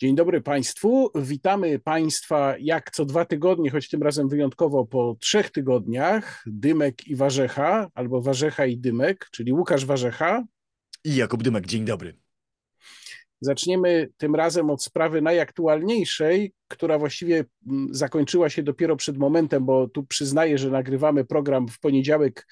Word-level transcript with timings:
Dzień 0.00 0.14
dobry 0.14 0.40
Państwu. 0.40 1.10
Witamy 1.14 1.78
Państwa 1.78 2.54
jak 2.60 2.90
co 2.90 3.04
dwa 3.04 3.24
tygodnie, 3.24 3.70
choć 3.70 3.88
tym 3.88 4.02
razem 4.02 4.28
wyjątkowo 4.28 4.84
po 4.84 5.16
trzech 5.20 5.50
tygodniach. 5.50 6.44
Dymek 6.46 7.06
i 7.06 7.16
Warzecha, 7.16 7.90
albo 7.94 8.22
Warzecha 8.22 8.66
i 8.66 8.78
Dymek, 8.78 9.28
czyli 9.30 9.52
Łukasz 9.52 9.84
Warzecha. 9.84 10.44
I 11.04 11.16
Jakub 11.16 11.42
Dymek. 11.42 11.66
Dzień 11.66 11.84
dobry. 11.84 12.16
Zaczniemy 13.40 14.08
tym 14.16 14.34
razem 14.34 14.70
od 14.70 14.82
sprawy 14.82 15.22
najaktualniejszej, 15.22 16.52
która 16.68 16.98
właściwie 16.98 17.44
mm, 17.66 17.88
zakończyła 17.90 18.50
się 18.50 18.62
dopiero 18.62 18.96
przed 18.96 19.18
momentem, 19.18 19.66
bo 19.66 19.88
tu 19.88 20.04
przyznaję, 20.04 20.58
że 20.58 20.70
nagrywamy 20.70 21.24
program 21.24 21.68
w 21.68 21.80
poniedziałek 21.80 22.46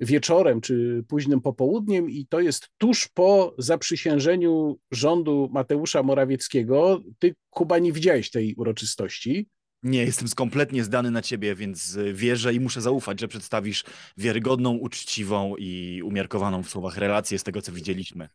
wieczorem 0.00 0.60
czy 0.60 1.04
późnym 1.08 1.40
popołudniem 1.40 2.10
i 2.10 2.26
to 2.26 2.40
jest 2.40 2.68
tuż 2.78 3.08
po 3.08 3.54
zaprzysiężeniu 3.58 4.78
rządu 4.90 5.48
Mateusza 5.52 6.02
Morawieckiego. 6.02 7.02
Ty, 7.18 7.34
Kuba, 7.50 7.78
nie 7.78 7.92
widziałeś 7.92 8.30
tej 8.30 8.54
uroczystości. 8.54 9.48
Nie, 9.82 10.04
jestem 10.04 10.28
kompletnie 10.36 10.84
zdany 10.84 11.10
na 11.10 11.22
ciebie, 11.22 11.54
więc 11.54 11.98
wierzę 12.12 12.54
i 12.54 12.60
muszę 12.60 12.80
zaufać, 12.80 13.20
że 13.20 13.28
przedstawisz 13.28 13.84
wiarygodną, 14.16 14.74
uczciwą 14.74 15.54
i 15.58 16.02
umiarkowaną 16.04 16.62
w 16.62 16.70
słowach 16.70 16.96
relację 16.96 17.38
z 17.38 17.42
tego, 17.42 17.62
co 17.62 17.72
widzieliśmy. 17.72 18.28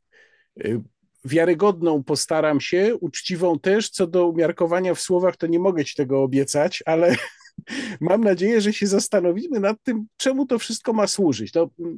Y, 0.66 0.81
wiarygodną 1.25 2.03
postaram 2.03 2.61
się, 2.61 2.95
uczciwą 2.95 3.59
też. 3.59 3.89
Co 3.89 4.08
do 4.08 4.27
umiarkowania 4.27 4.94
w 4.94 5.00
słowach, 5.00 5.38
to 5.38 5.48
nie 5.48 5.59
mogę 5.59 5.86
ci 5.86 5.95
tego 5.95 6.23
obiecać, 6.23 6.84
ale 6.86 7.16
mam 8.02 8.23
nadzieję, 8.23 8.62
że 8.62 8.73
się 8.73 8.88
zastanowimy 8.88 9.59
nad 9.59 9.77
tym, 9.84 10.05
czemu 10.17 10.45
to 10.45 10.59
wszystko 10.59 10.94
ma 10.94 11.07
służyć. 11.07 11.52
To, 11.52 11.70
mm, 11.80 11.98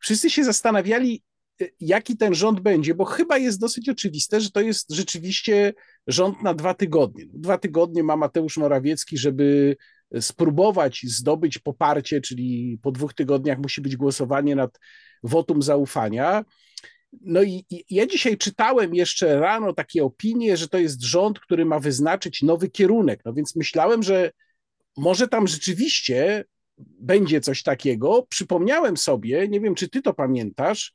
wszyscy 0.00 0.30
się 0.30 0.44
zastanawiali, 0.44 1.22
y, 1.62 1.72
jaki 1.80 2.16
ten 2.16 2.34
rząd 2.34 2.60
będzie, 2.60 2.94
bo 2.94 3.04
chyba 3.04 3.38
jest 3.38 3.60
dosyć 3.60 3.88
oczywiste, 3.88 4.40
że 4.40 4.50
to 4.50 4.60
jest 4.60 4.92
rzeczywiście 4.92 5.74
rząd 6.06 6.42
na 6.42 6.54
dwa 6.54 6.74
tygodnie. 6.74 7.24
Dwa 7.34 7.58
tygodnie 7.58 8.02
ma 8.02 8.16
Mateusz 8.16 8.56
Morawiecki, 8.56 9.18
żeby 9.18 9.76
spróbować 10.20 11.00
zdobyć 11.04 11.58
poparcie, 11.58 12.20
czyli 12.20 12.78
po 12.82 12.92
dwóch 12.92 13.14
tygodniach 13.14 13.58
musi 13.58 13.80
być 13.80 13.96
głosowanie 13.96 14.56
nad 14.56 14.78
wotum 15.22 15.62
zaufania. 15.62 16.44
No 17.20 17.42
i, 17.42 17.64
i, 17.70 17.84
ja 17.90 18.06
dzisiaj 18.06 18.36
czytałem 18.36 18.94
jeszcze 18.94 19.40
rano 19.40 19.72
takie 19.72 20.04
opinie, 20.04 20.56
że 20.56 20.68
to 20.68 20.78
jest 20.78 21.02
rząd, 21.02 21.40
który 21.40 21.64
ma 21.64 21.78
wyznaczyć 21.78 22.42
nowy 22.42 22.68
kierunek. 22.68 23.20
No 23.24 23.32
więc 23.32 23.56
myślałem, 23.56 24.02
że 24.02 24.30
może 24.96 25.28
tam 25.28 25.46
rzeczywiście 25.46 26.44
będzie 26.78 27.40
coś 27.40 27.62
takiego. 27.62 28.26
Przypomniałem 28.28 28.96
sobie, 28.96 29.48
nie 29.48 29.60
wiem, 29.60 29.74
czy 29.74 29.88
ty 29.88 30.02
to 30.02 30.14
pamiętasz, 30.14 30.92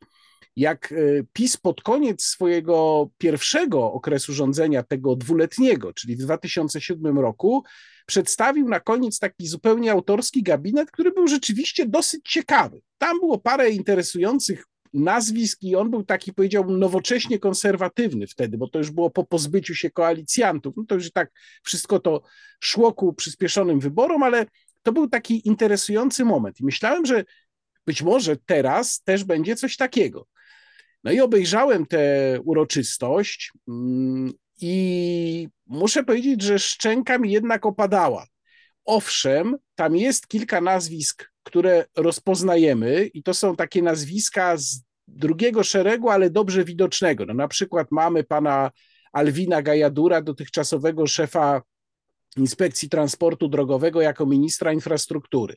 jak 0.56 0.92
e, 0.92 0.96
PiS 1.34 1.58
pod 1.58 1.82
koniec 1.82 2.24
swojego 2.24 3.10
pierwszego 3.18 3.94
okresu 3.94 4.34
rządzenia, 4.34 4.84
tego 4.84 5.16
dwuletniego, 5.16 5.94
czyli 5.94 6.16
w 6.16 6.20
2007 6.20 7.20
roku, 7.20 7.64
przedstawił 8.06 8.70
na 8.70 8.80
koniec 8.80 9.20
taki 9.20 9.48
zupełnie 9.48 9.92
autorski 9.92 10.44
gabinet, 10.44 10.92
który 10.92 11.12
był 11.12 11.28
rzeczywiście 11.28 11.86
dosyć 11.86 12.22
ciekawy. 12.30 12.82
Tam 12.98 13.20
było 13.20 13.38
parę 13.38 13.70
interesujących 13.70 14.66
nazwisk 14.94 15.64
i 15.64 15.76
on 15.76 15.90
był 15.90 16.04
taki, 16.04 16.34
powiedziałbym, 16.34 16.80
nowocześnie 16.80 17.40
konserwatywny 17.40 18.28
wtedy, 18.28 18.58
bo 18.58 18.68
to 18.68 18.78
już 18.78 18.92
było 18.92 19.10
po 19.10 19.24
pozbyciu 19.24 19.76
się 19.76 19.90
koalicjantów. 19.90 20.74
No 20.78 20.84
to 20.88 20.96
już 20.96 21.12
tak 21.12 21.32
wszystko 21.64 22.00
to 22.00 22.22
szło 22.60 22.94
ku 22.94 23.14
przyspieszonym 23.14 23.80
wyborom, 23.80 24.24
ale 24.24 24.46
to 24.84 24.92
był 24.92 25.10
taki 25.10 25.48
interesujący 25.48 26.26
moment. 26.26 26.60
I 26.60 26.66
myślałem, 26.66 27.06
że 27.06 27.24
być 27.86 28.02
może 28.02 28.38
teraz 28.46 29.02
też 29.02 29.24
będzie 29.24 29.56
coś 29.56 29.78
takiego. 29.78 30.28
No 31.04 31.12
i 31.12 31.20
obejrzałem 31.20 31.86
tę 31.86 32.38
uroczystość 32.46 33.52
mm, 33.68 34.32
i 34.62 35.48
muszę 35.68 36.04
powiedzieć, 36.04 36.42
że 36.42 36.60
szczęka 36.60 37.18
mi 37.18 37.32
jednak 37.32 37.66
opadała. 37.66 38.26
Owszem, 38.86 39.58
tam 39.76 39.96
jest 39.96 40.28
kilka 40.28 40.62
nazwisk 40.62 41.31
które 41.44 41.86
rozpoznajemy, 41.98 43.06
i 43.14 43.24
to 43.24 43.34
są 43.34 43.56
takie 43.56 43.82
nazwiska 43.82 44.58
z 44.58 44.84
drugiego 45.08 45.64
szeregu, 45.64 46.10
ale 46.10 46.30
dobrze 46.30 46.66
widocznego. 46.66 47.26
No, 47.26 47.34
na 47.34 47.48
przykład 47.48 47.88
mamy 47.92 48.24
pana 48.24 48.72
Alwina 49.14 49.62
Gajadura, 49.62 50.22
dotychczasowego 50.22 51.08
szefa 51.08 51.62
Inspekcji 52.38 52.90
Transportu 52.90 53.48
Drogowego 53.48 54.02
jako 54.02 54.26
ministra 54.26 54.74
infrastruktury, 54.74 55.56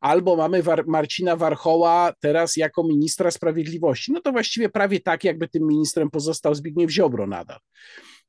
albo 0.00 0.36
mamy 0.36 0.62
War 0.62 0.86
Marcina 0.86 1.36
Warchoła 1.36 2.12
teraz 2.20 2.56
jako 2.56 2.82
ministra 2.82 3.30
sprawiedliwości. 3.30 4.12
No 4.12 4.20
to 4.20 4.32
właściwie 4.32 4.68
prawie 4.68 5.00
tak, 5.00 5.24
jakby 5.24 5.48
tym 5.48 5.66
ministrem 5.66 6.10
pozostał 6.10 6.54
Zbigniew 6.54 6.90
Ziobro 6.90 7.26
nadal. 7.26 7.58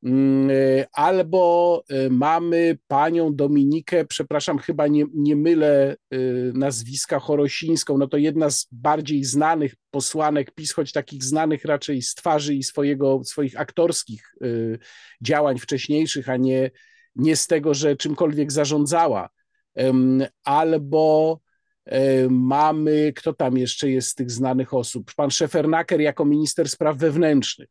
Mm, 0.04 0.50
e, 0.52 0.88
albo 0.94 1.84
e, 1.90 2.10
mamy 2.10 2.78
panią 2.88 3.36
Dominikę, 3.36 4.06
przepraszam, 4.06 4.58
chyba 4.58 4.88
nie, 4.88 5.06
nie 5.14 5.36
mylę 5.36 5.96
e, 6.12 6.18
nazwiska 6.54 7.20
Chorosińską, 7.20 7.98
no 7.98 8.08
to 8.08 8.18
jedna 8.18 8.50
z 8.50 8.68
bardziej 8.72 9.24
znanych 9.24 9.76
posłanek 9.92 10.52
PiS, 10.52 10.74
choć 10.74 10.92
takich 10.92 11.24
znanych 11.24 11.66
raczej 11.66 12.02
z 12.02 12.16
twarzy 12.16 12.56
i 12.56 12.64
swojego, 12.64 13.22
swoich 13.24 13.60
aktorskich 13.60 14.34
działań 15.22 15.60
wcześniejszych, 15.60 16.30
a 16.30 16.38
nie, 16.38 16.72
nie 17.16 17.36
z 17.36 17.48
tego, 17.48 17.74
że 17.74 17.96
czymkolwiek 17.96 18.52
zarządzała. 18.52 19.30
Albo 20.44 21.40
mamy, 22.30 23.14
kto 23.16 23.34
tam 23.34 23.58
jeszcze 23.58 23.90
jest 23.90 24.08
z 24.08 24.16
tych 24.16 24.32
znanych 24.32 24.74
osób? 24.74 25.12
Pan 25.16 25.32
Szefernaker 25.32 26.02
jako 26.02 26.26
minister 26.26 26.70
spraw 26.70 26.98
wewnętrznych 26.98 27.70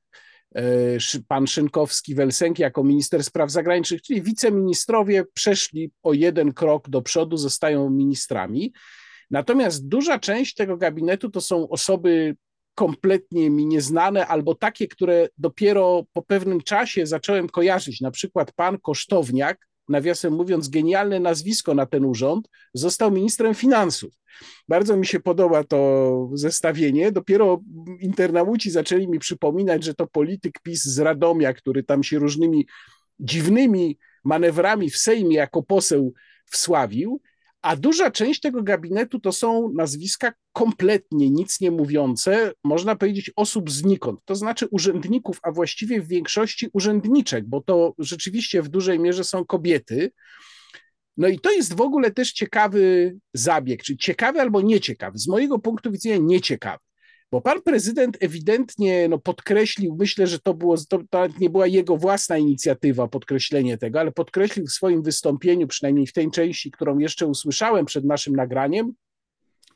E, 0.56 1.22
pan 1.28 1.44
Szynkowski-Welsenki 1.44 2.61
jako 2.61 2.84
minister 2.84 3.25
spraw 3.25 3.50
zagranicznych, 3.50 4.03
czyli 4.03 4.22
wiceministrowie 4.22 5.25
przeszli 5.34 5.91
o 6.03 6.12
jeden 6.12 6.53
krok 6.53 6.89
do 6.89 7.03
przodu, 7.03 7.37
zostają 7.37 7.91
ministrami. 7.91 8.72
Natomiast 9.31 9.89
duża 9.89 10.19
część 10.19 10.55
tego 10.55 10.77
gabinetu 10.77 11.31
to 11.31 11.41
są 11.41 11.69
osoby 11.69 12.37
kompletnie 12.75 13.50
mi 13.50 13.66
nieznane 13.66 14.27
albo 14.27 14.55
takie, 14.55 14.89
które 14.89 15.28
dopiero 15.39 16.03
po 16.12 16.22
pewnym 16.22 16.61
czasie 16.61 17.06
zacząłem 17.06 17.49
kojarzyć. 17.49 18.00
Na 18.00 18.11
przykład 18.11 18.53
pan 18.53 18.78
Kosztowniak, 18.78 19.69
nawiasem 19.89 20.33
mówiąc, 20.33 20.69
genialne 20.69 21.21
nazwisko 21.21 21.75
na 21.75 21.87
ten 21.87 22.05
urząd, 22.05 22.49
został 22.75 23.11
ministrem 23.11 23.55
finansów. 23.55 24.15
Bardzo 24.69 24.97
mi 24.97 25.07
się 25.07 25.21
podoba 25.21 25.65
to 25.65 26.31
zestawienie. 26.35 27.13
Dopiero 27.13 27.61
internauci 28.01 28.71
zaczęli 28.71 29.09
mi 29.09 29.19
przypominać, 29.19 29.85
że 29.85 29.95
to 29.95 30.07
polityk 30.07 30.61
PiS 30.63 30.85
z 30.85 30.99
Radomia, 30.99 31.53
który 31.53 31.83
tam 31.83 32.03
się 32.03 32.19
różnymi 32.19 32.67
dziwnymi 33.21 33.99
manewrami 34.25 34.91
w 34.91 34.97
Sejmie 34.97 35.37
jako 35.37 35.63
poseł 35.63 36.13
wsławił, 36.45 37.21
a 37.66 37.77
duża 37.77 38.10
część 38.10 38.41
tego 38.41 38.62
gabinetu 38.62 39.21
to 39.21 39.32
są 39.32 39.72
nazwiska 39.75 40.32
kompletnie 40.53 41.31
nic 41.31 41.60
nie 41.60 41.71
mówiące, 41.71 42.53
można 42.65 42.97
powiedzieć 42.97 43.31
osób 43.37 43.71
znikąd, 43.71 44.21
to 44.25 44.34
znaczy 44.34 44.69
urzędników, 44.71 45.38
a 45.43 45.53
właściwie 45.53 46.00
w 46.00 46.09
większości 46.09 46.69
urzędniczek, 46.72 47.44
bo 47.47 47.60
to 47.60 47.94
rzeczywiście 47.99 48.62
w 48.62 48.69
dużej 48.69 48.99
mierze 48.99 49.25
są 49.25 49.44
kobiety. 49.44 50.12
No 51.16 51.28
i 51.28 51.38
to 51.38 51.53
jest 51.53 51.75
w 51.75 51.81
ogóle 51.81 52.10
też 52.10 52.32
ciekawy 52.32 53.15
zabieg, 53.34 53.83
czy 53.83 53.97
ciekawy 53.97 54.41
albo 54.41 54.60
nieciekawy. 54.60 55.19
Z 55.19 55.28
mojego 55.28 55.59
punktu 55.59 55.93
widzenia 55.93 56.16
nieciekawy. 56.21 56.86
Bo 57.33 57.41
pan 57.41 57.63
prezydent 57.63 58.17
ewidentnie 58.21 59.09
no, 59.09 59.19
podkreślił, 59.19 59.97
myślę, 59.99 60.27
że 60.27 60.39
to, 60.39 60.55
było, 60.55 60.77
to, 60.89 61.01
to 61.11 61.27
nie 61.41 61.51
była 61.51 61.67
jego 61.67 61.97
własna 61.97 62.39
inicjatywa, 62.39 63.09
podkreślenie 63.09 63.79
tego, 63.79 64.01
ale 64.01 64.13
podkreślił 64.13 64.67
w 64.67 64.73
swoim 64.73 65.03
wystąpieniu, 65.03 65.67
przynajmniej 65.67 66.07
w 66.07 66.13
tej 66.13 66.31
części, 66.31 66.71
którą 66.71 66.99
jeszcze 66.99 67.27
usłyszałem 67.27 67.87
przed 67.87 68.05
naszym 68.05 68.37
nagraniem, 68.37 68.93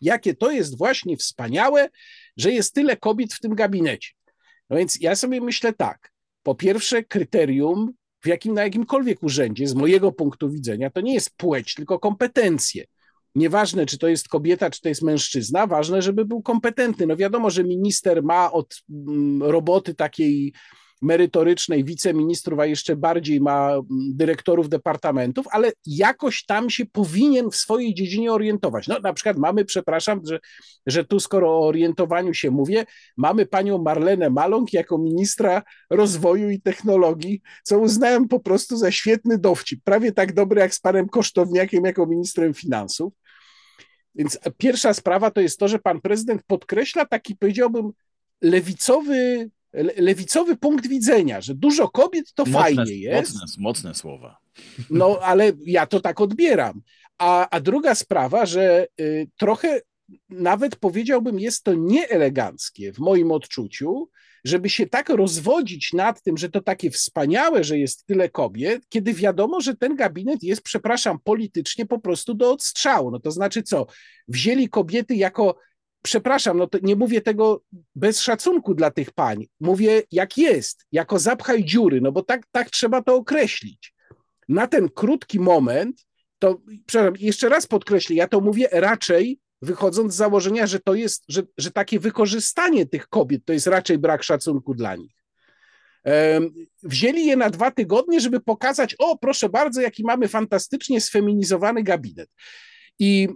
jakie 0.01 0.35
to 0.35 0.51
jest 0.51 0.79
właśnie 0.79 1.17
wspaniałe, 1.17 1.89
że 2.37 2.53
jest 2.53 2.75
tyle 2.75 2.97
kobiet 2.97 3.35
w 3.35 3.41
tym 3.41 3.55
gabinecie. 3.55 4.11
No 4.71 4.77
więc 4.77 5.01
ja 5.01 5.17
sobie 5.17 5.41
myślę 5.41 5.73
tak. 5.73 6.13
Po 6.43 6.55
pierwsze, 6.55 7.05
kryterium 7.05 7.93
w 8.21 8.27
jakim, 8.27 8.55
na 8.55 8.63
jakimkolwiek 8.63 9.23
urzędzie, 9.23 9.69
z 9.69 9.75
mojego 9.75 10.13
punktu 10.13 10.51
widzenia, 10.51 10.91
to 10.91 11.01
nie 11.01 11.15
jest 11.15 11.31
płeć, 11.37 11.75
tylko 11.75 11.99
kompetencje. 11.99 12.85
Nieważne, 13.35 13.87
czy 13.87 13.99
to 13.99 14.09
jest 14.09 14.29
kobieta, 14.29 14.71
czy 14.71 14.81
to 14.81 14.89
jest 14.89 15.03
mężczyzna, 15.03 15.67
ważne, 15.67 16.03
żeby 16.03 16.25
był 16.25 16.43
kompetentny. 16.43 17.07
No 17.07 17.17
wiadomo, 17.17 17.51
że 17.51 17.65
minister 17.65 18.23
ma 18.23 18.53
od 18.53 18.83
mm, 18.91 19.43
roboty 19.43 19.95
takiej 19.95 20.53
merytorycznej 21.03 21.85
wiceministrów, 21.85 22.59
a 22.59 22.67
jeszcze 22.67 22.97
bardziej 22.97 23.41
ma 23.41 23.71
mm, 23.71 23.87
dyrektorów 23.91 24.69
departamentów, 24.69 25.47
ale 25.51 25.73
jakoś 25.87 26.45
tam 26.45 26.71
się 26.71 26.87
powinien 26.87 27.51
w 27.51 27.57
swojej 27.57 27.95
dziedzinie 27.95 28.33
orientować. 28.33 28.89
No 28.89 28.99
na 28.99 29.13
przykład 29.13 29.37
mamy, 29.37 29.65
przepraszam, 29.65 30.21
że, 30.25 30.41
że 30.87 31.05
tu 31.05 31.21
skoro 31.21 31.51
o 31.51 31.67
orientowaniu 31.67 32.35
się 32.35 32.51
mówię, 32.51 32.85
mamy 33.17 33.47
panią 33.47 33.79
Marlenę 33.79 34.31
Maląg 34.31 34.73
jako 34.73 34.99
ministra 34.99 35.63
rozwoju 35.91 36.51
i 36.51 36.61
technologii, 36.61 37.41
co 37.63 37.79
uznałem 37.79 38.29
po 38.29 38.41
prostu 38.41 38.77
za 38.77 38.91
świetny 38.91 39.39
dowcip, 39.39 39.81
prawie 39.85 40.13
tak 40.13 40.35
dobry 40.35 40.61
jak 40.61 40.75
z 40.75 40.81
panem 40.81 41.09
Kosztowniakiem 41.09 41.85
jako 41.85 42.07
ministrem 42.07 42.55
finansów. 42.55 43.13
Więc 44.15 44.39
pierwsza 44.59 44.95
sprawa 44.95 45.31
to 45.31 45.41
jest 45.41 45.59
to, 45.59 45.69
że 45.69 45.79
pan 45.79 46.01
prezydent 46.01 46.43
podkreśla 46.47 47.07
taki, 47.07 47.37
powiedziałbym, 47.37 47.91
lewicowy 48.43 49.51
lewicowy 49.97 50.57
punkt 50.57 50.87
widzenia, 50.87 51.41
że 51.41 51.55
dużo 51.55 51.89
kobiet 51.89 52.35
to 52.35 52.45
mocne, 52.45 52.61
fajnie 52.61 52.97
jest. 52.97 53.35
Mocne, 53.35 53.55
mocne 53.59 53.95
słowa. 53.95 54.39
No, 54.91 55.19
ale 55.23 55.53
ja 55.67 55.87
to 55.87 56.01
tak 56.01 56.21
odbieram. 56.21 56.83
A, 57.19 57.49
a 57.51 57.61
druga 57.61 57.95
sprawa, 57.95 58.47
że 58.47 58.87
y, 59.01 59.29
trochę 59.37 59.81
nawet 60.29 60.77
powiedziałbym, 60.77 61.41
jest 61.41 61.65
to 61.65 61.75
nieeleganckie 61.75 62.93
w 62.93 62.99
moim 62.99 63.33
odczuciu, 63.33 64.09
żeby 64.45 64.71
się 64.71 64.87
tak 64.87 65.09
rozwodzić 65.09 65.93
nad 65.93 66.23
tym, 66.23 66.37
że 66.37 66.49
to 66.49 66.61
takie 66.61 66.91
wspaniałe, 66.91 67.65
że 67.65 67.79
jest 67.79 68.07
tyle 68.07 68.29
kobiet, 68.29 68.83
kiedy 68.89 69.15
wiadomo, 69.15 69.61
że 69.61 69.77
ten 69.77 69.97
gabinet 69.97 70.43
jest, 70.43 70.63
przepraszam, 70.63 71.19
politycznie 71.25 71.87
po 71.87 71.99
prostu 71.99 72.35
do 72.35 72.53
odstrzału. 72.53 73.11
No 73.11 73.21
to 73.21 73.31
znaczy 73.31 73.63
co? 73.63 73.87
Wzięli 74.29 74.69
kobiety 74.69 75.15
jako 75.15 75.57
przepraszam, 76.03 76.59
no 76.59 76.69
nie 76.83 76.97
mówię 76.97 77.21
tego 77.21 77.63
bez 77.95 78.21
szacunku 78.21 78.75
dla 78.75 78.91
tych 78.91 79.11
pań. 79.11 79.47
Mówię 79.61 80.03
jak 80.13 80.39
jest, 80.39 80.87
jako 80.93 81.19
zapchaj 81.19 81.65
dziury, 81.65 82.01
no 82.01 82.13
bo 82.13 82.23
tak, 82.23 82.47
tak 82.53 82.71
trzeba 82.71 83.03
to 83.03 83.15
określić. 83.15 83.95
Na 84.49 84.67
ten 84.67 84.89
krótki 84.89 85.41
moment, 85.41 86.07
to 86.39 86.61
przepraszam, 86.87 87.15
jeszcze 87.19 87.49
raz 87.49 87.67
podkreślę, 87.67 88.17
ja 88.17 88.29
to 88.29 88.41
mówię 88.41 88.69
raczej 88.73 89.39
wychodząc 89.63 90.13
z 90.13 90.17
założenia, 90.17 90.67
że 90.67 90.81
to 90.81 90.95
jest, 90.95 91.25
że, 91.29 91.43
że 91.59 91.71
takie 91.71 92.01
wykorzystanie 92.01 92.87
tych 92.87 93.09
kobiet 93.09 93.45
to 93.45 93.53
jest 93.53 93.67
raczej 93.67 93.99
brak 93.99 94.23
szacunku 94.23 94.75
dla 94.75 94.97
nich. 94.97 95.13
Wzięli 96.83 97.27
je 97.27 97.37
na 97.37 97.51
dwa 97.51 97.71
tygodnie, 97.71 98.21
żeby 98.21 98.41
pokazać, 98.41 98.97
o 98.99 99.19
proszę 99.19 99.49
bardzo, 99.49 99.81
jaki 99.81 100.05
mamy 100.05 100.29
fantastycznie 100.29 101.01
sfeminizowany 101.01 101.83
gabinet. 101.83 102.29
I 102.99 103.29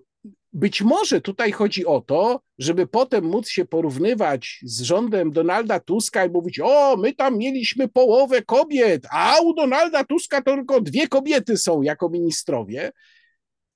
być 0.52 0.82
może 0.82 1.20
tutaj 1.20 1.52
chodzi 1.52 1.86
o 1.86 2.00
to, 2.00 2.40
żeby 2.58 2.86
potem 2.86 3.24
móc 3.24 3.48
się 3.48 3.64
porównywać 3.64 4.60
z 4.62 4.82
rządem 4.82 5.30
Donalda 5.30 5.80
Tuska 5.80 6.24
i 6.24 6.30
mówić: 6.30 6.60
O, 6.62 6.96
my 6.96 7.12
tam 7.14 7.38
mieliśmy 7.38 7.88
połowę 7.88 8.42
kobiet, 8.42 9.06
a 9.10 9.40
u 9.40 9.54
Donalda 9.54 10.04
Tuska 10.04 10.42
to 10.42 10.54
tylko 10.54 10.80
dwie 10.80 11.08
kobiety 11.08 11.56
są 11.56 11.82
jako 11.82 12.08
ministrowie. 12.08 12.92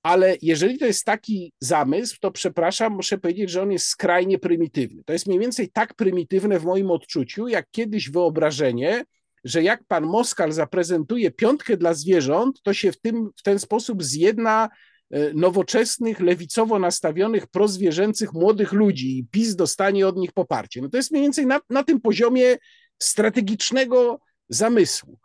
Ale 0.02 0.36
jeżeli 0.42 0.78
to 0.78 0.86
jest 0.86 1.04
taki 1.04 1.52
zamysł, 1.60 2.16
to 2.20 2.30
przepraszam, 2.30 2.92
muszę 2.92 3.18
powiedzieć, 3.18 3.50
że 3.50 3.62
on 3.62 3.72
jest 3.72 3.86
skrajnie 3.86 4.38
prymitywny. 4.38 5.02
To 5.04 5.12
jest 5.12 5.26
mniej 5.26 5.40
więcej 5.40 5.70
tak 5.70 5.94
prymitywne 5.94 6.58
w 6.58 6.64
moim 6.64 6.90
odczuciu, 6.90 7.48
jak 7.48 7.66
kiedyś 7.70 8.10
wyobrażenie, 8.10 9.04
że 9.44 9.62
jak 9.62 9.84
pan 9.84 10.04
Moskal 10.04 10.52
zaprezentuje 10.52 11.30
piątkę 11.30 11.76
dla 11.76 11.94
zwierząt, 11.94 12.62
to 12.62 12.74
się 12.74 12.92
w, 12.92 13.00
tym, 13.00 13.30
w 13.36 13.42
ten 13.42 13.58
sposób 13.58 14.04
zjedna 14.04 14.68
e, 15.10 15.32
nowoczesnych, 15.34 16.20
lewicowo 16.20 16.78
nastawionych, 16.78 17.46
prozwierzęcych 17.46 18.32
młodych 18.32 18.72
ludzi 18.72 19.18
i 19.18 19.26
PiS 19.30 19.56
dostanie 19.56 20.08
od 20.08 20.16
nich 20.16 20.32
poparcie. 20.32 20.82
No 20.82 20.88
to 20.88 20.96
jest 20.96 21.10
mniej 21.10 21.22
więcej 21.22 21.46
na, 21.46 21.60
na 21.70 21.84
tym 21.84 22.00
poziomie 22.00 22.56
strategicznego 22.98 24.20
zamysłu. 24.48 25.18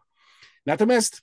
Natomiast 0.65 1.21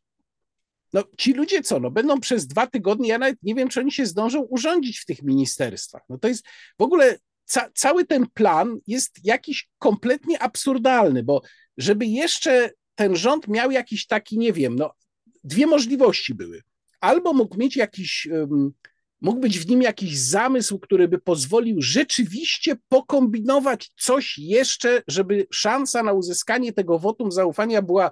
no 0.93 1.05
ci 1.19 1.33
ludzie 1.33 1.63
co, 1.63 1.81
no 1.81 1.91
będą 1.91 2.21
przez 2.21 2.47
dwa 2.47 2.67
tygodnie, 2.67 3.09
ja 3.09 3.19
nawet 3.19 3.39
nie 3.43 3.55
wiem, 3.55 3.69
czy 3.69 3.81
oni 3.81 3.93
się 3.93 4.07
zdążą 4.07 4.41
urządzić 4.41 4.99
w 4.99 5.07
tych 5.07 5.23
ministerstwach. 5.23 6.03
No 6.09 6.19
to 6.19 6.29
jest 6.29 6.45
w 6.79 6.83
ogóle 6.83 7.19
ca 7.45 7.71
cały 7.75 8.07
ten 8.07 8.27
plan 8.35 8.79
jest 8.87 9.25
jakiś 9.25 9.69
kompletnie 9.79 10.43
absurdalny, 10.43 11.23
bo 11.23 11.43
żeby 11.77 12.07
jeszcze 12.07 12.71
ten 12.95 13.17
rząd 13.17 13.49
miał 13.49 13.71
jakiś 13.71 14.07
taki, 14.07 14.39
nie 14.39 14.53
wiem, 14.53 14.77
no 14.77 14.91
dwie 15.45 15.67
możliwości 15.67 16.35
były. 16.35 16.63
Albo 17.01 17.33
mógł 17.33 17.59
mieć 17.59 17.77
jakiś, 17.77 18.29
um, 18.33 18.73
mógł 19.21 19.41
być 19.41 19.59
w 19.59 19.69
nim 19.69 19.83
jakiś 19.83 20.19
zamysł, 20.19 20.79
który 20.79 21.09
by 21.09 21.19
pozwolił 21.19 21.83
rzeczywiście 21.83 22.77
pokombinować 22.89 23.93
coś 23.99 24.39
jeszcze, 24.39 25.03
żeby 25.09 25.47
szansa 25.51 26.03
na 26.03 26.13
uzyskanie 26.13 26.73
tego 26.73 26.99
wotum 26.99 27.33
zaufania 27.33 27.83
była 27.83 28.11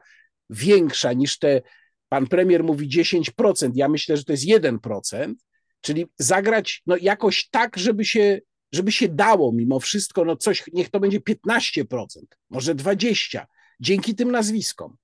większa 0.51 1.13
niż 1.13 1.39
te 1.39 1.63
Pan 2.09 2.27
premier 2.27 2.65
mówi 2.65 2.89
10%, 2.89 3.71
ja 3.75 3.89
myślę, 3.89 4.17
że 4.17 4.25
to 4.25 4.33
jest 4.33 4.45
1%, 4.45 5.35
czyli 5.81 6.07
zagrać 6.19 6.83
no, 6.87 6.97
jakoś 6.97 7.49
tak, 7.51 7.79
żeby 7.79 8.05
się, 8.05 8.41
żeby 8.73 8.93
się 8.93 9.09
dało 9.09 9.53
mimo 9.53 9.81
wszystko, 9.81 10.25
no 10.25 10.37
coś, 10.37 10.65
niech 10.73 10.91
to 10.91 11.01
będzie 11.01 11.21
15%, 11.21 12.07
może 12.51 12.75
20%, 12.75 13.45
dzięki 13.81 14.15
tym 14.15 14.31
nazwiskom. 14.31 14.97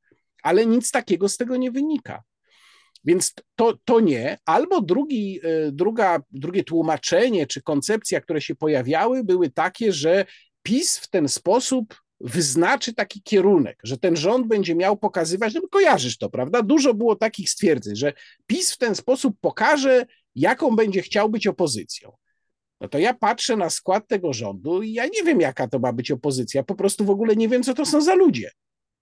Ale 0.43 0.67
nic 0.67 0.91
takiego 0.91 1.29
z 1.29 1.37
tego 1.37 1.57
nie 1.57 1.71
wynika. 1.71 2.23
Więc 3.05 3.35
to, 3.57 3.79
to 3.85 4.01
nie. 4.01 4.39
Albo 4.45 4.81
drugi, 4.81 5.41
e, 5.43 5.73
druga, 5.73 6.23
drugie 6.31 6.65
tłumaczenie 6.65 7.47
czy 7.47 7.63
koncepcja, 7.63 8.21
które 8.21 8.41
się 8.41 8.55
pojawiały, 8.55 9.25
były 9.25 9.51
takie, 9.51 9.93
że 9.93 10.25
PiS 10.63 10.99
w 10.99 11.09
ten 11.11 11.29
sposób 11.29 12.04
wyznaczy 12.21 12.95
taki 12.95 13.23
kierunek, 13.23 13.79
że 13.83 13.99
ten 13.99 14.17
rząd 14.17 14.47
będzie 14.47 14.75
miał 14.75 14.97
pokazywać, 14.97 15.55
no 15.55 15.61
kojarzysz 15.71 16.19
to, 16.19 16.31
prawda? 16.31 16.63
Dużo 16.63 16.95
było 16.95 17.17
takich 17.17 17.51
stwierdzeń, 17.51 17.97
że 17.97 18.13
PiS 18.47 18.73
w 18.73 18.79
ten 18.79 18.95
sposób 18.95 19.37
pokaże, 19.41 20.07
jaką 20.35 20.77
będzie 20.77 21.03
chciał 21.03 21.31
być 21.31 21.47
opozycją. 21.47 22.13
No 22.81 22.89
to 22.89 22.99
ja 22.99 23.15
patrzę 23.15 23.57
na 23.57 23.71
skład 23.71 24.09
tego 24.09 24.33
rządu 24.33 24.83
i 24.83 24.93
ja 24.93 25.07
nie 25.07 25.23
wiem, 25.23 25.41
jaka 25.41 25.69
to 25.69 25.79
ma 25.79 25.93
być 25.93 26.11
opozycja. 26.11 26.63
Po 26.63 26.75
prostu 26.75 27.05
w 27.05 27.11
ogóle 27.11 27.37
nie 27.37 27.49
wiem, 27.49 27.63
co 27.63 27.75
to 27.75 27.87
są 27.87 28.01
za 28.01 28.15
ludzie. 28.15 28.51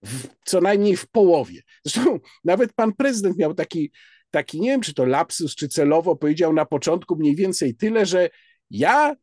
W, 0.05 0.29
co 0.45 0.61
najmniej 0.61 0.97
w 0.97 1.07
połowie. 1.07 1.63
Zresztą 1.85 2.21
nawet 2.45 2.73
pan 2.73 2.93
prezydent 2.93 3.39
miał 3.39 3.55
taki, 3.55 3.93
taki, 4.31 4.61
nie 4.61 4.71
wiem, 4.71 4.81
czy 4.81 4.95
to 4.95 5.05
lapsus, 5.05 5.55
czy 5.55 5.69
celowo 5.69 6.17
powiedział 6.17 6.53
na 6.53 6.67
początku 6.67 7.17
mniej 7.17 7.37
więcej 7.37 7.75
tyle, 7.75 8.07
że 8.07 8.31
ja 8.71 9.17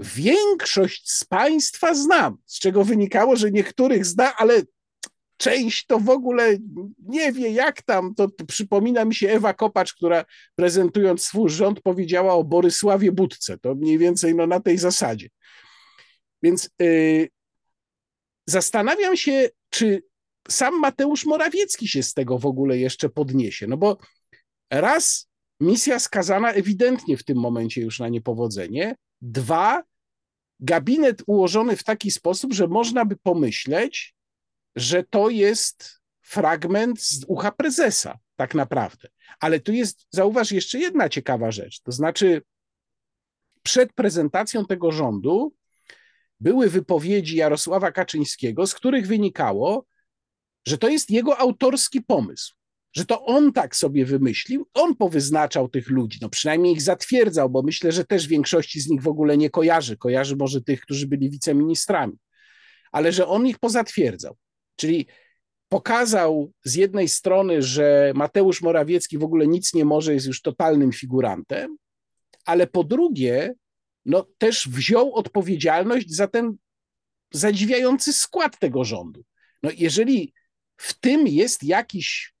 Większość 0.00 1.10
z 1.12 1.24
Państwa 1.24 1.94
znam, 1.94 2.36
z 2.46 2.58
czego 2.58 2.84
wynikało, 2.84 3.36
że 3.36 3.50
niektórych 3.50 4.06
zna, 4.06 4.36
ale 4.36 4.62
część 5.36 5.86
to 5.86 5.98
w 5.98 6.10
ogóle 6.10 6.56
nie 6.98 7.32
wie, 7.32 7.50
jak 7.50 7.82
tam. 7.82 8.14
To, 8.14 8.30
to 8.30 8.44
przypomina 8.44 9.04
mi 9.04 9.14
się 9.14 9.28
Ewa 9.30 9.54
Kopacz, 9.54 9.94
która 9.94 10.24
prezentując 10.54 11.22
swój 11.22 11.50
rząd 11.50 11.80
powiedziała 11.80 12.34
o 12.34 12.44
Borysławie 12.44 13.12
Budce. 13.12 13.58
To 13.58 13.74
mniej 13.74 13.98
więcej 13.98 14.34
no, 14.34 14.46
na 14.46 14.60
tej 14.60 14.78
zasadzie. 14.78 15.28
Więc 16.42 16.70
yy, 16.78 17.28
zastanawiam 18.46 19.16
się, 19.16 19.48
czy 19.70 20.02
sam 20.48 20.80
Mateusz 20.80 21.26
Morawiecki 21.26 21.88
się 21.88 22.02
z 22.02 22.14
tego 22.14 22.38
w 22.38 22.46
ogóle 22.46 22.78
jeszcze 22.78 23.08
podniesie. 23.08 23.66
No 23.66 23.76
bo 23.76 23.98
raz 24.70 25.28
misja 25.60 25.98
skazana 25.98 26.52
ewidentnie 26.52 27.16
w 27.16 27.24
tym 27.24 27.38
momencie 27.38 27.80
już 27.80 27.98
na 27.98 28.08
niepowodzenie, 28.08 28.96
dwa 29.20 29.89
gabinet 30.60 31.22
ułożony 31.26 31.76
w 31.76 31.84
taki 31.84 32.10
sposób, 32.10 32.52
że 32.52 32.66
można 32.66 33.04
by 33.04 33.16
pomyśleć, 33.16 34.14
że 34.76 35.04
to 35.04 35.28
jest 35.28 36.00
fragment 36.20 37.02
z 37.02 37.24
ucha 37.28 37.52
prezesa, 37.52 38.18
tak 38.36 38.54
naprawdę. 38.54 39.08
Ale 39.40 39.60
tu 39.60 39.72
jest, 39.72 40.06
zauważ, 40.10 40.52
jeszcze 40.52 40.78
jedna 40.78 41.08
ciekawa 41.08 41.50
rzecz. 41.50 41.80
To 41.80 41.92
znaczy, 41.92 42.42
przed 43.62 43.92
prezentacją 43.92 44.66
tego 44.66 44.92
rządu 44.92 45.54
były 46.40 46.70
wypowiedzi 46.70 47.36
Jarosława 47.36 47.92
Kaczyńskiego, 47.92 48.66
z 48.66 48.74
których 48.74 49.06
wynikało, 49.06 49.86
że 50.66 50.78
to 50.78 50.88
jest 50.88 51.10
jego 51.10 51.38
autorski 51.38 52.02
pomysł 52.02 52.54
że 52.92 53.04
to 53.06 53.24
on 53.24 53.52
tak 53.52 53.76
sobie 53.76 54.04
wymyślił, 54.04 54.66
on 54.74 54.96
powyznaczał 54.96 55.68
tych 55.68 55.90
ludzi, 55.90 56.18
no 56.22 56.28
przynajmniej 56.28 56.72
ich 56.72 56.82
zatwierdzał, 56.82 57.50
bo 57.50 57.62
myślę, 57.62 57.92
że 57.92 58.04
też 58.04 58.26
większości 58.26 58.80
z 58.80 58.88
nich 58.88 59.02
w 59.02 59.08
ogóle 59.08 59.36
nie 59.36 59.50
kojarzy, 59.50 59.96
kojarzy 59.96 60.36
może 60.36 60.62
tych, 60.62 60.80
którzy 60.80 61.06
byli 61.06 61.30
wiceministrami, 61.30 62.18
ale 62.92 63.12
że 63.12 63.26
on 63.26 63.46
ich 63.46 63.58
pozatwierdzał. 63.58 64.36
Czyli 64.76 65.06
pokazał 65.68 66.52
z 66.64 66.74
jednej 66.74 67.08
strony, 67.08 67.62
że 67.62 68.12
Mateusz 68.14 68.62
Morawiecki 68.62 69.18
w 69.18 69.24
ogóle 69.24 69.46
nic 69.46 69.74
nie 69.74 69.84
może, 69.84 70.14
jest 70.14 70.26
już 70.26 70.42
totalnym 70.42 70.92
figurantem, 70.92 71.76
ale 72.44 72.66
po 72.66 72.84
drugie, 72.84 73.54
no 74.04 74.26
też 74.38 74.68
wziął 74.68 75.14
odpowiedzialność 75.14 76.14
za 76.14 76.28
ten 76.28 76.56
zadziwiający 77.32 78.12
skład 78.12 78.58
tego 78.58 78.84
rządu. 78.84 79.24
No 79.62 79.70
jeżeli 79.76 80.32
w 80.76 81.00
tym 81.00 81.26
jest 81.26 81.64
jakiś 81.64 82.32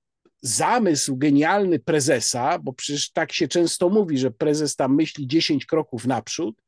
zamysł 0.42 1.16
genialny 1.16 1.78
prezesa, 1.78 2.58
bo 2.58 2.72
przecież 2.72 3.12
tak 3.12 3.32
się 3.32 3.48
często 3.48 3.88
mówi, 3.88 4.18
że 4.18 4.30
prezes 4.30 4.76
tam 4.76 4.94
myśli 4.94 5.26
10 5.26 5.66
kroków 5.66 6.06
naprzód, 6.06 6.62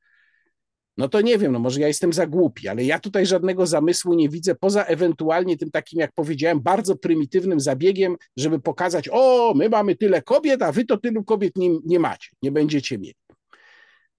no 0.96 1.08
to 1.08 1.20
nie 1.20 1.38
wiem, 1.38 1.52
no 1.52 1.58
może 1.58 1.80
ja 1.80 1.88
jestem 1.88 2.12
za 2.12 2.26
głupi, 2.26 2.68
ale 2.68 2.84
ja 2.84 2.98
tutaj 2.98 3.26
żadnego 3.26 3.66
zamysłu 3.66 4.14
nie 4.14 4.28
widzę, 4.28 4.54
poza 4.54 4.84
ewentualnie 4.84 5.56
tym 5.56 5.70
takim, 5.70 6.00
jak 6.00 6.12
powiedziałem, 6.12 6.60
bardzo 6.60 6.96
prymitywnym 6.96 7.60
zabiegiem, 7.60 8.16
żeby 8.36 8.60
pokazać, 8.60 9.08
o, 9.12 9.52
my 9.56 9.68
mamy 9.68 9.96
tyle 9.96 10.22
kobiet, 10.22 10.62
a 10.62 10.72
wy 10.72 10.84
to 10.84 10.96
tylu 10.96 11.24
kobiet 11.24 11.56
nie, 11.56 11.70
nie 11.84 11.98
macie, 11.98 12.30
nie 12.42 12.52
będziecie 12.52 12.98
mieli. 12.98 13.14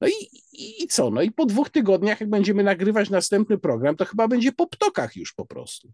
No 0.02 0.08
i, 0.08 0.12
i, 0.54 0.84
i 0.84 0.88
co? 0.88 1.10
No 1.10 1.22
i 1.22 1.32
po 1.32 1.46
dwóch 1.46 1.70
tygodniach, 1.70 2.22
jak 2.22 2.30
będziemy 2.30 2.64
nagrywać 2.64 3.10
następny 3.10 3.58
program, 3.58 3.96
to 3.96 4.06
chyba 4.06 4.28
będzie 4.28 4.52
po 4.52 4.68
ptokach 4.68 5.16
już 5.16 5.34
po 5.34 5.46
prostu. 5.46 5.92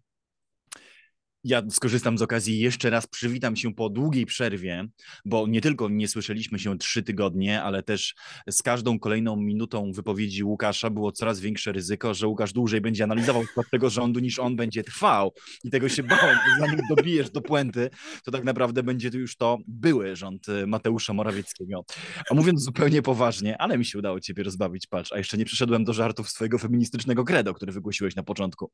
Ja 1.44 1.62
skorzystam 1.70 2.18
z 2.18 2.22
okazji 2.22 2.56
i 2.56 2.60
jeszcze 2.60 2.90
raz 2.90 3.08
przywitam 3.08 3.56
się 3.56 3.74
po 3.74 3.90
długiej 3.90 4.26
przerwie, 4.26 4.88
bo 5.26 5.48
nie 5.48 5.62
tylko 5.62 5.90
nie 5.90 6.08
słyszeliśmy 6.08 6.60
się 6.60 6.78
trzy 6.78 7.04
tygodnie, 7.04 7.64
ale 7.64 7.84
też 7.84 8.16
z 8.50 8.62
każdą 8.62 9.00
kolejną 9.00 9.36
minutą 9.36 9.92
wypowiedzi 9.92 10.44
Łukasza 10.44 10.90
było 10.90 11.12
coraz 11.12 11.40
większe 11.40 11.72
ryzyko, 11.72 12.14
że 12.14 12.28
Łukasz 12.28 12.54
dłużej 12.54 12.82
będzie 12.82 13.04
analizował 13.04 13.46
skład 13.46 13.68
tego 13.72 13.90
rządu 13.90 14.20
niż 14.20 14.40
on 14.40 14.56
będzie 14.56 14.84
trwał. 14.84 15.34
I 15.64 15.70
tego 15.70 15.90
się 15.90 16.04
bałem, 16.04 16.36
że 16.36 16.60
zanim 16.60 16.80
dobijesz 16.90 17.30
do 17.30 17.42
puenty, 17.42 17.90
to 18.24 18.32
tak 18.32 18.44
naprawdę 18.44 18.84
będzie 18.84 19.12
to 19.12 19.18
już 19.18 19.36
to 19.36 19.58
były 19.68 20.16
rząd 20.16 20.48
Mateusza 20.68 21.14
Morawieckiego. 21.14 21.86
A 22.32 22.34
mówiąc 22.34 22.64
zupełnie 22.64 23.02
poważnie, 23.02 23.58
ale 23.58 23.78
mi 23.78 23.86
się 23.86 24.00
udało 24.00 24.20
ciebie 24.20 24.44
rozbawić, 24.44 24.88
patrz, 24.88 25.12
a 25.12 25.18
jeszcze 25.18 25.38
nie 25.38 25.46
przyszedłem 25.46 25.84
do 25.84 25.94
żartów 25.94 26.30
swojego 26.30 26.58
feministycznego 26.58 27.24
credo, 27.24 27.54
który 27.54 27.72
wygłosiłeś 27.72 28.16
na 28.16 28.24
początku. 28.24 28.72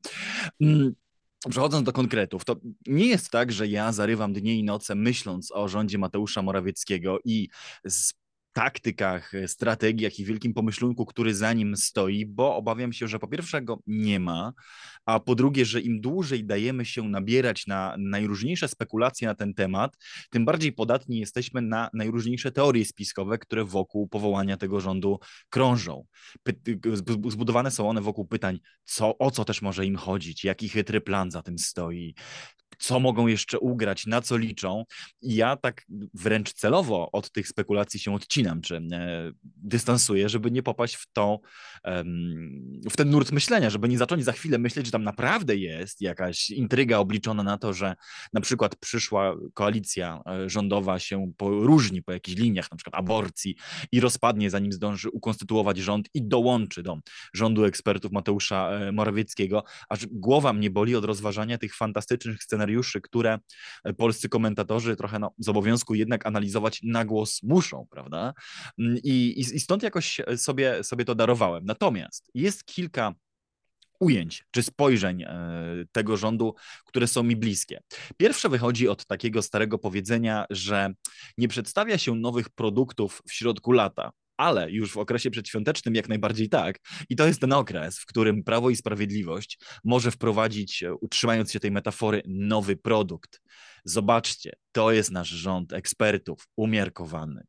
Mm, 0.60 0.94
Przechodząc 1.50 1.86
do 1.86 1.92
konkretów, 1.92 2.44
to 2.44 2.56
nie 2.86 3.06
jest 3.06 3.30
tak, 3.30 3.52
że 3.52 3.68
ja 3.68 3.92
zarywam 3.92 4.32
dnie 4.32 4.56
i 4.56 4.64
noce 4.64 4.94
myśląc 4.94 5.52
o 5.52 5.68
rządzie 5.68 5.98
Mateusza 5.98 6.42
Morawieckiego 6.42 7.18
i 7.24 7.48
z 7.84 8.14
taktykach, 8.56 9.32
strategiach 9.46 10.18
i 10.18 10.24
wielkim 10.24 10.54
pomyślunku, 10.54 11.06
który 11.06 11.34
za 11.34 11.52
nim 11.52 11.76
stoi, 11.76 12.26
bo 12.26 12.56
obawiam 12.56 12.92
się, 12.92 13.08
że 13.08 13.18
po 13.18 13.28
pierwsze 13.28 13.62
go 13.62 13.78
nie 13.86 14.20
ma, 14.20 14.52
a 15.06 15.20
po 15.20 15.34
drugie, 15.34 15.64
że 15.64 15.80
im 15.80 16.00
dłużej 16.00 16.44
dajemy 16.44 16.84
się 16.84 17.08
nabierać 17.08 17.66
na 17.66 17.96
najróżniejsze 17.98 18.68
spekulacje 18.68 19.28
na 19.28 19.34
ten 19.34 19.54
temat, 19.54 19.96
tym 20.30 20.44
bardziej 20.44 20.72
podatni 20.72 21.18
jesteśmy 21.18 21.62
na 21.62 21.90
najróżniejsze 21.94 22.52
teorie 22.52 22.84
spiskowe, 22.84 23.38
które 23.38 23.64
wokół 23.64 24.08
powołania 24.08 24.56
tego 24.56 24.80
rządu 24.80 25.18
krążą. 25.48 26.04
Zbudowane 27.28 27.70
są 27.70 27.88
one 27.88 28.00
wokół 28.00 28.26
pytań, 28.26 28.58
co, 28.84 29.18
o 29.18 29.30
co 29.30 29.44
też 29.44 29.62
może 29.62 29.86
im 29.86 29.96
chodzić, 29.96 30.44
jaki 30.44 30.68
chytry 30.68 31.00
plan 31.00 31.30
za 31.30 31.42
tym 31.42 31.58
stoi, 31.58 32.14
co 32.78 33.00
mogą 33.00 33.26
jeszcze 33.26 33.58
ugrać, 33.58 34.06
na 34.06 34.20
co 34.20 34.36
liczą. 34.36 34.84
I 35.22 35.34
ja 35.34 35.56
tak 35.56 35.86
wręcz 36.14 36.52
celowo 36.52 37.10
od 37.12 37.32
tych 37.32 37.48
spekulacji 37.48 38.00
się 38.00 38.14
odcinam, 38.14 38.60
czy 38.60 38.76
e, 38.76 39.32
dystansuję, 39.44 40.28
żeby 40.28 40.50
nie 40.50 40.62
popaść 40.62 40.94
w, 40.94 41.12
tą, 41.12 41.38
w 42.90 42.96
ten 42.96 43.10
nurt 43.10 43.32
myślenia, 43.32 43.70
żeby 43.70 43.88
nie 43.88 43.98
zacząć 43.98 44.24
za 44.24 44.32
chwilę 44.32 44.58
myśleć, 44.58 44.86
że 44.86 44.92
tam 44.92 45.04
naprawdę 45.04 45.56
jest 45.56 46.00
jakaś 46.00 46.50
intryga 46.50 46.98
obliczona 46.98 47.42
na 47.42 47.58
to, 47.58 47.72
że 47.72 47.94
na 48.32 48.40
przykład 48.40 48.76
przyszła 48.76 49.36
koalicja 49.54 50.22
e, 50.26 50.50
rządowa 50.50 50.98
się 50.98 51.32
różni 51.40 52.02
po 52.02 52.12
jakichś 52.12 52.38
liniach, 52.38 52.70
na 52.70 52.76
przykład 52.76 52.94
aborcji 52.94 53.56
i 53.92 54.00
rozpadnie, 54.00 54.50
zanim 54.50 54.72
zdąży 54.72 55.10
ukonstytuować 55.10 55.78
rząd 55.78 56.08
i 56.14 56.28
dołączy 56.28 56.82
do 56.82 56.98
rządu 57.34 57.64
ekspertów 57.64 58.12
Mateusza 58.12 58.70
e, 58.70 58.92
Morawieckiego, 58.92 59.64
aż 59.88 60.06
głowa 60.06 60.52
mnie 60.52 60.70
boli 60.70 60.96
od 60.96 61.04
rozważania 61.04 61.58
tych 61.58 61.74
fantastycznych 61.74 62.42
scenariuszy 62.42 62.65
scenariuszy, 62.66 63.00
które 63.00 63.38
e, 63.84 63.92
polscy 63.92 64.28
komentatorzy 64.28 64.96
trochę 64.96 65.18
no, 65.18 65.34
z 65.38 65.48
obowiązku 65.48 65.94
jednak 65.94 66.26
analizować 66.26 66.80
na 66.82 67.04
głos 67.04 67.42
muszą, 67.42 67.86
prawda? 67.90 68.34
Mm, 68.78 68.98
I, 69.04 69.34
i 69.38 69.60
stąd 69.60 69.82
jakoś 69.82 70.20
sobie, 70.36 70.84
sobie 70.84 71.04
to 71.04 71.14
darowałem. 71.14 71.64
Natomiast 71.64 72.30
jest 72.34 72.64
kilka 72.64 73.14
ujęć 74.00 74.44
czy 74.50 74.62
spojrzeń 74.62 75.22
e, 75.22 75.28
tego 75.92 76.16
rządu, 76.16 76.54
które 76.84 77.06
są 77.06 77.22
mi 77.22 77.36
bliskie. 77.36 77.80
Pierwsze 78.16 78.48
wychodzi 78.48 78.88
od 78.88 79.06
takiego 79.06 79.42
starego 79.42 79.78
powiedzenia, 79.78 80.44
że 80.50 80.94
nie 81.38 81.48
przedstawia 81.48 81.98
się 81.98 82.14
nowych 82.14 82.48
produktów 82.48 83.22
w 83.28 83.32
środku 83.32 83.72
lata, 83.72 84.12
ale 84.36 84.70
już 84.70 84.92
w 84.92 84.98
okresie 84.98 85.30
przedświątecznym 85.30 85.94
jak 85.94 86.08
najbardziej 86.08 86.48
tak. 86.48 86.78
I 87.08 87.16
to 87.16 87.26
jest 87.26 87.40
ten 87.40 87.52
okres, 87.52 87.98
w 87.98 88.06
którym 88.06 88.44
Prawo 88.44 88.70
i 88.70 88.76
Sprawiedliwość 88.76 89.58
może 89.84 90.10
wprowadzić, 90.10 90.82
e, 90.82 90.94
utrzymając 90.94 91.52
się 91.52 91.60
tej 91.60 91.70
metafory, 91.70 92.22
nowy 92.26 92.76
produkt. 92.76 93.42
Zobaczcie, 93.84 94.52
to 94.72 94.92
jest 94.92 95.10
nasz 95.10 95.28
rząd 95.28 95.72
ekspertów, 95.72 96.48
umiarkowany, 96.56 97.46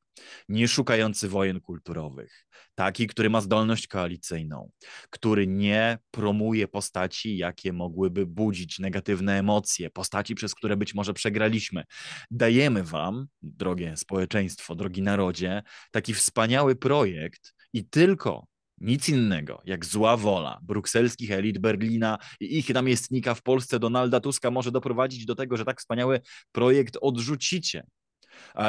nie 0.49 0.67
szukający 0.67 1.29
wojen 1.29 1.61
kulturowych, 1.61 2.45
taki, 2.75 3.07
który 3.07 3.29
ma 3.29 3.41
zdolność 3.41 3.87
koalicyjną, 3.87 4.71
który 5.09 5.47
nie 5.47 5.97
promuje 6.11 6.67
postaci, 6.67 7.37
jakie 7.37 7.73
mogłyby 7.73 8.25
budzić 8.25 8.79
negatywne 8.79 9.39
emocje, 9.39 9.89
postaci, 9.89 10.35
przez 10.35 10.55
które 10.55 10.77
być 10.77 10.93
może 10.93 11.13
przegraliśmy. 11.13 11.83
Dajemy 12.31 12.83
Wam, 12.83 13.27
drogie 13.41 13.97
społeczeństwo, 13.97 14.75
drogi 14.75 15.01
narodzie, 15.01 15.63
taki 15.91 16.13
wspaniały 16.13 16.75
projekt 16.75 17.53
i 17.73 17.85
tylko 17.85 18.47
nic 18.81 19.09
innego 19.09 19.61
jak 19.65 19.85
zła 19.85 20.17
wola 20.17 20.59
brukselskich 20.61 21.31
elit 21.31 21.57
Berlina 21.57 22.17
i 22.39 22.57
ich 22.57 22.69
namiestnika 22.69 23.35
w 23.35 23.41
Polsce 23.41 23.79
Donalda 23.79 24.19
Tuska 24.19 24.51
może 24.51 24.71
doprowadzić 24.71 25.25
do 25.25 25.35
tego, 25.35 25.57
że 25.57 25.65
tak 25.65 25.79
wspaniały 25.79 26.21
projekt 26.51 26.97
odrzucicie. 27.01 27.83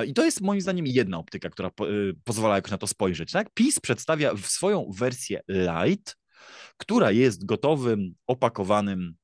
I 0.07 0.15
to 0.15 0.25
jest 0.25 0.41
moim 0.41 0.61
zdaniem 0.61 0.87
jedna 0.87 1.19
optyka, 1.19 1.51
która 1.51 1.69
y, 1.69 2.15
pozwala 2.25 2.55
jakoś 2.55 2.71
na 2.71 2.79
to 2.79 2.87
spojrzeć. 2.87 3.33
Tak? 3.33 3.51
PiS 3.55 3.81
przedstawia 3.81 4.37
swoją 4.37 4.91
wersję 4.99 5.41
light, 5.49 6.17
która 6.77 7.11
jest 7.11 7.47
gotowym, 7.47 8.15
opakowanym 8.27 9.15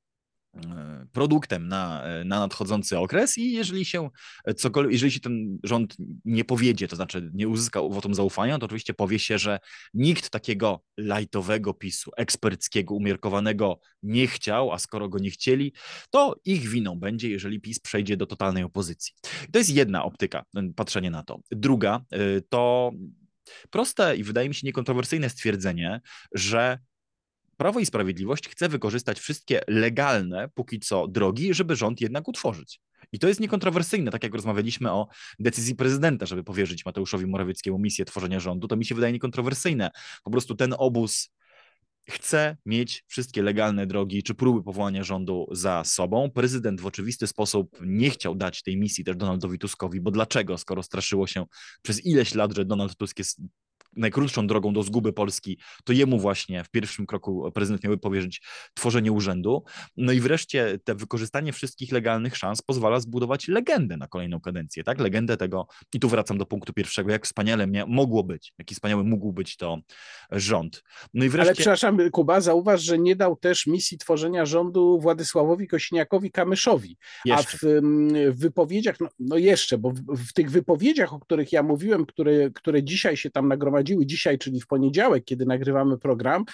produktem 1.13 1.69
na, 1.69 2.03
e, 2.03 2.25
na 2.25 2.41
nadchodzący 2.41 2.99
okres 2.99 3.39
i 3.39 3.53
jeżeli 3.53 3.85
się 3.85 4.11
cokolwiek, 4.57 4.93
jeżeli 4.93 5.13
się 5.13 5.21
ten 5.21 5.59
rząd 5.65 5.97
nie 6.25 6.45
powiedzie, 6.45 6.89
to 6.89 6.97
znaczy 6.97 7.31
nie 7.35 7.49
uzyska 7.49 7.81
wotum 7.81 8.15
zaufania, 8.15 8.59
to 8.59 8.67
oczywiście 8.67 8.95
powie 8.95 9.19
się, 9.19 9.39
że 9.39 9.59
nikt 9.95 10.31
takiego 10.31 10.83
lajtowego 10.97 11.75
PiSu, 11.75 12.11
eksperckiego, 12.17 12.95
umiarkowanego 12.95 13.81
nie 14.03 14.27
chciał, 14.27 14.73
a 14.73 14.79
skoro 14.79 15.09
go 15.09 15.19
nie 15.19 15.31
chcieli, 15.31 15.73
to 16.11 16.37
ich 16.45 16.69
winą 16.69 17.01
będzie, 17.01 17.31
jeżeli 17.31 17.61
PiS 17.61 17.81
przejdzie 17.81 18.17
do 18.17 18.27
totalnej 18.27 18.63
opozycji. 18.63 19.15
To 19.53 19.59
jest 19.59 19.71
jedna 19.71 20.05
optyka, 20.05 20.45
patrzenie 20.77 21.11
na 21.11 21.23
to. 21.23 21.41
Druga 21.51 22.05
e, 22.11 22.41
to 22.49 22.93
proste 23.71 24.17
i 24.17 24.25
wydaje 24.25 24.49
mi 24.49 24.55
się 24.55 24.67
niekontrowersyjne 24.67 25.31
stwierdzenie, 25.31 26.01
że 26.35 26.79
Prawo 27.57 27.81
i 27.81 27.87
Sprawiedliwość 27.87 28.49
chce 28.49 28.69
wykorzystać 28.69 29.21
wszystkie 29.21 29.61
legalne, 29.69 30.49
póki 30.55 30.81
co, 30.81 31.09
drogi, 31.09 31.55
żeby 31.55 31.77
rząd 31.77 32.01
jednak 32.01 32.29
utworzyć. 32.29 32.81
I 33.13 33.19
to 33.19 33.29
jest 33.29 33.41
niekontrowersyjne, 33.41 34.11
tak 34.11 34.23
jak 34.23 34.35
rozmawialiśmy 34.35 34.93
o 34.93 35.09
decyzji 35.39 35.75
prezydenta, 35.75 36.27
żeby 36.27 36.45
powierzyć 36.45 36.85
Mateuszowi 36.85 37.27
Morawieckiemu 37.27 37.79
misję 37.79 38.05
tworzenia 38.05 38.41
rządu, 38.41 38.69
to 38.69 38.77
mi 38.77 38.85
się 38.85 38.95
wydaje 38.95 39.13
niekontrowersyjne. 39.13 39.91
Po 40.25 40.31
prostu 40.31 40.55
ten 40.55 40.75
obóz 40.79 41.31
chce 42.09 42.57
mieć 42.67 43.05
wszystkie 43.07 43.43
legalne 43.43 43.87
drogi 43.87 44.23
czy 44.23 44.35
próby 44.35 44.63
powołania 44.63 45.05
rządu 45.05 45.47
za 45.53 45.85
sobą. 45.85 46.31
Prezydent 46.31 46.81
w 46.81 46.87
oczywisty 46.87 47.27
sposób 47.27 47.79
nie 47.81 48.11
chciał 48.11 48.35
dać 48.35 48.63
tej 48.63 48.77
misji 48.77 49.05
też 49.05 49.17
Donaldowi 49.17 49.59
Tuskowi, 49.59 50.01
bo 50.01 50.11
dlaczego, 50.11 50.59
skoro 50.59 50.83
straszyło 50.83 51.27
się 51.27 51.47
przez 51.83 52.07
ileś 52.07 52.35
lat, 52.35 52.57
że 52.57 52.65
Donald 52.65 52.97
Tusk 52.97 53.19
jest 53.19 53.41
najkrótszą 53.97 54.47
drogą 54.47 54.73
do 54.73 54.83
zguby 54.83 55.13
Polski, 55.13 55.59
to 55.85 55.93
jemu 55.93 56.19
właśnie 56.19 56.65
w 56.65 56.71
pierwszym 56.71 57.07
kroku 57.07 57.53
prezydent 57.55 57.85
miałby 57.85 57.99
powierzyć 57.99 58.43
tworzenie 58.75 59.13
urzędu. 59.13 59.65
No 59.97 60.13
i 60.13 60.21
wreszcie 60.21 60.79
te 60.85 60.95
wykorzystanie 60.95 61.53
wszystkich 61.53 61.93
legalnych 61.93 62.37
szans 62.37 62.63
pozwala 62.63 63.01
zbudować 63.01 63.49
legendę 63.49 63.97
na 63.97 64.09
kolejną 64.09 64.41
kadencję, 64.41 64.85
tak? 64.85 64.99
Legendę 64.99 65.37
tego, 65.37 65.67
i 65.95 66.01
tu 66.01 66.09
wracam 66.09 66.39
do 66.39 66.47
punktu 66.47 66.73
pierwszego, 66.73 67.13
jak 67.13 67.25
wspaniale 67.25 67.67
mia- 67.67 67.87
mogło 67.89 68.25
być, 68.25 68.53
jaki 68.59 68.75
wspaniały 68.75 69.05
mógł 69.05 69.33
być 69.33 69.57
to 69.57 69.79
rząd. 70.31 70.83
No 71.15 71.25
i 71.25 71.29
wreszcie... 71.29 71.49
Ale 71.49 71.55
przepraszam, 71.55 71.99
Kuba, 72.11 72.41
zauważ, 72.41 72.83
że 72.83 72.99
nie 72.99 73.17
dał 73.17 73.37
też 73.37 73.67
misji 73.67 73.99
tworzenia 73.99 74.47
rządu 74.47 75.01
Władysławowi 75.01 75.69
Kosiniakowi-Kamyszowi. 75.69 76.95
A 77.31 77.43
w, 77.43 77.57
w, 78.31 78.39
wypowiedziach, 78.39 79.01
no, 79.01 79.09
no, 79.19 79.37
jeszcze, 79.37 79.79
bo 79.79 79.91
w, 79.91 80.29
w 80.29 80.33
tych 80.33 80.51
wypowiedziach, 80.51 81.13
o 81.13 81.21
których 81.21 81.53
ja 81.53 81.63
mówiłem, 81.63 82.07
które, 82.07 82.51
które 82.51 82.83
dzisiaj 82.83 83.17
się 83.17 83.31
tam 83.31 83.49
nagromadziły, 83.49 83.84
prowadziły 83.85 84.07
dzisiaj, 84.07 84.39
czyli 84.39 84.61
w 84.61 84.67
poniedziałek, 84.67 85.25
kiedy 85.25 85.47
nagrywamy 85.47 85.99
program, 85.99 86.45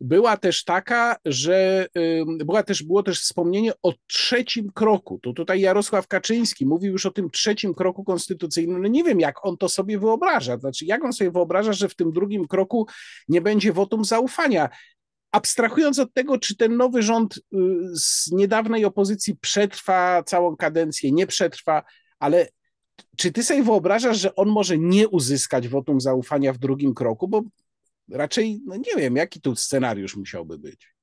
była 0.00 0.36
też 0.36 0.64
taka, 0.64 1.16
że 1.24 1.86
była 2.44 2.62
też, 2.62 2.82
było 2.82 3.02
też 3.02 3.20
wspomnienie 3.20 3.72
o 3.82 3.92
trzecim 4.06 4.70
kroku. 4.72 5.18
To 5.22 5.32
tutaj 5.32 5.60
Jarosław 5.60 6.06
Kaczyński 6.06 6.66
mówił 6.66 6.92
już 6.92 7.06
o 7.06 7.10
tym 7.10 7.30
trzecim 7.30 7.74
kroku 7.74 8.04
konstytucyjnym. 8.04 8.82
No 8.82 8.88
nie 8.88 9.04
wiem, 9.04 9.20
jak 9.20 9.46
on 9.46 9.56
to 9.56 9.68
sobie 9.68 9.98
wyobraża. 9.98 10.58
Znaczy, 10.58 10.84
jak 10.84 11.04
on 11.04 11.12
sobie 11.12 11.30
wyobraża, 11.30 11.72
że 11.72 11.88
w 11.88 11.94
tym 11.94 12.12
drugim 12.12 12.46
kroku 12.46 12.86
nie 13.28 13.40
będzie 13.40 13.72
wotum 13.72 14.04
zaufania. 14.04 14.68
Abstrahując 15.32 15.98
od 15.98 16.14
tego, 16.14 16.38
czy 16.38 16.56
ten 16.56 16.76
nowy 16.76 17.02
rząd 17.02 17.36
y, 17.36 17.40
z 17.94 18.32
niedawnej 18.32 18.84
opozycji 18.84 19.36
przetrwa 19.36 20.22
całą 20.22 20.56
kadencję, 20.56 21.12
nie 21.12 21.26
przetrwa, 21.26 21.82
ale 22.18 22.48
czy 23.16 23.32
ty 23.32 23.42
sobie 23.42 23.62
wyobrażasz, 23.62 24.20
że 24.20 24.34
on 24.34 24.48
może 24.48 24.78
nie 24.78 25.08
uzyskać 25.08 25.68
wotum 25.68 26.00
zaufania 26.00 26.52
w 26.52 26.58
drugim 26.58 26.94
kroku? 26.94 27.28
Bo 27.28 27.42
raczej, 28.10 28.60
no 28.66 28.76
nie 28.76 28.96
wiem, 28.96 29.16
jaki 29.16 29.40
tu 29.40 29.56
scenariusz 29.56 30.16
musiałby 30.16 30.58
być. 30.58 30.94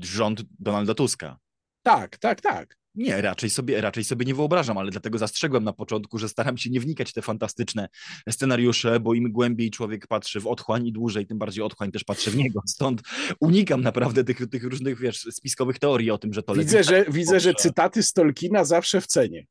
Rząd 0.00 0.42
Donalda 0.58 0.94
Tuska. 0.94 1.38
Tak, 1.82 2.18
tak, 2.18 2.40
tak. 2.40 2.82
Nie, 2.94 3.22
raczej 3.22 3.50
sobie, 3.50 3.80
raczej 3.80 4.04
sobie 4.04 4.26
nie 4.26 4.34
wyobrażam, 4.34 4.78
ale 4.78 4.90
dlatego 4.90 5.18
zastrzegłem 5.18 5.64
na 5.64 5.72
początku, 5.72 6.18
że 6.18 6.28
staram 6.28 6.58
się 6.58 6.70
nie 6.70 6.80
wnikać 6.80 7.10
w 7.10 7.12
te 7.12 7.22
fantastyczne 7.22 7.88
scenariusze, 8.30 9.00
bo 9.00 9.14
im 9.14 9.32
głębiej 9.32 9.70
człowiek 9.70 10.06
patrzy 10.06 10.40
w 10.40 10.46
otchłań 10.46 10.86
i 10.86 10.92
dłużej, 10.92 11.26
tym 11.26 11.38
bardziej 11.38 11.64
otchłań 11.64 11.92
też 11.92 12.04
patrzy 12.04 12.30
w 12.30 12.36
niego. 12.36 12.60
Stąd 12.66 13.02
unikam 13.40 13.80
naprawdę 13.80 14.24
tych, 14.24 14.50
tych 14.50 14.64
różnych, 14.64 14.98
wiesz, 14.98 15.28
spiskowych 15.30 15.78
teorii 15.78 16.10
o 16.10 16.18
tym, 16.18 16.32
że 16.32 16.42
to 16.42 16.54
Widzę, 16.54 16.84
że, 16.84 17.04
widzę, 17.08 17.40
że 17.40 17.54
cytaty 17.54 18.02
z 18.02 18.12
Tolkiena 18.12 18.64
zawsze 18.64 19.00
w 19.00 19.06
cenie. 19.06 19.46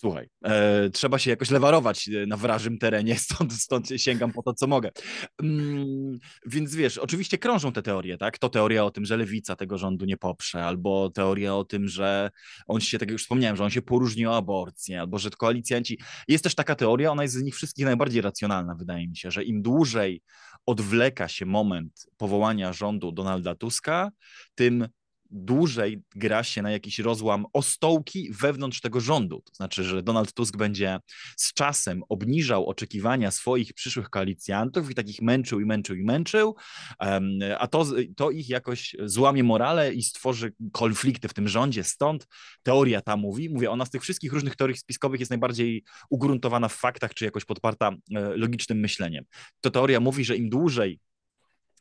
Słuchaj, 0.00 0.28
e, 0.44 0.90
trzeba 0.90 1.18
się 1.18 1.30
jakoś 1.30 1.50
lewarować 1.50 2.08
e, 2.08 2.26
na 2.26 2.36
wrażym 2.36 2.78
terenie, 2.78 3.18
stąd, 3.28 3.52
stąd 3.52 3.88
sięgam 3.96 4.32
po 4.32 4.42
to, 4.42 4.54
co 4.54 4.66
mogę. 4.66 4.90
Mm, 5.42 6.18
więc 6.46 6.74
wiesz, 6.74 6.98
oczywiście 6.98 7.38
krążą 7.38 7.72
te 7.72 7.82
teorie, 7.82 8.18
tak? 8.18 8.38
To 8.38 8.48
teoria 8.48 8.84
o 8.84 8.90
tym, 8.90 9.04
że 9.04 9.16
lewica 9.16 9.56
tego 9.56 9.78
rządu 9.78 10.04
nie 10.04 10.16
poprze, 10.16 10.64
albo 10.64 11.10
teoria 11.10 11.54
o 11.54 11.64
tym, 11.64 11.88
że 11.88 12.30
on 12.66 12.80
się, 12.80 12.98
tak 12.98 13.08
jak 13.08 13.12
już 13.12 13.22
wspomniałem, 13.22 13.56
że 13.56 13.64
on 13.64 13.70
się 13.70 13.82
poróżni 13.82 14.26
o 14.26 14.36
aborcję, 14.36 15.00
albo 15.00 15.18
że 15.18 15.30
koalicjanci. 15.30 15.98
Jest 16.28 16.44
też 16.44 16.54
taka 16.54 16.74
teoria, 16.74 17.10
ona 17.10 17.22
jest 17.22 17.34
z 17.34 17.42
nich 17.42 17.54
wszystkich 17.54 17.84
najbardziej 17.84 18.22
racjonalna, 18.22 18.74
wydaje 18.74 19.08
mi 19.08 19.16
się, 19.16 19.30
że 19.30 19.44
im 19.44 19.62
dłużej 19.62 20.22
odwleka 20.66 21.28
się 21.28 21.46
moment 21.46 22.06
powołania 22.16 22.72
rządu 22.72 23.12
Donalda 23.12 23.54
Tuska, 23.54 24.10
tym 24.54 24.88
dłużej 25.30 26.02
gra 26.14 26.44
się 26.44 26.62
na 26.62 26.70
jakiś 26.70 26.98
rozłam 26.98 27.46
ostołki 27.52 28.32
wewnątrz 28.32 28.80
tego 28.80 29.00
rządu. 29.00 29.42
To 29.44 29.54
znaczy, 29.54 29.84
że 29.84 30.02
Donald 30.02 30.32
Tusk 30.32 30.56
będzie 30.56 30.98
z 31.36 31.54
czasem 31.54 32.02
obniżał 32.08 32.66
oczekiwania 32.66 33.30
swoich 33.30 33.72
przyszłych 33.72 34.10
koalicjantów 34.10 34.90
i 34.90 34.94
takich 34.94 35.22
męczył 35.22 35.60
i 35.60 35.64
męczył 35.64 35.96
i 35.96 36.04
męczył, 36.04 36.56
a 37.58 37.66
to, 37.66 37.86
to 38.16 38.30
ich 38.30 38.48
jakoś 38.48 38.96
złamie 39.04 39.44
morale 39.44 39.94
i 39.94 40.02
stworzy 40.02 40.52
konflikty 40.72 41.28
w 41.28 41.34
tym 41.34 41.48
rządzie. 41.48 41.84
Stąd 41.84 42.26
teoria 42.62 43.00
ta 43.00 43.16
mówi, 43.16 43.50
mówię, 43.50 43.70
ona 43.70 43.84
z 43.84 43.90
tych 43.90 44.02
wszystkich 44.02 44.32
różnych 44.32 44.56
teorii 44.56 44.76
spiskowych 44.76 45.20
jest 45.20 45.30
najbardziej 45.30 45.84
ugruntowana 46.10 46.68
w 46.68 46.74
faktach, 46.74 47.14
czy 47.14 47.24
jakoś 47.24 47.44
podparta 47.44 47.90
e, 47.90 48.36
logicznym 48.36 48.78
myśleniem. 48.78 49.24
To 49.60 49.70
teoria 49.70 50.00
mówi, 50.00 50.24
że 50.24 50.36
im 50.36 50.48
dłużej 50.48 51.00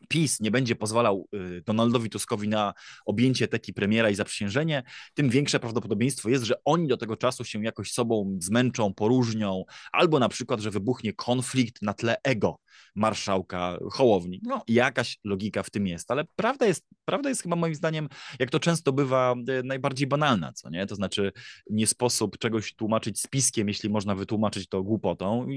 PiS 0.07 0.39
nie 0.39 0.51
będzie 0.51 0.75
pozwalał 0.75 1.27
y, 1.33 1.61
Donaldowi 1.65 2.09
Tuskowi 2.09 2.47
na 2.47 2.73
objęcie 3.05 3.47
teki 3.47 3.73
premiera 3.73 4.09
i 4.09 4.15
zaprzysiężenie, 4.15 4.83
tym 5.13 5.29
większe 5.29 5.59
prawdopodobieństwo 5.59 6.29
jest, 6.29 6.43
że 6.43 6.55
oni 6.65 6.87
do 6.87 6.97
tego 6.97 7.17
czasu 7.17 7.45
się 7.45 7.63
jakoś 7.63 7.91
sobą 7.91 8.37
zmęczą, 8.41 8.93
poróżnią, 8.93 9.63
albo 9.91 10.19
na 10.19 10.29
przykład, 10.29 10.59
że 10.59 10.71
wybuchnie 10.71 11.13
konflikt 11.13 11.81
na 11.81 11.93
tle 11.93 12.17
ego 12.23 12.59
marszałka 12.97 13.77
Hołowni. 13.91 14.39
No, 14.43 14.63
jakaś 14.67 15.19
logika 15.23 15.63
w 15.63 15.69
tym 15.69 15.87
jest, 15.87 16.11
ale 16.11 16.25
prawda 16.35 16.65
jest, 16.65 16.87
prawda 17.05 17.29
jest 17.29 17.43
chyba 17.43 17.55
moim 17.55 17.75
zdaniem, 17.75 18.09
jak 18.39 18.49
to 18.49 18.59
często 18.59 18.93
bywa, 18.93 19.35
y, 19.49 19.63
najbardziej 19.63 20.07
banalna, 20.07 20.53
co 20.53 20.69
nie? 20.69 20.85
To 20.85 20.95
znaczy 20.95 21.31
nie 21.69 21.87
sposób 21.87 22.37
czegoś 22.37 22.75
tłumaczyć 22.75 23.21
spiskiem, 23.21 23.67
jeśli 23.67 23.89
można 23.89 24.15
wytłumaczyć 24.15 24.69
to 24.69 24.83
głupotą, 24.83 25.47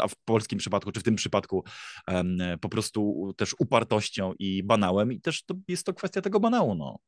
a 0.00 0.08
w 0.08 0.16
polskim 0.16 0.58
przypadku, 0.58 0.92
czy 0.92 1.00
w 1.00 1.02
tym 1.02 1.16
przypadku 1.16 1.64
um, 2.08 2.38
po 2.60 2.68
prostu 2.68 3.32
też 3.36 3.54
upartością 3.58 4.32
i 4.38 4.62
banałem 4.62 5.12
i 5.12 5.20
też 5.20 5.44
to 5.44 5.54
jest 5.68 5.86
to 5.86 5.94
kwestia 5.94 6.20
tego 6.22 6.40
banału, 6.40 6.74
no. 6.74 6.98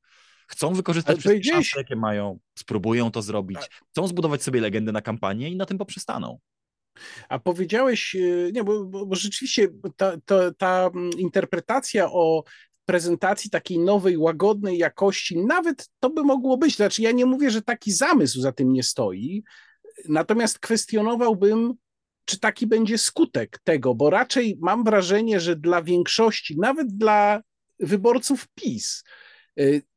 Chcą 0.50 0.74
wykorzystać 0.74 1.18
wszystkie 1.18 1.50
szanse, 1.52 1.78
jakie 1.78 1.96
mają, 1.96 2.38
spróbują 2.58 3.10
to 3.10 3.22
zrobić, 3.22 3.58
chcą 3.90 4.06
zbudować 4.06 4.42
sobie 4.42 4.60
legendę 4.60 4.92
na 4.92 5.02
kampanię 5.02 5.50
i 5.50 5.56
na 5.56 5.66
tym 5.66 5.78
poprzestaną. 5.78 6.38
A 7.28 7.38
powiedziałeś, 7.38 8.16
e, 8.16 8.52
nie, 8.52 8.64
bo, 8.64 8.84
bo, 8.84 9.14
rzeczywiście 9.14 9.68
ta, 9.96 10.16
ta, 10.24 10.54
ta 10.54 10.90
mm, 10.94 11.10
interpretacja 11.10 12.12
o 12.12 12.44
prezentacji 12.84 13.50
takiej 13.50 13.78
nowej, 13.78 14.16
łagodnej 14.16 14.78
jakości, 14.78 15.38
nawet 15.38 15.88
to 16.00 16.10
by 16.10 16.22
mogło 16.22 16.56
być. 16.56 16.76
Znaczy, 16.76 17.02
ja 17.02 17.12
nie 17.12 17.26
mówię, 17.26 17.50
że 17.50 17.62
taki 17.62 17.92
zamysł 17.92 18.40
za 18.40 18.52
tym 18.52 18.72
nie 18.72 18.82
stoi, 18.82 19.42
natomiast 20.08 20.58
kwestionowałbym 20.58 21.74
czy 22.24 22.40
taki 22.40 22.66
będzie 22.66 22.98
skutek 22.98 23.60
tego, 23.64 23.94
bo 23.94 24.10
raczej 24.10 24.58
mam 24.60 24.84
wrażenie, 24.84 25.40
że 25.40 25.56
dla 25.56 25.82
większości, 25.82 26.58
nawet 26.58 26.88
dla 26.88 27.42
wyborców 27.80 28.46
PiS, 28.54 29.04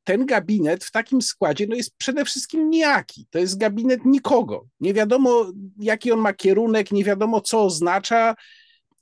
ten 0.03 0.25
gabinet 0.25 0.83
w 0.83 0.91
takim 0.91 1.21
składzie 1.21 1.67
no 1.69 1.75
jest 1.75 1.97
przede 1.97 2.25
wszystkim 2.25 2.69
nijaki. 2.69 3.27
To 3.29 3.39
jest 3.39 3.57
gabinet 3.57 4.05
nikogo. 4.05 4.65
Nie 4.79 4.93
wiadomo, 4.93 5.51
jaki 5.79 6.11
on 6.11 6.19
ma 6.19 6.33
kierunek, 6.33 6.91
nie 6.91 7.03
wiadomo, 7.03 7.41
co 7.41 7.63
oznacza. 7.63 8.35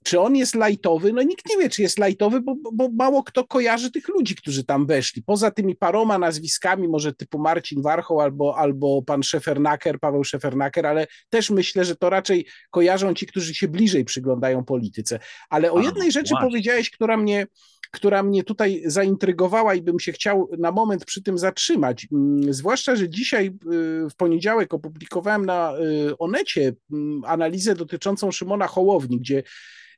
Czy 0.03 0.19
on 0.19 0.35
jest 0.35 0.55
lajtowy? 0.55 1.13
No 1.13 1.21
nikt 1.21 1.49
nie 1.49 1.57
wie, 1.57 1.69
czy 1.69 1.81
jest 1.81 1.99
lajtowy, 1.99 2.41
bo, 2.41 2.55
bo 2.73 2.89
mało 2.89 3.23
kto 3.23 3.47
kojarzy 3.47 3.91
tych 3.91 4.07
ludzi, 4.07 4.35
którzy 4.35 4.63
tam 4.63 4.85
weszli. 4.85 5.23
Poza 5.23 5.51
tymi 5.51 5.75
paroma 5.75 6.17
nazwiskami, 6.17 6.87
może 6.87 7.13
typu 7.13 7.39
Marcin 7.39 7.81
Warchoł 7.81 8.21
albo, 8.21 8.57
albo 8.57 9.01
pan 9.01 9.23
Szefernaker, 9.23 9.99
Paweł 9.99 10.23
Szefernaker, 10.23 10.85
ale 10.85 11.07
też 11.29 11.49
myślę, 11.49 11.85
że 11.85 11.95
to 11.95 12.09
raczej 12.09 12.47
kojarzą 12.71 13.13
ci, 13.13 13.27
którzy 13.27 13.55
się 13.55 13.67
bliżej 13.67 14.05
przyglądają 14.05 14.63
polityce. 14.65 15.19
Ale 15.49 15.71
o 15.71 15.81
jednej 15.81 16.11
rzeczy 16.11 16.29
właśnie. 16.29 16.49
powiedziałeś, 16.49 16.89
która 16.89 17.17
mnie, 17.17 17.47
która 17.91 18.23
mnie 18.23 18.43
tutaj 18.43 18.81
zaintrygowała 18.85 19.75
i 19.75 19.81
bym 19.81 19.99
się 19.99 20.11
chciał 20.11 20.49
na 20.57 20.71
moment 20.71 21.05
przy 21.05 21.23
tym 21.23 21.37
zatrzymać. 21.37 22.07
Mm, 22.11 22.53
zwłaszcza, 22.53 22.95
że 22.95 23.09
dzisiaj 23.09 23.47
y, 23.47 24.09
w 24.09 24.15
poniedziałek 24.17 24.73
opublikowałem 24.73 25.45
na 25.45 25.73
y, 26.09 26.17
Onecie 26.17 26.73
mm, 26.91 27.21
analizę 27.25 27.75
dotyczącą 27.75 28.31
Szymona 28.31 28.67
Hołowni, 28.67 29.19
gdzie 29.19 29.43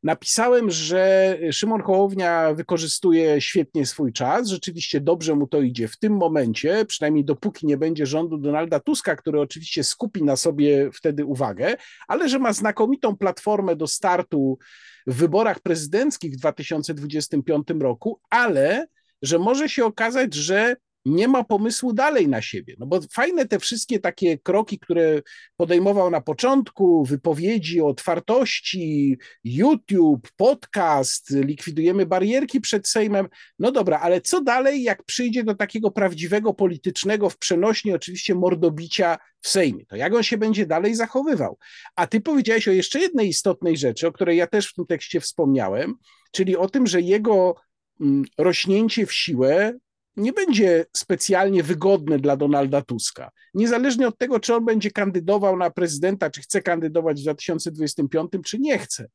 Napisałem, 0.03 0.71
że 0.71 1.37
Szymon 1.51 1.81
Hołownia 1.81 2.53
wykorzystuje 2.53 3.41
świetnie 3.41 3.85
swój 3.85 4.13
czas, 4.13 4.47
rzeczywiście 4.47 5.01
dobrze 5.01 5.35
mu 5.35 5.47
to 5.47 5.61
idzie 5.61 5.87
w 5.87 5.97
tym 5.97 6.13
momencie, 6.13 6.85
przynajmniej 6.85 7.25
dopóki 7.25 7.67
nie 7.67 7.77
będzie 7.77 8.05
rządu 8.05 8.37
Donalda 8.37 8.79
Tuska, 8.79 9.15
który 9.15 9.41
oczywiście 9.41 9.83
skupi 9.83 10.23
na 10.23 10.35
sobie 10.35 10.89
wtedy 10.93 11.25
uwagę, 11.25 11.75
ale 12.07 12.29
że 12.29 12.39
ma 12.39 12.53
znakomitą 12.53 13.17
platformę 13.17 13.75
do 13.75 13.87
startu 13.87 14.57
w 15.07 15.15
wyborach 15.15 15.59
prezydenckich 15.59 16.33
w 16.33 16.37
2025 16.37 17.67
roku, 17.79 18.19
ale 18.29 18.87
że 19.21 19.39
może 19.39 19.69
się 19.69 19.85
okazać, 19.85 20.33
że 20.33 20.75
nie 21.05 21.27
ma 21.27 21.43
pomysłu 21.43 21.93
dalej 21.93 22.27
na 22.27 22.41
siebie. 22.41 22.75
No 22.79 22.85
bo 22.85 22.99
fajne 23.13 23.47
te 23.47 23.59
wszystkie 23.59 23.99
takie 23.99 24.37
kroki, 24.37 24.79
które 24.79 25.21
podejmował 25.57 26.09
na 26.09 26.21
początku, 26.21 27.05
wypowiedzi 27.05 27.81
o 27.81 27.87
otwartości, 27.87 29.17
YouTube, 29.43 30.27
podcast, 30.35 31.29
likwidujemy 31.29 32.05
barierki 32.05 32.61
przed 32.61 32.87
Sejmem. 32.87 33.27
No 33.59 33.71
dobra, 33.71 33.99
ale 33.99 34.21
co 34.21 34.41
dalej, 34.41 34.83
jak 34.83 35.03
przyjdzie 35.03 35.43
do 35.43 35.55
takiego 35.55 35.91
prawdziwego 35.91 36.53
politycznego, 36.53 37.29
w 37.29 37.37
przenośni 37.37 37.93
oczywiście 37.93 38.35
mordobicia 38.35 39.17
w 39.41 39.47
Sejmie? 39.47 39.85
To 39.85 39.95
jak 39.95 40.13
on 40.13 40.23
się 40.23 40.37
będzie 40.37 40.65
dalej 40.65 40.95
zachowywał? 40.95 41.57
A 41.95 42.07
ty 42.07 42.21
powiedziałeś 42.21 42.67
o 42.67 42.71
jeszcze 42.71 42.99
jednej 42.99 43.27
istotnej 43.27 43.77
rzeczy, 43.77 44.07
o 44.07 44.11
której 44.11 44.37
ja 44.37 44.47
też 44.47 44.67
w 44.67 44.73
tym 44.73 44.85
tekście 44.85 45.19
wspomniałem, 45.19 45.95
czyli 46.31 46.57
o 46.57 46.69
tym, 46.69 46.87
że 46.87 47.01
jego 47.01 47.55
mm, 48.01 48.25
rośnięcie 48.37 49.05
w 49.05 49.13
siłę 49.13 49.73
nie 50.17 50.33
będzie 50.33 50.85
specjalnie 50.97 51.63
wygodne 51.63 52.19
dla 52.19 52.37
Donalda 52.37 52.81
Tuska. 52.81 53.31
Niezależnie 53.53 54.07
od 54.07 54.17
tego, 54.17 54.39
czy 54.39 54.55
on 54.55 54.65
będzie 54.65 54.91
kandydował 54.91 55.57
na 55.57 55.69
prezydenta, 55.69 56.29
czy 56.29 56.41
chce 56.41 56.61
kandydować 56.61 57.19
w 57.19 57.23
2025, 57.23 58.31
czy 58.45 58.59
nie 58.59 58.79
chce. 58.79 59.07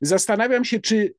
Zastanawiam 0.00 0.64
się, 0.64 0.80
czy 0.80 1.14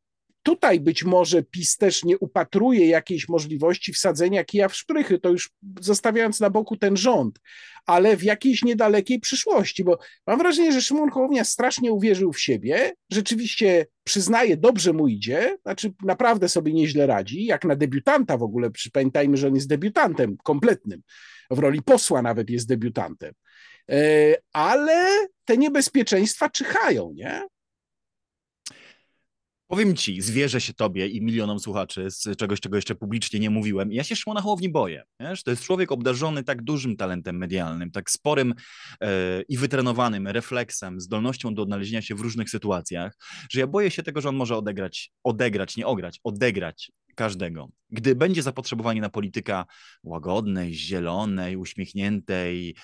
tutaj 0.45 0.79
być 0.79 1.03
może 1.03 1.43
PiS 1.43 1.77
też 1.77 2.03
nie 2.03 2.17
upatruje 2.17 2.87
jakiejś 2.87 3.29
możliwości 3.29 3.93
wsadzenia 3.93 4.43
kija 4.43 4.69
w 4.69 4.75
szprychy, 4.75 5.19
to 5.19 5.29
już 5.29 5.51
zostawiając 5.81 6.39
na 6.39 6.49
boku 6.49 6.77
ten 6.77 6.97
rząd, 6.97 7.39
ale 7.85 8.17
w 8.17 8.23
jakiejś 8.23 8.63
niedalekiej 8.63 9.19
przyszłości, 9.19 9.83
bo 9.83 9.99
mam 10.27 10.39
wrażenie, 10.39 10.71
że 10.71 10.81
Szymon 10.81 11.09
Hołownia 11.09 11.43
strasznie 11.43 11.91
uwierzył 11.91 12.33
w 12.33 12.39
siebie, 12.39 12.93
rzeczywiście 13.11 13.85
przyznaje, 14.03 14.57
dobrze 14.57 14.93
mu 14.93 15.07
idzie, 15.07 15.57
znaczy 15.61 15.93
naprawdę 16.03 16.49
sobie 16.49 16.73
nieźle 16.73 17.07
radzi, 17.07 17.45
jak 17.45 17.65
na 17.65 17.75
debiutanta 17.75 18.37
w 18.37 18.43
ogóle, 18.43 18.69
pamiętajmy, 18.93 19.37
że 19.37 19.47
on 19.47 19.55
jest 19.55 19.67
debiutantem 19.67 20.37
kompletnym, 20.43 21.01
w 21.51 21.59
roli 21.59 21.81
posła 21.81 22.21
nawet 22.21 22.49
jest 22.49 22.67
debiutantem, 22.67 23.33
e, 23.91 24.35
ale 24.53 25.05
te 25.45 25.57
niebezpieczeństwa 25.57 26.49
czyhają, 26.49 27.13
nie? 27.15 27.41
Powiem 29.67 29.95
ci, 29.95 30.21
zwierzę 30.21 30.61
się 30.61 30.73
tobie 30.73 31.07
i 31.07 31.21
milionom 31.21 31.59
słuchaczy 31.59 32.11
z 32.11 32.37
czegoś, 32.37 32.59
czego 32.59 32.75
jeszcze 32.75 32.95
publicznie 32.95 33.39
nie 33.39 33.49
mówiłem. 33.49 33.91
Ja 33.91 34.03
się 34.03 34.15
Szymona 34.15 34.41
Hołowni 34.41 34.69
boję. 34.69 35.03
Wiesz? 35.19 35.43
To 35.43 35.51
jest 35.51 35.63
człowiek 35.63 35.91
obdarzony 35.91 36.43
tak 36.43 36.61
dużym 36.61 36.97
talentem 36.97 37.37
medialnym, 37.37 37.91
tak 37.91 38.11
sporym 38.11 38.53
e, 39.01 39.41
i 39.41 39.57
wytrenowanym 39.57 40.27
refleksem, 40.27 41.01
zdolnością 41.01 41.55
do 41.55 41.61
odnalezienia 41.61 42.01
się 42.01 42.15
w 42.15 42.19
różnych 42.19 42.49
sytuacjach, 42.49 43.17
że 43.49 43.59
ja 43.59 43.67
boję 43.67 43.91
się 43.91 44.03
tego, 44.03 44.21
że 44.21 44.29
on 44.29 44.35
może 44.35 44.57
odegrać, 44.57 45.11
odegrać, 45.23 45.77
nie 45.77 45.87
ograć, 45.87 46.19
odegrać 46.23 46.91
każdego. 47.15 47.69
Gdy 47.91 48.15
będzie 48.15 48.43
zapotrzebowanie 48.43 49.01
na 49.01 49.09
polityka 49.09 49.65
łagodnej, 50.03 50.73
zielonej, 50.73 51.57
uśmiechniętej, 51.57 52.75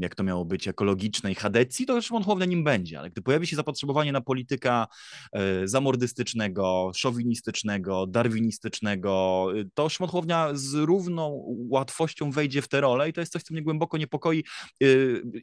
jak 0.00 0.14
to 0.14 0.22
miało 0.22 0.44
być, 0.44 0.68
ekologicznej, 0.68 1.34
chadecji, 1.34 1.86
to 1.86 2.02
Szymon 2.02 2.22
Hołownia 2.22 2.46
nim 2.46 2.64
będzie, 2.64 2.98
ale 2.98 3.10
gdy 3.10 3.22
pojawi 3.22 3.46
się 3.46 3.56
zapotrzebowanie 3.56 4.12
na 4.12 4.20
polityka 4.20 4.86
e, 5.32 5.68
zamordystycznego, 5.68 6.90
szowinistycznego, 6.94 8.06
darwinistycznego, 8.06 9.46
e, 9.60 9.64
to 9.74 9.88
Szymon 9.88 10.10
z 10.52 10.74
równą 10.74 11.44
łatwością 11.68 12.30
wejdzie 12.30 12.62
w 12.62 12.68
tę 12.68 12.80
rolę 12.80 13.08
i 13.08 13.12
to 13.12 13.20
jest 13.20 13.32
coś, 13.32 13.42
co 13.42 13.54
mnie 13.54 13.62
głęboko 13.62 13.98
niepokoi, 13.98 14.44
e, 14.82 14.86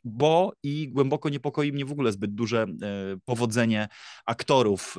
bo 0.04 0.54
i 0.64 0.90
głęboko 0.90 1.30
niepokoi 1.30 1.72
mnie 1.72 1.86
w 1.86 1.92
ogóle 1.92 2.12
zbyt 2.12 2.34
duże 2.34 2.66
powodzenie 3.26 3.88
aktorów, 4.26 4.96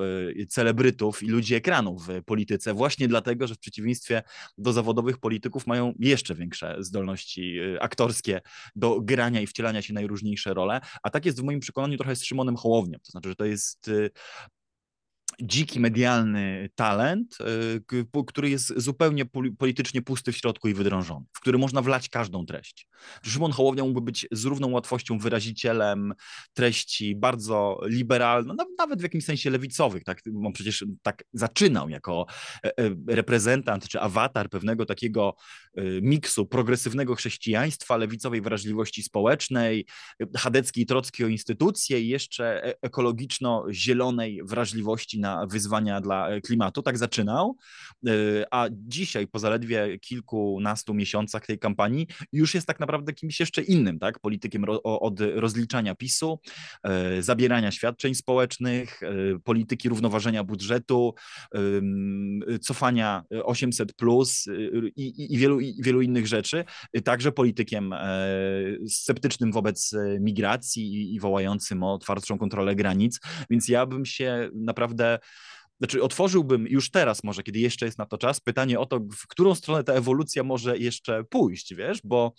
celebrytów 0.48 1.22
i 1.22 1.26
ludzi 1.26 1.54
ekranów 1.54 2.06
w 2.06 2.24
polityce, 2.24 2.74
właśnie 2.74 3.08
dlatego, 3.08 3.27
że 3.40 3.54
w 3.54 3.58
przeciwieństwie 3.58 4.22
do 4.58 4.72
zawodowych 4.72 5.18
polityków 5.18 5.66
mają 5.66 5.92
jeszcze 5.98 6.34
większe 6.34 6.76
zdolności 6.78 7.60
y, 7.60 7.80
aktorskie 7.80 8.40
do 8.76 9.00
grania 9.00 9.40
i 9.40 9.46
wcielania 9.46 9.82
się 9.82 9.94
najróżniejsze 9.94 10.54
role, 10.54 10.80
a 11.02 11.10
tak 11.10 11.26
jest 11.26 11.40
w 11.40 11.44
moim 11.44 11.60
przekonaniu 11.60 11.96
trochę 11.96 12.16
z 12.16 12.24
Szymonem 12.24 12.56
Hołownią, 12.56 12.98
to 12.98 13.10
znaczy, 13.10 13.28
że 13.28 13.36
to 13.36 13.44
jest 13.44 13.88
y, 13.88 14.10
dziki 15.42 15.80
medialny 15.80 16.70
talent, 16.74 17.38
y, 17.92 18.24
który 18.26 18.50
jest 18.50 18.72
zupełnie 18.76 19.24
politycznie 19.58 20.02
pusty 20.02 20.32
w 20.32 20.36
środku 20.36 20.68
i 20.68 20.74
wydrążony, 20.74 21.26
w 21.32 21.40
który 21.40 21.58
można 21.58 21.82
wlać 21.82 22.08
każdą 22.08 22.46
treść. 22.46 22.88
Szymon 23.22 23.52
Hołownia 23.52 23.84
mógłby 23.84 24.00
być 24.00 24.26
z 24.32 24.44
równą 24.44 24.70
łatwością 24.70 25.18
wyrazicielem 25.18 26.14
treści 26.52 27.16
bardzo 27.16 27.80
liberalnych, 27.84 28.56
no, 28.58 28.66
nawet 28.78 29.00
w 29.00 29.02
jakimś 29.02 29.24
sensie 29.24 29.50
lewicowych. 29.50 30.04
Tak? 30.04 30.22
On 30.44 30.52
przecież 30.52 30.84
tak 31.02 31.24
zaczynał 31.32 31.88
jako 31.88 32.26
e, 32.64 32.78
e, 32.78 32.90
reprezentant 33.08 33.88
czy 33.88 34.00
awatar 34.00 34.50
pewnego 34.50 34.86
takiego 34.86 35.34
e, 35.74 35.82
miksu 36.02 36.46
progresywnego 36.46 37.14
chrześcijaństwa, 37.14 37.96
lewicowej 37.96 38.40
wrażliwości 38.40 39.02
społecznej, 39.02 39.86
chadeckiej 40.36 40.86
trockiej 40.86 41.26
o 41.26 41.28
instytucje 41.28 42.00
i 42.00 42.08
jeszcze 42.08 42.74
ekologiczno-zielonej 42.82 44.40
wrażliwości 44.44 45.20
na 45.20 45.27
na 45.28 45.46
wyzwania 45.46 46.00
dla 46.00 46.28
e, 46.28 46.40
klimatu. 46.40 46.82
Tak 46.82 46.98
zaczynał, 46.98 47.56
e, 48.06 48.10
a 48.50 48.68
dzisiaj 48.72 49.26
po 49.26 49.38
zaledwie 49.38 49.98
kilkunastu 49.98 50.94
miesiącach 50.94 51.46
tej 51.46 51.58
kampanii 51.58 52.06
już 52.32 52.54
jest 52.54 52.66
tak 52.66 52.80
naprawdę 52.80 53.12
kimś 53.12 53.40
jeszcze 53.40 53.62
innym, 53.62 53.98
tak? 53.98 54.18
Politykiem 54.18 54.64
od 54.84 55.20
rozliczania 55.20 55.94
PiSu, 55.94 56.40
e, 56.82 57.22
zabierania 57.22 57.70
świadczeń 57.70 58.14
społecznych, 58.14 59.00
polityki 59.44 59.88
równoważenia 59.88 60.44
budżetu, 60.44 61.14
cofania 62.60 63.22
800 63.44 63.92
plus 63.92 64.44
i, 64.96 65.34
i, 65.34 65.38
wielu, 65.38 65.60
i 65.60 65.82
wielu 65.82 66.02
innych 66.02 66.26
rzeczy. 66.26 66.64
Także 67.04 67.32
politykiem 67.32 67.94
sceptycznym 68.88 69.52
wobec 69.52 69.94
migracji 70.20 70.94
i, 70.94 71.14
i 71.14 71.20
wołającym 71.20 71.82
o 71.82 71.98
twardszą 71.98 72.38
kontrolę 72.38 72.74
granic. 72.74 73.20
Więc 73.50 73.68
ja 73.68 73.86
bym 73.86 74.04
się 74.04 74.50
naprawdę 74.54 75.17
znaczy 75.78 76.02
otworzyłbym 76.02 76.66
już 76.66 76.90
teraz 76.90 77.24
może, 77.24 77.42
kiedy 77.42 77.58
jeszcze 77.58 77.86
jest 77.86 77.98
na 77.98 78.06
to 78.06 78.18
czas, 78.18 78.40
pytanie 78.40 78.78
o 78.80 78.86
to, 78.86 79.00
w 79.00 79.26
którą 79.26 79.54
stronę 79.54 79.84
ta 79.84 79.92
ewolucja 79.92 80.42
może 80.44 80.78
jeszcze 80.78 81.24
pójść, 81.24 81.74
wiesz, 81.74 82.00
bo 82.04 82.32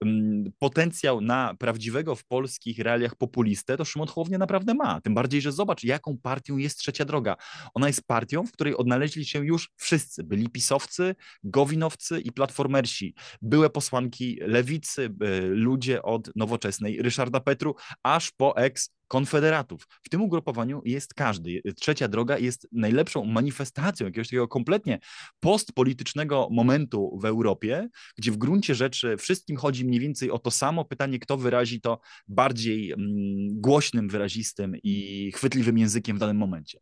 um, 0.00 0.44
potencjał 0.58 1.20
na 1.20 1.54
prawdziwego 1.58 2.14
w 2.14 2.24
polskich 2.24 2.78
realiach 2.78 3.14
populistę 3.14 3.76
to 3.76 3.84
Szymon 3.84 4.08
Hołownia 4.08 4.38
naprawdę 4.38 4.74
ma, 4.74 5.00
tym 5.00 5.14
bardziej, 5.14 5.40
że 5.40 5.52
zobacz, 5.52 5.84
jaką 5.84 6.18
partią 6.18 6.56
jest 6.56 6.78
Trzecia 6.78 7.04
Droga. 7.04 7.36
Ona 7.74 7.86
jest 7.86 8.06
partią, 8.06 8.46
w 8.46 8.52
której 8.52 8.76
odnaleźli 8.76 9.24
się 9.24 9.46
już 9.46 9.70
wszyscy, 9.76 10.24
byli 10.24 10.48
pisowcy, 10.48 11.14
gowinowcy 11.44 12.20
i 12.20 12.32
platformersi, 12.32 13.14
były 13.42 13.70
posłanki 13.70 14.38
lewicy, 14.40 15.14
ludzie 15.50 16.02
od 16.02 16.36
nowoczesnej 16.36 17.02
Ryszarda 17.02 17.40
Petru, 17.40 17.74
aż 18.02 18.30
po 18.30 18.56
ex 18.56 18.90
konfederatów. 19.12 19.86
W 20.02 20.08
tym 20.08 20.22
ugrupowaniu 20.22 20.82
jest 20.84 21.14
każdy. 21.14 21.62
Trzecia 21.76 22.08
droga 22.08 22.38
jest 22.38 22.68
najlepszą 22.72 23.24
manifestacją 23.24 24.06
jakiegoś 24.06 24.28
takiego 24.28 24.48
kompletnie 24.48 24.98
postpolitycznego 25.40 26.48
momentu 26.50 27.18
w 27.22 27.24
Europie, 27.24 27.88
gdzie 28.18 28.32
w 28.32 28.36
gruncie 28.36 28.74
rzeczy 28.74 29.16
wszystkim 29.16 29.56
chodzi 29.56 29.84
mniej 29.84 30.00
więcej 30.00 30.30
o 30.30 30.38
to 30.38 30.50
samo. 30.50 30.84
Pytanie, 30.84 31.18
kto 31.18 31.36
wyrazi 31.36 31.80
to 31.80 32.00
bardziej 32.28 32.92
mm, 32.92 33.60
głośnym, 33.60 34.08
wyrazistym 34.08 34.76
i 34.82 35.32
chwytliwym 35.34 35.78
językiem 35.78 36.16
w 36.16 36.20
danym 36.20 36.36
momencie. 36.36 36.78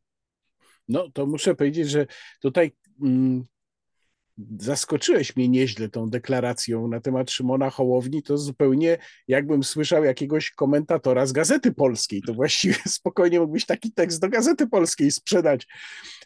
No 0.88 1.11
to 1.11 1.27
muszę 1.27 1.55
powiedzieć, 1.55 1.90
że 1.90 2.07
tutaj 2.40 2.73
mm, 3.03 3.45
zaskoczyłeś 4.59 5.37
mnie 5.37 5.48
nieźle 5.48 5.88
tą 5.88 6.11
deklaracją 6.11 6.88
na 6.88 7.00
temat 7.00 7.31
Szymona 7.31 7.70
Hołowni, 7.70 8.22
to 8.22 8.38
zupełnie 8.38 8.98
jakbym 9.29 9.64
słyszał 9.64 10.05
jakiegoś 10.05 10.50
komentatora 10.50 11.26
z 11.26 11.33
Gazety 11.33 11.72
Polskiej. 11.72 12.22
To 12.22 12.35
właściwie 12.35 12.74
spokojnie 12.98 13.40
mógłbyś 13.40 13.66
taki 13.66 13.92
tekst 13.92 14.20
do 14.20 14.29
Gazety 14.29 14.66
Polskiej 14.66 15.11
sprzedać 15.11 15.66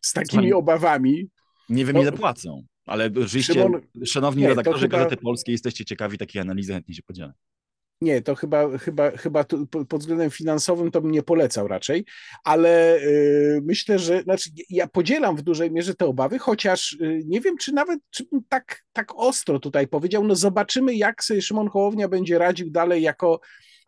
z 0.03 0.13
takimi 0.13 0.53
obawami. 0.53 1.29
Nie 1.69 1.85
wiem, 1.85 1.97
no, 1.97 2.03
ile 2.03 2.13
płacą, 2.13 2.65
ale 2.87 3.11
oczywiście, 3.25 3.53
Szymon... 3.53 3.81
szanowni 4.05 4.43
nie, 4.43 4.49
redaktorzy 4.49 4.81
chyba... 4.81 4.99
Gazety 4.99 5.17
Polskiej, 5.17 5.53
jesteście 5.53 5.85
ciekawi 5.85 6.19
takiej 6.19 6.43
analizy, 6.43 6.73
chętnie 6.73 6.95
się 6.95 7.03
podzielę. 7.03 7.33
Nie, 8.05 8.23
to 8.23 8.35
chyba, 8.35 8.79
chyba, 8.79 9.11
chyba 9.11 9.45
tu, 9.45 9.67
pod 9.67 10.01
względem 10.01 10.31
finansowym 10.31 10.91
to 10.91 11.01
bym 11.01 11.11
nie 11.11 11.23
polecał 11.23 11.69
raczej, 11.69 12.05
ale 12.45 12.97
y, 12.97 13.61
myślę, 13.63 13.99
że 13.99 14.23
znaczy, 14.23 14.51
ja 14.71 14.87
podzielam 14.87 15.37
w 15.37 15.43
dużej 15.43 15.71
mierze 15.71 15.95
te 15.95 16.07
obawy, 16.07 16.39
chociaż 16.39 16.93
y, 16.93 17.21
nie 17.27 17.41
wiem, 17.41 17.57
czy 17.57 17.73
nawet 17.73 18.01
czy 18.11 18.25
bym 18.33 18.41
tak, 18.49 18.83
tak 18.93 19.15
ostro 19.17 19.59
tutaj 19.59 19.89
powiedział. 19.89 20.25
No 20.25 20.35
zobaczymy, 20.35 20.95
jak 20.95 21.25
sobie 21.25 21.43
Szymon 21.43 21.69
Hołownia 21.69 22.09
będzie 22.09 22.39
radził 22.39 22.71
dalej 22.71 23.03
jako 23.03 23.41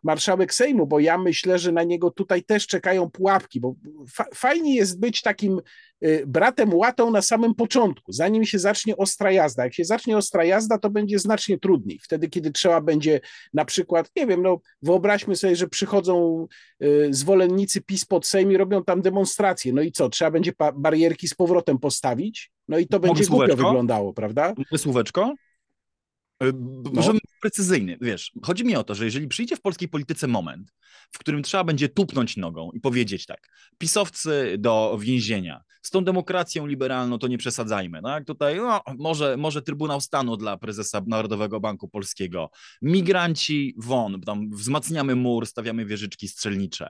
marszałek 0.03 0.53
Sejmu, 0.53 0.87
bo 0.87 0.99
ja 0.99 1.17
myślę, 1.17 1.59
że 1.59 1.71
na 1.71 1.83
niego 1.83 2.11
tutaj 2.11 2.43
też 2.43 2.67
czekają 2.67 3.09
pułapki, 3.09 3.59
bo 3.59 3.75
fa 4.13 4.25
fajnie 4.33 4.75
jest 4.75 4.99
być 4.99 5.21
takim 5.21 5.61
y, 6.05 6.23
bratem 6.27 6.73
łatą 6.73 7.11
na 7.11 7.21
samym 7.21 7.55
początku, 7.55 8.11
zanim 8.11 8.45
się 8.45 8.59
zacznie 8.59 8.97
ostra 8.97 9.31
jazda. 9.31 9.63
Jak 9.63 9.73
się 9.73 9.85
zacznie 9.85 10.17
ostra 10.17 10.43
jazda, 10.43 10.77
to 10.77 10.89
będzie 10.89 11.19
znacznie 11.19 11.59
trudniej. 11.59 11.99
Wtedy, 12.03 12.29
kiedy 12.29 12.51
trzeba 12.51 12.81
będzie 12.81 13.19
na 13.53 13.65
przykład, 13.65 14.11
nie 14.15 14.27
wiem, 14.27 14.41
no 14.41 14.59
wyobraźmy 14.81 15.35
sobie, 15.35 15.55
że 15.55 15.67
przychodzą 15.67 16.47
y, 16.83 17.07
zwolennicy 17.11 17.81
PiS 17.81 18.05
pod 18.05 18.27
Sejm 18.27 18.51
i 18.51 18.57
robią 18.57 18.83
tam 18.83 19.01
demonstracje. 19.01 19.73
No 19.73 19.81
i 19.81 19.91
co, 19.91 20.09
trzeba 20.09 20.31
będzie 20.31 20.53
barierki 20.75 21.27
z 21.27 21.33
powrotem 21.33 21.79
postawić? 21.79 22.51
No 22.67 22.77
i 22.77 22.87
to 22.87 22.99
będzie 22.99 23.25
głupio 23.25 23.55
wyglądało, 23.55 24.13
prawda? 24.13 24.53
Słóweczko? 24.77 25.33
E, 26.41 26.45
no. 26.93 27.01
Był 27.01 27.03
precyzyjny, 27.47 27.97
wiesz, 28.01 28.31
chodzi 28.43 28.65
mi 28.65 28.75
o 28.75 28.83
to, 28.83 28.95
że 28.95 29.05
jeżeli 29.05 29.27
przyjdzie 29.27 29.55
w 29.55 29.61
polskiej 29.61 29.89
polityce 29.89 30.27
moment, 30.27 30.73
w 31.11 31.19
którym 31.19 31.43
trzeba 31.43 31.63
będzie 31.63 31.89
tupnąć 31.89 32.37
nogą 32.37 32.71
i 32.73 32.79
powiedzieć 32.79 33.25
tak, 33.25 33.49
pisowcy 33.77 34.55
do 34.59 34.97
więzienia, 35.01 35.63
z 35.81 35.89
tą 35.89 36.03
demokracją 36.03 36.65
liberalną 36.65 37.19
to 37.19 37.27
nie 37.27 37.37
przesadzajmy, 37.37 38.01
tak? 38.01 38.25
Tutaj 38.25 38.55
no, 38.57 38.81
może, 38.97 39.37
może 39.37 39.61
Trybunał 39.61 40.01
Stanu 40.01 40.37
dla 40.37 40.57
prezesa 40.57 41.01
Narodowego 41.07 41.59
Banku 41.59 41.89
Polskiego, 41.89 42.49
migranci 42.81 43.75
won, 43.77 44.21
tam 44.21 44.49
wzmacniamy 44.49 45.15
mur, 45.15 45.47
stawiamy 45.47 45.85
wieżyczki 45.85 46.27
strzelnicze, 46.27 46.89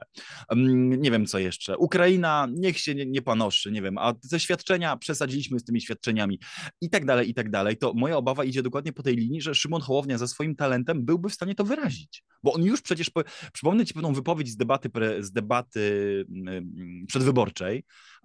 nie 0.56 1.10
wiem 1.10 1.26
co 1.26 1.38
jeszcze, 1.38 1.76
Ukraina 1.76 2.48
niech 2.52 2.78
się 2.78 2.94
nie, 2.94 3.06
nie 3.06 3.22
panoszy, 3.22 3.72
nie 3.72 3.82
wiem, 3.82 3.98
a 3.98 4.14
te 4.30 4.40
świadczenia 4.40 4.96
przesadziliśmy 4.96 5.58
z 5.58 5.64
tymi 5.64 5.80
świadczeniami 5.80 6.38
i 6.80 6.90
tak 6.90 7.04
dalej, 7.04 7.30
i 7.30 7.34
tak 7.34 7.50
dalej, 7.50 7.76
to 7.76 7.92
moja 7.94 8.16
obawa 8.16 8.44
idzie 8.44 8.62
dokładnie 8.62 8.92
po 8.92 9.02
tej 9.02 9.16
linii, 9.16 9.40
że 9.40 9.54
Szymon 9.54 9.80
Hołownia 9.80 10.18
ze 10.18 10.28
swoim 10.28 10.47
talentem 10.56 11.04
byłby 11.04 11.28
w 11.28 11.34
stanie 11.34 11.54
to 11.54 11.64
wyrazić, 11.64 12.24
bo 12.42 12.52
on 12.52 12.62
już 12.62 12.82
przecież, 12.82 13.10
przypomnę 13.52 13.86
ci 13.86 13.94
pewną 13.94 14.12
wypowiedź 14.12 14.48
z 14.48 14.56
debaty, 14.56 14.90
z 15.20 15.32
debaty 15.32 16.24
przedwyborczej, 17.06 17.78
Y, 17.78 18.17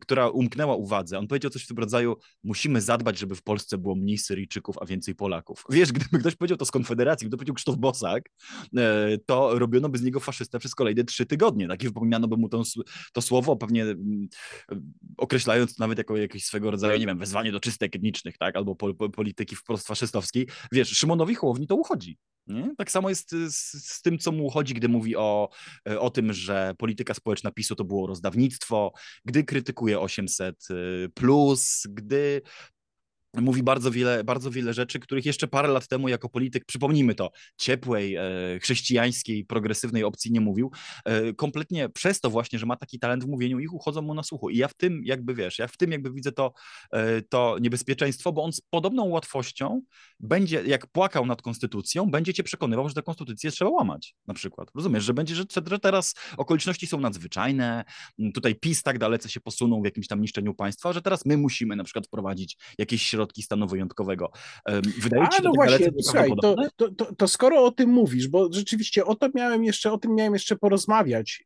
która 0.00 0.28
umknęła 0.28 0.76
uwadze. 0.76 1.18
On 1.18 1.26
powiedział 1.26 1.50
coś 1.50 1.64
w 1.64 1.66
tym 1.66 1.78
rodzaju: 1.78 2.16
Musimy 2.44 2.80
zadbać, 2.80 3.18
żeby 3.18 3.34
w 3.34 3.42
Polsce 3.42 3.78
było 3.78 3.94
mniej 3.94 4.18
Syryjczyków, 4.18 4.76
a 4.80 4.86
więcej 4.86 5.14
Polaków. 5.14 5.64
Wiesz, 5.70 5.92
gdyby 5.92 6.18
ktoś 6.18 6.36
powiedział 6.36 6.58
to 6.58 6.64
z 6.64 6.70
Konfederacji, 6.70 7.24
gdyby 7.24 7.36
powiedział 7.36 7.54
Krzysztof 7.54 7.76
Bosak, 7.76 8.30
e, 8.76 9.18
to 9.26 9.58
robiono 9.58 9.88
by 9.88 9.98
z 9.98 10.02
niego 10.02 10.20
faszystę 10.20 10.58
przez 10.58 10.74
kolejne 10.74 11.04
trzy 11.04 11.26
tygodnie. 11.26 11.68
Tak? 11.68 11.82
I 11.82 11.86
wypominano 11.86 12.28
by 12.28 12.36
mu 12.36 12.48
to, 12.48 12.62
to 13.12 13.22
słowo, 13.22 13.56
pewnie 13.56 13.82
mm, 13.82 14.28
określając 15.16 15.78
nawet 15.78 15.98
jako 15.98 16.16
jakieś 16.16 16.44
swego 16.44 16.70
rodzaju, 16.70 17.00
nie 17.00 17.06
wiem, 17.06 17.18
wezwanie 17.18 17.52
do 17.52 17.60
czystek 17.60 17.96
etnicznych, 17.96 18.38
tak? 18.38 18.56
albo 18.56 18.74
po, 18.74 18.94
po, 18.94 19.08
polityki 19.10 19.56
wprost 19.56 19.86
faszystowskiej. 19.86 20.48
Wiesz, 20.72 20.88
Szymonowi 20.88 21.34
Hołowni 21.34 21.66
to 21.66 21.76
uchodzi. 21.76 22.18
Nie? 22.46 22.74
Tak 22.78 22.90
samo 22.90 23.08
jest 23.08 23.30
z, 23.30 23.54
z, 23.86 24.02
tym, 24.02 24.18
co 24.18 24.32
mu 24.32 24.50
chodzi, 24.50 24.74
gdy 24.74 24.88
mówi 24.88 25.16
o, 25.16 25.48
e, 25.88 26.00
o 26.00 26.10
tym, 26.10 26.32
że 26.32 26.74
polityka 26.78 27.14
społeczna 27.14 27.50
PiSu 27.50 27.74
to 27.74 27.84
było 27.84 28.06
rozdawnictwo, 28.06 28.92
gdy 29.24 29.43
krytykuje 29.44 29.98
800, 29.98 30.68
plus, 31.14 31.86
gdy 31.90 32.42
mówi 33.42 33.62
bardzo 33.62 33.90
wiele, 33.90 34.24
bardzo 34.24 34.50
wiele 34.50 34.74
rzeczy, 34.74 35.00
których 35.00 35.26
jeszcze 35.26 35.48
parę 35.48 35.68
lat 35.68 35.88
temu 35.88 36.08
jako 36.08 36.28
polityk, 36.28 36.64
przypomnijmy 36.64 37.14
to, 37.14 37.30
ciepłej, 37.56 38.16
e, 38.16 38.22
chrześcijańskiej, 38.60 39.44
progresywnej 39.44 40.04
opcji 40.04 40.32
nie 40.32 40.40
mówił. 40.40 40.70
E, 41.04 41.32
kompletnie 41.32 41.88
przez 41.88 42.20
to 42.20 42.30
właśnie, 42.30 42.58
że 42.58 42.66
ma 42.66 42.76
taki 42.76 42.98
talent 42.98 43.24
w 43.24 43.28
mówieniu, 43.28 43.58
ich 43.58 43.74
uchodzą 43.74 44.02
mu 44.02 44.14
na 44.14 44.22
słuchu. 44.22 44.50
I 44.50 44.56
ja 44.56 44.68
w 44.68 44.74
tym 44.74 45.02
jakby, 45.04 45.34
wiesz, 45.34 45.58
ja 45.58 45.66
w 45.66 45.76
tym 45.76 45.92
jakby 45.92 46.12
widzę 46.12 46.32
to, 46.32 46.52
e, 46.92 47.22
to 47.22 47.56
niebezpieczeństwo, 47.60 48.32
bo 48.32 48.44
on 48.44 48.52
z 48.52 48.60
podobną 48.60 49.04
łatwością 49.04 49.82
będzie, 50.20 50.62
jak 50.66 50.86
płakał 50.86 51.26
nad 51.26 51.42
konstytucją, 51.42 52.10
będzie 52.10 52.34
cię 52.34 52.42
przekonywał, 52.42 52.88
że 52.88 52.94
tę 52.94 53.02
konstytucję 53.02 53.50
trzeba 53.50 53.70
łamać, 53.70 54.14
na 54.26 54.34
przykład. 54.34 54.68
Rozumiesz, 54.74 55.04
że 55.04 55.14
będzie, 55.14 55.34
że, 55.34 55.44
teraz 55.82 56.14
okoliczności 56.36 56.86
są 56.86 57.00
nadzwyczajne, 57.00 57.84
tutaj 58.34 58.54
PiS 58.54 58.82
tak 58.82 58.98
dalece 58.98 59.28
się 59.28 59.40
posunął 59.40 59.82
w 59.82 59.84
jakimś 59.84 60.06
tam 60.06 60.20
niszczeniu 60.20 60.54
państwa, 60.54 60.92
że 60.92 61.02
teraz 61.02 61.26
my 61.26 61.36
musimy 61.36 61.76
na 61.76 61.84
przykład 61.84 62.06
wprowadzić 62.06 62.56
jakieś 62.78 63.02
środki 63.02 63.23
środki 63.24 63.42
stanu 63.42 63.66
wyjątkowego. 63.66 64.30
Wydaje 65.02 65.28
ci 65.28 65.36
się, 65.36 65.42
no 65.42 65.50
to 65.50 65.54
właśnie, 65.54 65.90
słuchaj, 66.02 66.30
to, 66.42 66.54
to, 66.76 66.90
to, 66.90 67.14
to, 67.14 67.28
skoro 67.28 67.64
o 67.64 67.70
tym 67.70 67.90
mówisz, 67.90 68.28
bo 68.28 68.48
rzeczywiście 68.52 69.04
o 69.04 69.14
to 69.14 69.28
miałem 69.34 69.64
jeszcze, 69.64 69.92
o 69.92 69.98
tym 69.98 70.14
miałem 70.14 70.32
jeszcze 70.32 70.56
porozmawiać. 70.56 71.42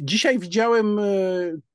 Dzisiaj 0.00 0.38
widziałem 0.38 0.98
e, 0.98 1.02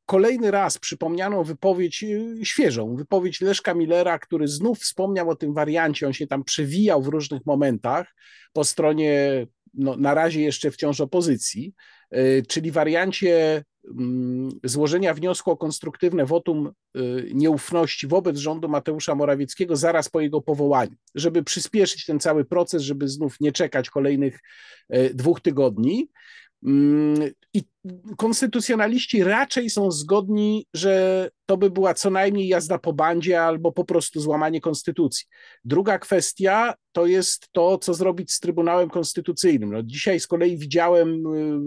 kolejny 0.06 0.52
raz 0.52 0.78
przypomnianą 0.78 1.44
wypowiedź, 1.44 2.04
e, 2.04 2.46
świeżą, 2.46 2.96
wypowiedź 2.96 3.42
Leszka 3.42 3.74
Millera, 3.74 4.20
który 4.20 4.48
znów 4.48 4.80
wspomniał 4.80 5.30
o 5.30 5.36
tym 5.36 5.54
wariancie, 5.54 6.08
on 6.08 6.14
się 6.14 6.28
tam 6.28 6.44
przewijał 6.44 7.02
w 7.02 7.08
różnych 7.08 7.46
momentach 7.46 8.16
po 8.54 8.64
stronie, 8.64 9.48
no, 9.74 9.98
na 9.98 10.14
razie 10.14 10.42
jeszcze 10.42 10.72
wciąż 10.72 11.02
opozycji, 11.02 11.74
e, 12.12 12.42
czyli 12.42 12.72
wariancie 12.72 13.64
złożenia 14.64 15.14
wniosku 15.14 15.52
o 15.52 15.58
konstruktywne 15.58 16.26
wotum 16.26 16.72
y, 16.98 17.32
nieufności 17.34 18.08
wobec 18.08 18.38
rządu 18.38 18.70
Mateusza 18.70 19.16
Morawieckiego 19.16 19.76
zaraz 19.76 20.10
po 20.10 20.22
jego 20.22 20.42
powołaniu, 20.42 20.96
żeby 21.16 21.44
przyspieszyć 21.44 22.06
ten 22.06 22.20
cały 22.20 22.46
proces, 22.46 22.84
żeby 22.84 23.08
znów 23.08 23.40
nie 23.40 23.52
czekać 23.52 23.90
kolejnych 23.90 24.40
e, 24.90 25.14
dwóch 25.14 25.42
tygodni. 25.42 26.10
Mm, 26.66 27.32
I 27.54 27.64
konstytucjonaliści 28.18 29.24
raczej 29.24 29.70
są 29.70 29.92
zgodni, 29.92 30.66
że 30.74 31.30
to 31.46 31.58
by 31.58 31.70
była 31.70 31.94
co 31.94 32.10
najmniej 32.10 32.48
jazda 32.48 32.78
po 32.78 32.94
bandzie 32.94 33.42
albo 33.42 33.72
po 33.72 33.86
prostu 33.86 34.20
złamanie 34.20 34.62
konstytucji. 34.62 35.26
Druga 35.66 36.00
kwestia 36.00 36.74
to 36.92 37.06
jest 37.06 37.48
to, 37.52 37.78
co 37.78 37.94
zrobić 37.94 38.32
z 38.32 38.40
Trybunałem 38.40 38.90
Konstytucyjnym. 38.90 39.72
No, 39.72 39.84
dzisiaj 39.84 40.20
z 40.20 40.28
kolei 40.28 40.58
widziałem 40.58 41.10
y, 41.28 41.60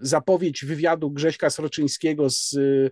zapowiedź 0.00 0.64
wywiadu 0.64 1.10
Grześka 1.10 1.50
Sroczyńskiego 1.50 2.30
z 2.30 2.52
y, 2.52 2.90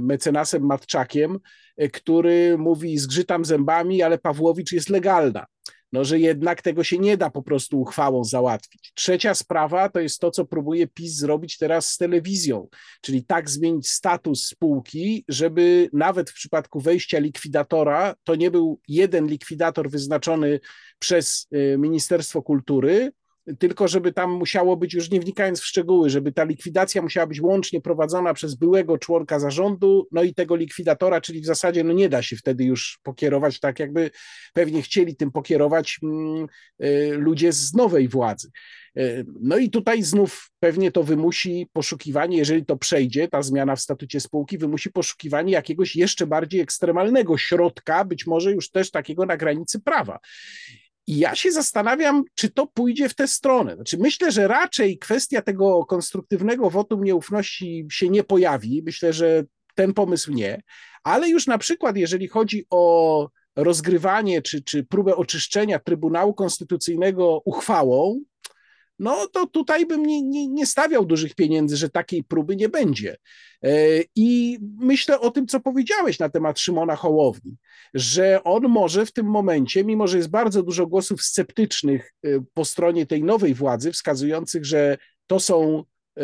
mecenasem 0.00 0.66
Matczakiem, 0.66 1.38
y, 1.82 1.90
który 1.90 2.58
mówi 2.58 2.98
zgrzytam 2.98 3.44
zębami, 3.44 4.02
ale 4.02 4.18
Pawłowicz 4.18 4.72
jest 4.72 4.88
legalna 4.88 5.46
no, 5.92 6.04
że 6.04 6.18
jednak 6.18 6.62
tego 6.62 6.84
się 6.84 6.98
nie 6.98 7.16
da 7.16 7.30
po 7.30 7.42
prostu 7.42 7.80
uchwałą 7.80 8.24
załatwić. 8.24 8.92
Trzecia 8.94 9.34
sprawa 9.34 9.88
to 9.88 10.00
jest 10.00 10.20
to, 10.20 10.30
co 10.30 10.44
próbuje 10.44 10.86
PiS 10.86 11.12
zrobić 11.12 11.58
teraz 11.58 11.90
z 11.90 11.96
telewizją, 11.96 12.68
czyli 13.00 13.24
tak 13.24 13.50
zmienić 13.50 13.88
status 13.88 14.46
spółki, 14.46 15.24
żeby 15.28 15.90
nawet 15.92 16.30
w 16.30 16.34
przypadku 16.34 16.80
wejścia 16.80 17.18
likwidatora 17.18 18.14
to 18.24 18.34
nie 18.34 18.50
był 18.50 18.80
jeden 18.88 19.26
likwidator 19.26 19.90
wyznaczony 19.90 20.60
przez 20.98 21.46
y, 21.54 21.78
Ministerstwo 21.78 22.42
Kultury, 22.42 23.12
tylko 23.58 23.88
żeby 23.88 24.12
tam 24.12 24.30
musiało 24.30 24.76
być, 24.76 24.94
już 24.94 25.10
nie 25.10 25.20
wnikając 25.20 25.60
w 25.60 25.66
szczegóły, 25.66 26.10
żeby 26.10 26.32
ta 26.32 26.44
likwidacja 26.44 27.02
musiała 27.02 27.26
być 27.26 27.40
łącznie 27.40 27.80
prowadzona 27.80 28.34
przez 28.34 28.54
byłego 28.54 28.98
członka 28.98 29.38
zarządu, 29.38 30.08
no 30.12 30.22
i 30.22 30.34
tego 30.34 30.56
likwidatora, 30.56 31.20
czyli 31.20 31.40
w 31.40 31.46
zasadzie 31.46 31.84
no 31.84 31.92
nie 31.92 32.08
da 32.08 32.22
się 32.22 32.36
wtedy 32.36 32.64
już 32.64 32.98
pokierować 33.02 33.60
tak, 33.60 33.78
jakby 33.78 34.10
pewnie 34.52 34.82
chcieli 34.82 35.16
tym 35.16 35.30
pokierować 35.30 35.98
mm, 36.02 36.46
y, 36.84 37.10
ludzie 37.16 37.52
z 37.52 37.74
nowej 37.74 38.08
władzy. 38.08 38.50
Y, 38.98 39.26
no 39.40 39.58
i 39.58 39.70
tutaj 39.70 40.02
znów 40.02 40.50
pewnie 40.60 40.92
to 40.92 41.02
wymusi 41.02 41.66
poszukiwanie, 41.72 42.38
jeżeli 42.38 42.66
to 42.66 42.76
przejdzie, 42.76 43.28
ta 43.28 43.42
zmiana 43.42 43.76
w 43.76 43.80
statucie 43.80 44.20
spółki, 44.20 44.58
wymusi 44.58 44.90
poszukiwanie 44.90 45.52
jakiegoś 45.52 45.96
jeszcze 45.96 46.26
bardziej 46.26 46.60
ekstremalnego 46.60 47.38
środka, 47.38 48.04
być 48.04 48.26
może 48.26 48.52
już 48.52 48.70
też 48.70 48.90
takiego 48.90 49.26
na 49.26 49.36
granicy 49.36 49.80
prawa. 49.80 50.18
I 51.10 51.18
ja 51.18 51.34
się 51.34 51.52
zastanawiam, 51.52 52.24
czy 52.34 52.50
to 52.50 52.66
pójdzie 52.66 53.08
w 53.08 53.14
tę 53.14 53.28
stronę. 53.28 53.74
Znaczy, 53.74 53.98
myślę, 53.98 54.32
że 54.32 54.48
raczej 54.48 54.98
kwestia 54.98 55.42
tego 55.42 55.84
konstruktywnego 55.84 56.70
wotum 56.70 57.04
nieufności 57.04 57.86
się 57.90 58.08
nie 58.08 58.24
pojawi. 58.24 58.82
Myślę, 58.86 59.12
że 59.12 59.44
ten 59.74 59.94
pomysł 59.94 60.32
nie, 60.32 60.62
ale 61.04 61.28
już 61.28 61.46
na 61.46 61.58
przykład, 61.58 61.96
jeżeli 61.96 62.28
chodzi 62.28 62.66
o 62.70 63.28
rozgrywanie 63.56 64.42
czy, 64.42 64.62
czy 64.62 64.84
próbę 64.84 65.16
oczyszczenia 65.16 65.78
Trybunału 65.78 66.34
Konstytucyjnego 66.34 67.42
uchwałą, 67.44 68.20
no 69.00 69.26
to 69.26 69.46
tutaj 69.46 69.86
bym 69.86 70.06
nie, 70.06 70.22
nie, 70.22 70.48
nie 70.48 70.66
stawiał 70.66 71.04
dużych 71.04 71.34
pieniędzy, 71.34 71.76
że 71.76 71.90
takiej 71.90 72.24
próby 72.24 72.56
nie 72.56 72.68
będzie. 72.68 73.16
E, 73.64 73.70
I 74.16 74.58
myślę 74.78 75.20
o 75.20 75.30
tym, 75.30 75.46
co 75.46 75.60
powiedziałeś 75.60 76.18
na 76.18 76.28
temat 76.28 76.58
Szymona 76.58 76.96
Hołowni, 76.96 77.56
że 77.94 78.44
on 78.44 78.62
może 78.62 79.06
w 79.06 79.12
tym 79.12 79.26
momencie, 79.26 79.84
mimo 79.84 80.06
że 80.06 80.16
jest 80.16 80.30
bardzo 80.30 80.62
dużo 80.62 80.86
głosów 80.86 81.22
sceptycznych 81.22 82.14
e, 82.24 82.28
po 82.54 82.64
stronie 82.64 83.06
tej 83.06 83.24
nowej 83.24 83.54
władzy, 83.54 83.92
wskazujących, 83.92 84.64
że 84.64 84.98
to 85.26 85.40
są 85.40 85.84
e, 86.18 86.22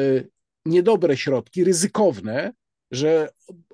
niedobre 0.66 1.16
środki, 1.16 1.64
ryzykowne, 1.64 2.52
że 2.90 3.28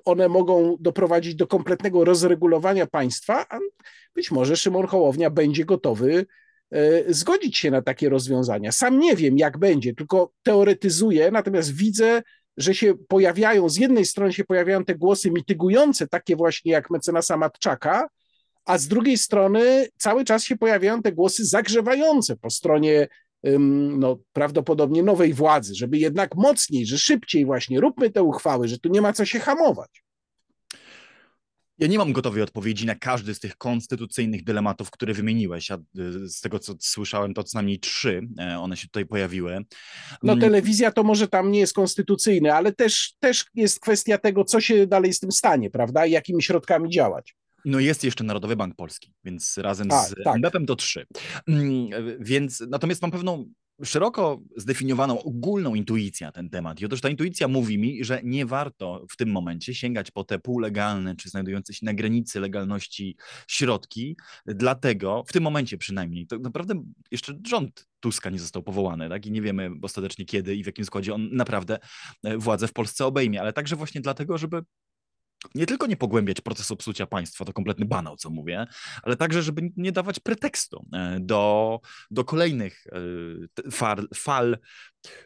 one 0.05 0.29
mogą 0.29 0.77
doprowadzić 0.79 1.35
do 1.35 1.47
kompletnego 1.47 2.05
rozregulowania 2.05 2.87
państwa, 2.87 3.45
a 3.49 3.59
być 4.15 4.31
może 4.31 4.57
Szymon 4.57 4.87
Hołownia 4.87 5.29
będzie 5.29 5.65
gotowy 5.65 6.25
zgodzić 7.07 7.57
się 7.57 7.71
na 7.71 7.81
takie 7.81 8.09
rozwiązania. 8.09 8.71
Sam 8.71 8.99
nie 8.99 9.15
wiem, 9.15 9.37
jak 9.37 9.57
będzie, 9.57 9.95
tylko 9.95 10.31
teoretyzuję, 10.43 11.31
natomiast 11.31 11.75
widzę, 11.75 12.21
że 12.57 12.75
się 12.75 12.93
pojawiają, 13.07 13.69
z 13.69 13.77
jednej 13.77 14.05
strony 14.05 14.33
się 14.33 14.43
pojawiają 14.43 14.85
te 14.85 14.95
głosy 14.95 15.31
mitygujące, 15.31 16.07
takie 16.07 16.35
właśnie 16.35 16.71
jak 16.71 16.89
mecenasa 16.89 17.37
Matczaka, 17.37 18.07
a 18.65 18.77
z 18.77 18.87
drugiej 18.87 19.17
strony 19.17 19.87
cały 19.97 20.25
czas 20.25 20.43
się 20.43 20.57
pojawiają 20.57 21.01
te 21.01 21.11
głosy 21.11 21.45
zagrzewające 21.45 22.35
po 22.35 22.49
stronie 22.49 23.07
no, 23.97 24.17
prawdopodobnie 24.33 25.03
nowej 25.03 25.33
władzy, 25.33 25.75
żeby 25.75 25.97
jednak 25.97 26.35
mocniej, 26.35 26.85
że 26.85 26.97
szybciej 26.97 27.45
właśnie 27.45 27.79
róbmy 27.79 28.09
te 28.09 28.23
uchwały, 28.23 28.67
że 28.67 28.79
tu 28.79 28.89
nie 28.89 29.01
ma 29.01 29.13
co 29.13 29.25
się 29.25 29.39
hamować. 29.39 30.02
Ja 31.79 31.87
nie 31.87 31.97
mam 31.97 32.13
gotowej 32.13 32.43
odpowiedzi 32.43 32.85
na 32.85 32.95
każdy 32.95 33.33
z 33.33 33.39
tych 33.39 33.57
konstytucyjnych 33.57 34.43
dylematów, 34.43 34.91
które 34.91 35.13
wymieniłeś. 35.13 35.71
a 35.71 35.75
y, 35.75 36.29
z 36.29 36.41
tego, 36.41 36.59
co 36.59 36.73
słyszałem, 36.79 37.33
to 37.33 37.43
co 37.43 37.57
najmniej 37.57 37.79
trzy 37.79 38.21
e, 38.39 38.59
one 38.59 38.77
się 38.77 38.87
tutaj 38.87 39.05
pojawiły. 39.05 39.65
No 40.23 40.33
mm. 40.33 40.41
telewizja 40.41 40.91
to 40.91 41.03
może 41.03 41.27
tam 41.27 41.51
nie 41.51 41.59
jest 41.59 41.73
konstytucyjny, 41.73 42.53
ale 42.53 42.71
też, 42.71 43.13
też 43.19 43.45
jest 43.55 43.79
kwestia 43.79 44.17
tego, 44.17 44.43
co 44.43 44.61
się 44.61 44.87
dalej 44.87 45.13
z 45.13 45.19
tym 45.19 45.31
stanie, 45.31 45.69
prawda, 45.69 46.05
i 46.05 46.11
jakimi 46.11 46.43
środkami 46.43 46.89
działać. 46.89 47.35
No 47.65 47.79
jest 47.79 48.03
jeszcze 48.03 48.23
Narodowy 48.23 48.55
Bank 48.55 48.75
Polski, 48.75 49.13
więc 49.23 49.57
razem 49.57 49.87
A, 49.91 50.03
z 50.03 50.15
tak. 50.23 50.35
NBP-em 50.35 50.65
to 50.65 50.75
trzy. 50.75 51.05
Mm, 51.47 51.89
więc 52.19 52.63
natomiast 52.69 53.01
mam 53.01 53.11
pewną 53.11 53.45
szeroko 53.83 54.41
zdefiniowaną 54.57 55.23
ogólną 55.23 55.75
intuicję 55.75 56.27
na 56.27 56.31
ten 56.31 56.49
temat. 56.49 56.81
I 56.81 56.85
otóż 56.85 57.01
ta 57.01 57.09
intuicja 57.09 57.47
mówi 57.47 57.77
mi, 57.77 58.03
że 58.03 58.21
nie 58.23 58.45
warto 58.45 59.05
w 59.09 59.17
tym 59.17 59.31
momencie 59.31 59.75
sięgać 59.75 60.11
po 60.11 60.23
te 60.23 60.39
półlegalne 60.39 61.15
czy 61.15 61.29
znajdujące 61.29 61.73
się 61.73 61.85
na 61.85 61.93
granicy 61.93 62.39
legalności 62.39 63.17
środki, 63.47 64.17
dlatego 64.45 65.23
w 65.27 65.33
tym 65.33 65.43
momencie 65.43 65.77
przynajmniej, 65.77 66.27
to 66.27 66.39
naprawdę 66.39 66.83
jeszcze 67.11 67.39
rząd 67.47 67.87
Tuska 67.99 68.29
nie 68.29 68.39
został 68.39 68.63
powołany, 68.63 69.09
tak? 69.09 69.25
I 69.25 69.31
nie 69.31 69.41
wiemy 69.41 69.69
ostatecznie 69.81 70.25
kiedy 70.25 70.55
i 70.55 70.63
w 70.63 70.65
jakim 70.65 70.85
składzie 70.85 71.13
on 71.13 71.29
naprawdę 71.31 71.79
e, 72.23 72.37
władzę 72.37 72.67
w 72.67 72.73
Polsce 72.73 73.05
obejmie, 73.05 73.41
ale 73.41 73.53
także 73.53 73.75
właśnie 73.75 74.01
dlatego, 74.01 74.37
żeby 74.37 74.61
nie 75.55 75.65
tylko 75.65 75.87
nie 75.87 75.97
pogłębiać 75.97 76.41
procesu 76.41 76.75
psucia 76.75 77.07
państwa, 77.07 77.45
to 77.45 77.53
kompletny 77.53 77.85
banał, 77.85 78.17
co 78.17 78.29
mówię, 78.29 78.65
ale 79.03 79.15
także, 79.15 79.43
żeby 79.43 79.71
nie 79.77 79.91
dawać 79.91 80.19
pretekstu 80.19 80.85
e, 80.93 81.19
do, 81.21 81.79
do 82.11 82.23
kolejnych 82.23 82.83
e, 83.65 83.71
fal, 83.71 84.07
fal 84.15 84.57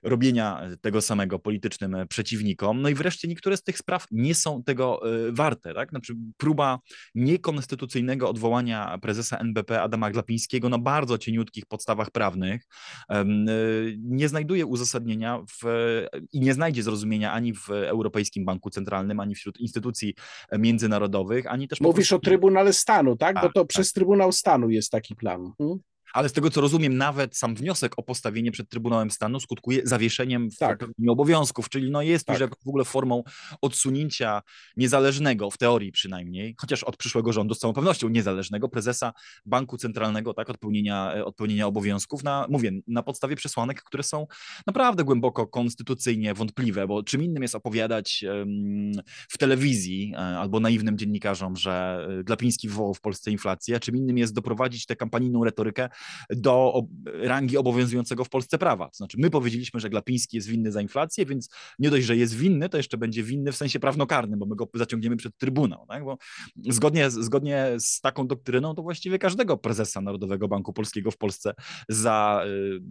robienia 0.03 0.61
tego 0.81 1.01
samego 1.01 1.39
politycznym 1.39 1.95
przeciwnikom. 2.09 2.81
No 2.81 2.89
i 2.89 2.95
wreszcie 2.95 3.27
niektóre 3.27 3.57
z 3.57 3.63
tych 3.63 3.77
spraw 3.77 4.05
nie 4.11 4.35
są 4.35 4.63
tego 4.63 5.01
e, 5.27 5.31
warte. 5.31 5.73
Tak? 5.73 5.89
Znaczy 5.89 6.13
próba 6.37 6.79
niekonstytucyjnego 7.15 8.29
odwołania 8.29 8.97
prezesa 9.01 9.37
NBP 9.37 9.81
Adama 9.81 10.11
Glapińskiego 10.11 10.69
na 10.69 10.77
bardzo 10.77 11.17
cieniutkich 11.17 11.65
podstawach 11.65 12.11
prawnych 12.11 12.61
nie 13.97 14.29
znajduje 14.29 14.65
uzasadnienia 14.65 15.43
w, 15.61 15.65
i 16.33 16.39
nie 16.39 16.53
znajdzie 16.53 16.83
zrozumienia 16.83 17.31
ani 17.31 17.53
w 17.53 17.69
Europejskim 17.69 18.45
Banku 18.45 18.69
Centralnym, 18.69 19.19
ani 19.19 19.35
wśród 19.35 19.59
instytucji 19.59 20.06
międzynarodowych, 20.57 21.47
ani 21.47 21.67
też... 21.67 21.81
Mówisz 21.81 22.09
prostu... 22.09 22.15
o 22.15 22.19
Trybunale 22.19 22.73
Stanu, 22.73 23.17
tak? 23.17 23.35
tak 23.35 23.43
Bo 23.43 23.49
to 23.49 23.61
tak. 23.61 23.67
przez 23.67 23.93
Trybunał 23.93 24.31
Stanu 24.31 24.69
jest 24.69 24.91
taki 24.91 25.15
plan. 25.15 25.51
Hmm? 25.57 25.79
Ale 26.13 26.29
z 26.29 26.33
tego 26.33 26.49
co 26.49 26.61
rozumiem, 26.61 26.97
nawet 26.97 27.37
sam 27.37 27.55
wniosek 27.55 27.93
o 27.97 28.03
postawienie 28.03 28.51
przed 28.51 28.69
Trybunałem 28.69 29.11
Stanu 29.11 29.39
skutkuje 29.39 29.81
zawieszeniem 29.83 30.51
w 30.51 30.57
Tak. 30.57 30.79
pełni 30.79 31.09
obowiązków, 31.09 31.69
czyli 31.69 31.91
no 31.91 32.01
jest 32.01 32.29
już 32.29 32.39
Tak. 32.39 32.41
jak 32.41 32.59
w 32.65 32.67
ogóle 32.67 32.85
formą 32.85 33.23
odsunięcia 33.61 34.41
niezależnego, 34.77 35.51
w 35.51 35.57
teorii 35.57 35.91
przynajmniej, 35.91 36.55
chociaż 36.61 36.83
od 36.83 36.97
przyszłego 36.97 37.33
rządu 37.33 37.55
z 37.55 37.59
całą 37.59 37.73
pewnością 37.73 38.09
niezależnego 38.09 38.69
prezesa 38.69 39.13
Banku 39.45 39.77
Centralnego, 39.77 40.33
tak, 40.33 40.49
od 40.49 40.57
pełnienia, 40.57 41.13
e, 41.15 41.25
od 41.25 41.35
pełnienia 41.35 41.67
obowiązków 41.67 42.23
na, 42.23 42.45
mówię, 42.49 42.71
na 42.87 43.03
podstawie 43.03 43.35
przesłanek, 43.35 43.83
które 43.83 44.03
są 44.03 44.27
naprawdę 44.67 45.03
głęboko 45.03 45.47
konstytucyjnie 45.47 46.33
wątpliwe, 46.33 46.87
bo 46.87 47.03
czym 47.03 47.23
innym 47.23 47.43
jest 47.43 47.55
opowiadać 47.55 48.25
w 49.29 49.37
telewizji 49.37 50.13
e, 50.13 50.17
albo 50.17 50.59
naiwnym 50.59 50.97
dziennikarzom, 50.97 51.55
że 51.55 52.07
e, 52.19 52.23
Glapiński 52.23 52.69
wywołał 52.69 52.93
w 52.93 53.01
Polsce 53.01 53.31
inflację, 53.31 53.75
a 53.75 53.79
czym 53.79 53.95
innym 53.95 54.17
jest 54.17 54.33
doprowadzić 54.33 54.85
tę 54.85 54.95
kampanijną 54.95 55.43
retorykę 55.43 55.89
do 56.29 56.81
rangi 57.03 57.57
obowiązującego 57.57 58.23
w 58.23 58.29
Polsce 58.29 58.57
prawa. 58.57 58.85
To 58.85 58.95
znaczy, 58.97 59.17
my 59.19 59.29
powiedzieliśmy, 59.29 59.79
że 59.79 59.89
Glapiński 59.89 60.37
jest 60.37 60.47
winny 60.47 60.71
za 60.71 60.81
inflację, 60.81 61.25
więc 61.25 61.49
nie 61.79 61.89
dość, 61.89 62.05
że 62.05 62.15
jest 62.15 62.37
winny, 62.37 62.69
to 62.69 62.77
jeszcze 62.77 62.97
będzie 62.97 63.23
winny 63.23 63.51
w 63.51 63.55
sensie 63.55 63.79
prawnokarnym, 63.79 64.39
bo 64.39 64.45
my 64.45 64.55
go 64.55 64.69
zaciągniemy 64.73 65.17
przed 65.17 65.37
Trybunał. 65.37 65.85
Tak? 65.87 66.03
Bo 66.03 66.17
zgodnie, 66.69 67.11
zgodnie 67.11 67.67
z 67.79 68.01
taką 68.01 68.27
doktryną, 68.27 68.75
to 68.75 68.81
właściwie 68.81 69.19
każdego 69.19 69.57
prezesa 69.57 70.01
Narodowego 70.01 70.47
Banku 70.47 70.73
Polskiego 70.73 71.11
w 71.11 71.17
Polsce 71.17 71.53
za 71.89 72.43
y, 72.45 72.49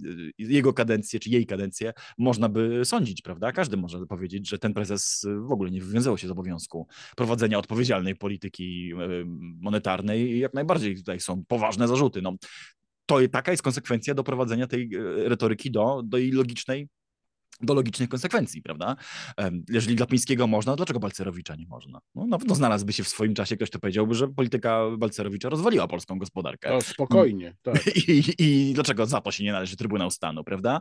y, 0.08 0.32
jego 0.38 0.72
kadencję 0.72 1.20
czy 1.20 1.30
jej 1.30 1.46
kadencję 1.46 1.92
można 2.18 2.48
by 2.48 2.84
sądzić, 2.84 3.22
prawda? 3.22 3.52
Każdy 3.52 3.76
może 3.76 4.06
powiedzieć, 4.06 4.48
że 4.48 4.58
ten 4.58 4.74
prezes 4.74 5.26
w 5.48 5.52
ogóle 5.52 5.70
nie 5.70 5.80
wywiązywał 5.80 6.18
się 6.18 6.28
z 6.28 6.30
obowiązku 6.30 6.86
prowadzenia 7.16 7.58
odpowiedzialnej 7.58 8.16
polityki 8.16 8.92
y, 8.92 9.24
monetarnej 9.60 10.30
i 10.30 10.38
jak 10.38 10.54
najbardziej 10.54 10.96
tutaj 10.96 11.20
są 11.20 11.44
poważne 11.44 11.88
zarzuty. 11.88 12.22
No, 12.22 12.36
to 13.06 13.18
taka 13.32 13.50
jest 13.50 13.62
konsekwencja 13.62 14.14
doprowadzenia 14.14 14.66
tej 14.66 14.90
e, 14.94 15.28
retoryki 15.28 15.70
do, 15.70 16.02
do 16.04 16.18
jej 16.18 16.30
logicznej 16.30 16.88
do 17.60 17.74
logicznych 17.74 18.08
konsekwencji, 18.08 18.62
prawda? 18.62 18.96
Jeżeli 19.68 19.96
Glapińskiego 19.96 20.46
można, 20.46 20.76
dlaczego 20.76 21.00
Balcerowicza 21.00 21.54
nie 21.54 21.66
można? 21.66 22.00
No, 22.14 22.26
na 22.26 22.38
pewno 22.38 22.54
znalazłby 22.54 22.92
się 22.92 23.02
w 23.04 23.08
swoim 23.08 23.34
czasie 23.34 23.56
ktoś, 23.56 23.70
kto 23.70 23.78
powiedziałby, 23.78 24.14
że 24.14 24.28
polityka 24.28 24.82
Balcerowicza 24.98 25.48
rozwaliła 25.48 25.88
polską 25.88 26.18
gospodarkę. 26.18 26.74
O, 26.74 26.80
spokojnie, 26.80 27.56
tak. 27.62 27.86
I, 28.08 28.34
I 28.38 28.74
dlaczego 28.74 29.06
za 29.06 29.20
to 29.20 29.30
się 29.30 29.44
nie 29.44 29.52
należy 29.52 29.76
Trybunał 29.76 30.10
Stanu, 30.10 30.44
prawda? 30.44 30.80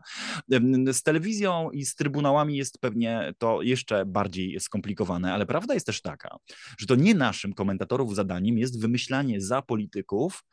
Z 0.91 1.03
telewizją 1.03 1.71
i 1.71 1.85
z 1.85 1.95
trybunałami 1.95 2.57
jest 2.57 2.79
pewnie 2.79 3.33
to 3.38 3.61
jeszcze 3.61 4.05
bardziej 4.05 4.59
skomplikowane, 4.59 5.33
ale 5.33 5.45
prawda 5.45 5.73
jest 5.73 5.85
też 5.85 6.01
taka, 6.01 6.38
że 6.77 6.85
to 6.85 6.95
nie 6.95 7.15
naszym 7.15 7.53
komentatorów 7.53 8.15
zadaniem 8.15 8.57
jest 8.57 8.81
wymyślanie 8.81 9.41
za 9.41 9.61
polityków 9.61 10.43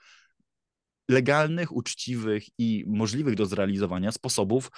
legalnych, 1.12 1.77
uczciwych 1.77 2.44
i 2.59 2.85
możliwych 2.87 3.35
do 3.35 3.46
zrealizowania 3.46 4.12
sposobów 4.12 4.70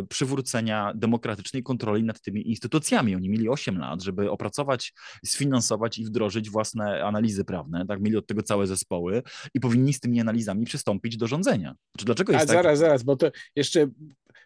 y, 0.00 0.06
przywrócenia 0.06 0.92
demokratycznej 0.94 1.62
kontroli 1.62 2.04
nad 2.04 2.20
tymi 2.20 2.48
instytucjami. 2.48 3.14
Oni 3.16 3.28
mieli 3.28 3.48
8 3.48 3.78
lat, 3.78 4.02
żeby 4.02 4.30
opracować, 4.30 4.92
sfinansować 5.24 5.98
i 5.98 6.04
wdrożyć 6.04 6.50
własne 6.50 7.04
analizy 7.04 7.44
prawne, 7.44 7.86
tak, 7.86 8.00
mieli 8.00 8.16
od 8.16 8.26
tego 8.26 8.42
całe 8.42 8.66
zespoły 8.66 9.22
i 9.54 9.60
powinni 9.60 9.92
z 9.92 10.00
tymi 10.00 10.20
analizami 10.20 10.64
przystąpić 10.64 11.16
do 11.16 11.26
rządzenia. 11.26 11.74
Czy 11.98 12.04
dlaczego 12.04 12.32
A 12.32 12.36
jest 12.36 12.46
tak? 12.46 12.56
zaraz, 12.56 12.78
zaraz, 12.78 13.02
bo 13.02 13.16
to 13.16 13.30
jeszcze 13.56 13.88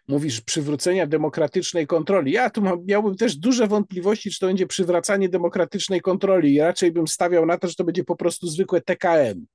mówisz 0.09 0.41
przywrócenia 0.41 1.07
demokratycznej 1.07 1.87
kontroli. 1.87 2.31
Ja 2.31 2.49
tu 2.49 2.61
mam, 2.61 2.85
miałbym 2.85 3.15
też 3.15 3.35
duże 3.35 3.67
wątpliwości, 3.67 4.31
czy 4.31 4.39
to 4.39 4.47
będzie 4.47 4.67
przywracanie 4.67 5.29
demokratycznej 5.29 6.01
kontroli. 6.01 6.53
I 6.53 6.59
raczej 6.59 6.91
bym 6.91 7.07
stawiał 7.07 7.45
na 7.45 7.57
to, 7.57 7.67
że 7.67 7.75
to 7.75 7.83
będzie 7.83 8.03
po 8.03 8.15
prostu 8.15 8.47
zwykłe 8.47 8.81
TKM. 8.81 9.45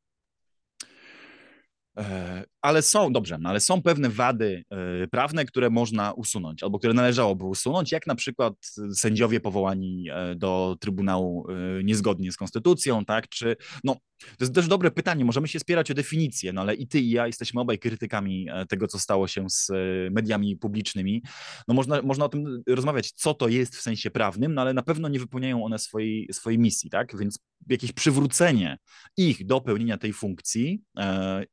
E, 1.99 2.45
Ale 2.63 2.83
są, 2.83 3.13
dobrze, 3.13 3.39
no 3.39 3.49
ale 3.49 3.61
są 3.61 3.83
pewne 3.83 4.09
wady 4.09 4.65
e, 4.71 5.07
prawne, 5.07 5.45
które 5.45 5.71
można 5.71 6.13
usunąć, 6.13 6.63
albo 6.63 6.79
które 6.79 6.95
należałoby 6.95 7.45
usunąć, 7.45 7.93
jak 7.93 8.07
na 8.07 8.15
przykład 8.15 8.55
sędziowie 8.95 9.41
powołani 9.41 10.07
e, 10.11 10.35
do 10.35 10.77
Trybunału 10.81 11.47
e, 11.51 11.85
niezgodnie 11.85 12.33
z 12.33 12.37
konstytucją, 12.37 13.05
tak, 13.05 13.29
czy, 13.29 13.57
no, 13.85 13.97
to 14.21 14.45
jest 14.45 14.55
też 14.55 14.69
dobre 14.69 14.91
pytanie, 14.91 15.25
możemy 15.25 15.49
się 15.49 15.59
spierać 15.59 15.91
o 15.91 15.95
definicję, 15.95 16.53
no 16.53 16.61
ale 16.61 16.75
i 16.75 16.89
ty 16.89 17.01
i 17.01 17.11
ja 17.11 17.27
jesteśmy 17.27 17.61
obaj 17.61 17.79
krytykami 17.79 18.47
e, 18.51 18.67
tego, 18.67 18.89
co 18.89 18.99
stało 18.99 19.29
się 19.29 19.51
z 19.51 19.71
e, 19.71 19.75
mediami 20.11 20.57
publicznymi, 20.57 21.23
no 21.69 21.75
można, 21.75 22.03
można 22.03 22.25
o 22.25 22.29
tym 22.29 22.63
rozmawiać, 22.69 23.13
co 23.13 23.35
to 23.35 23.49
jest 23.49 23.77
w 23.77 23.81
sensie 23.81 24.11
prawnym, 24.11 24.55
no 24.55 24.63
ale 24.63 24.75
na 24.75 24.83
pewno 24.83 25.09
nie 25.09 25.19
wypełniają 25.19 25.65
one 25.65 25.79
swojej, 25.79 26.29
swojej 26.33 26.59
misji, 26.59 26.91
tak, 26.91 27.19
więc 27.19 27.39
jakieś 27.69 27.93
przywrócenie 27.93 28.79
ich 29.17 29.47
do 29.47 29.61
pełnienia 29.61 29.99
tej 29.99 30.13
funkcji 30.13 30.83
e, 30.99 31.45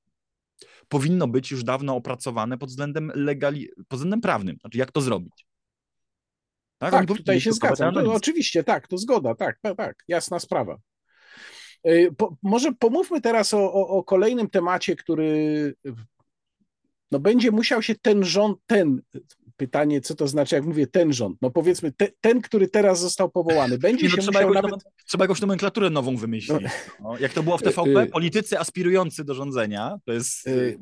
powinno 0.91 1.27
być 1.27 1.51
już 1.51 1.63
dawno 1.63 1.95
opracowane 1.95 2.57
pod 2.57 2.69
względem 2.69 3.11
legali, 3.15 3.69
pod 3.87 3.99
względem 3.99 4.21
prawnym. 4.21 4.57
Znaczy, 4.61 4.77
jak 4.77 4.91
to 4.91 5.01
zrobić? 5.01 5.47
Tak, 6.77 6.91
powinni 6.91 7.17
tutaj 7.17 7.41
się 7.41 7.51
zgadzam. 7.51 7.93
To, 7.93 8.13
oczywiście, 8.13 8.63
tak, 8.63 8.87
to 8.87 8.97
zgoda, 8.97 9.35
tak, 9.35 9.59
tak, 9.61 9.77
tak, 9.77 10.03
jasna 10.07 10.39
sprawa. 10.39 10.77
Y, 11.87 12.09
Po, 12.17 12.37
może 12.43 12.71
pomówmy 12.71 13.21
teraz 13.21 13.53
o, 13.53 13.73
o, 13.73 13.87
o 13.87 14.03
kolejnym 14.03 14.49
temacie, 14.49 14.95
który 14.95 15.73
no, 17.11 17.19
będzie 17.19 17.51
musiał 17.51 17.81
się 17.81 17.95
ten 17.95 18.23
rząd, 18.23 18.57
ten, 18.65 19.01
pytanie, 19.61 20.01
co 20.01 20.15
to 20.15 20.27
znaczy, 20.27 20.55
jak 20.55 20.65
mówię 20.65 20.87
ten 20.87 21.13
rząd, 21.13 21.37
no 21.41 21.51
powiedzmy 21.51 21.91
te, 21.91 22.07
ten, 22.21 22.41
który 22.41 22.67
teraz 22.67 22.99
został 22.99 23.31
powołany, 23.31 23.77
będzie 23.77 24.05
no, 24.05 24.15
się 24.15 24.21
trzeba, 24.21 24.39
musiał 24.39 24.53
nawet... 24.53 24.83
trzeba 25.05 25.23
jakąś 25.23 25.41
nomenklaturę 25.41 25.89
nową 25.89 26.17
wymyślić. 26.17 26.61
No, 27.03 27.17
jak 27.19 27.33
to 27.33 27.43
było 27.43 27.57
w 27.57 27.61
TVP, 27.61 27.89
Y, 27.89 28.03
y, 28.03 28.07
politycy 28.07 28.59
aspirujący 28.59 29.23
do 29.23 29.33
rządzenia, 29.33 29.97
to 30.05 30.13
jest... 30.13 30.47
M- 30.47 30.77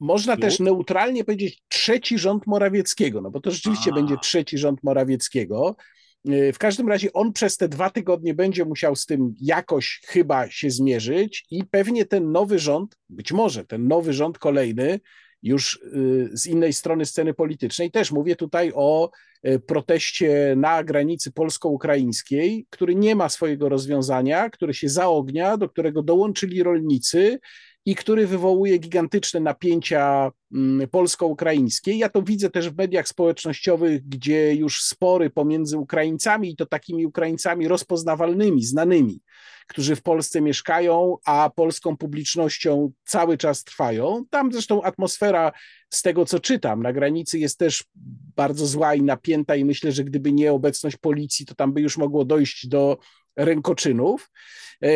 Można 0.00 0.36
też 0.36 0.60
neutralnie 0.60 1.24
powiedzieć 1.24 1.62
trzeci 1.68 2.18
rząd 2.18 2.46
Morawieckiego, 2.46 3.20
no 3.20 3.30
bo 3.30 3.40
to 3.40 3.50
rzeczywiście 3.50 3.90
A. 3.92 3.94
będzie 3.94 4.16
trzeci 4.22 4.58
rząd 4.58 4.82
Morawieckiego. 4.82 5.76
W 6.24 6.58
każdym 6.58 6.88
razie 6.88 7.12
on 7.12 7.32
przez 7.32 7.56
te 7.56 7.68
dwa 7.68 7.90
tygodnie 7.90 8.34
będzie 8.34 8.64
musiał 8.64 8.96
z 8.96 9.06
tym 9.06 9.34
jakoś 9.40 10.00
chyba 10.06 10.50
się 10.50 10.70
zmierzyć 10.70 11.46
i 11.50 11.64
pewnie 11.64 12.04
ten 12.04 12.32
nowy 12.32 12.58
rząd, 12.58 12.96
być 13.08 13.32
może 13.32 13.64
ten 13.64 13.88
nowy 13.88 14.12
rząd 14.12 14.38
kolejny, 14.38 15.00
już 15.42 15.76
y, 15.76 16.30
z 16.32 16.46
innej 16.46 16.72
strony 16.72 17.06
sceny 17.06 17.34
politycznej, 17.34 17.90
też 17.90 18.12
mówię 18.12 18.36
tutaj 18.36 18.72
o 18.74 19.10
y, 19.46 19.60
proteście 19.60 20.54
na 20.56 20.84
granicy 20.84 21.32
polsko-ukraińskiej, 21.32 22.66
który 22.70 22.94
nie 22.94 23.16
ma 23.16 23.28
swojego 23.28 23.68
rozwiązania, 23.68 24.50
który 24.50 24.74
się 24.74 24.88
zaognia, 24.88 25.56
do 25.56 25.68
którego 25.68 26.02
dołączyli 26.02 26.62
rolnicy 26.62 27.40
i 27.86 27.94
który 27.94 28.26
wywołuje 28.26 28.78
gigantyczne 28.78 29.40
napięcia 29.40 30.32
mm, 30.54 30.88
polsko-ukraińskie. 30.88 31.92
Ja 31.94 32.08
to 32.08 32.22
widzę 32.22 32.50
też 32.50 32.70
w 32.70 32.76
mediach 32.76 33.08
społecznościowych, 33.08 34.08
gdzie 34.08 34.54
już 34.54 34.82
spory 34.82 35.30
pomiędzy 35.30 35.78
Ukraińcami 35.78 36.50
i 36.50 36.56
to 36.56 36.66
takimi 36.66 37.06
Ukraińcami 37.06 37.68
rozpoznawalnymi, 37.68 38.64
znanymi, 38.64 39.20
którzy 39.68 39.96
w 39.96 40.02
Polsce 40.02 40.40
mieszkają, 40.40 41.16
a 41.24 41.50
polską 41.56 41.96
publicznością 41.96 42.92
cały 43.04 43.38
czas 43.38 43.64
trwają. 43.64 44.24
Tam 44.30 44.52
zresztą 44.52 44.82
atmosfera, 44.82 45.52
z 45.90 46.02
tego 46.02 46.24
co 46.24 46.40
czytam, 46.40 46.82
na 46.82 46.92
granicy 46.92 47.38
jest 47.38 47.58
też 47.58 47.84
bardzo 48.36 48.66
zła 48.66 48.94
i 48.94 49.02
napięta, 49.02 49.56
i 49.56 49.64
myślę, 49.64 49.92
że 49.92 50.04
gdyby 50.04 50.32
nie 50.32 50.52
obecność 50.52 50.96
policji, 50.96 51.46
to 51.46 51.54
tam 51.54 51.72
by 51.72 51.80
już 51.80 51.98
mogło 51.98 52.24
dojść 52.24 52.68
do 52.68 52.98
rękoczynów. 53.36 54.30
E, 54.82 54.88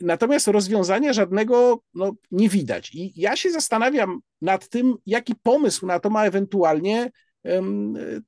Natomiast 0.00 0.48
rozwiązania 0.48 1.12
żadnego 1.12 1.82
no, 1.94 2.12
nie 2.30 2.48
widać. 2.48 2.90
I 2.94 3.12
ja 3.16 3.36
się 3.36 3.50
zastanawiam 3.50 4.20
nad 4.42 4.68
tym, 4.68 4.94
jaki 5.06 5.34
pomysł 5.42 5.86
na 5.86 6.00
to 6.00 6.10
ma 6.10 6.24
ewentualnie 6.24 7.10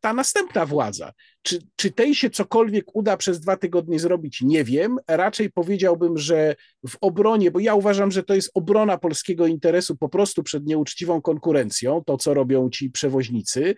ta 0.00 0.12
następna 0.12 0.66
władza. 0.66 1.12
Czy, 1.42 1.58
czy 1.76 1.90
tej 1.90 2.14
się 2.14 2.30
cokolwiek 2.30 2.96
uda 2.96 3.16
przez 3.16 3.40
dwa 3.40 3.56
tygodnie 3.56 3.98
zrobić? 3.98 4.42
Nie 4.42 4.64
wiem. 4.64 4.96
Raczej 5.08 5.50
powiedziałbym, 5.50 6.18
że 6.18 6.56
w 6.88 6.96
obronie, 7.00 7.50
bo 7.50 7.60
ja 7.60 7.74
uważam, 7.74 8.10
że 8.10 8.22
to 8.22 8.34
jest 8.34 8.50
obrona 8.54 8.98
polskiego 8.98 9.46
interesu 9.46 9.96
po 9.96 10.08
prostu 10.08 10.42
przed 10.42 10.66
nieuczciwą 10.66 11.22
konkurencją, 11.22 12.02
to 12.06 12.16
co 12.16 12.34
robią 12.34 12.70
ci 12.70 12.90
przewoźnicy. 12.90 13.74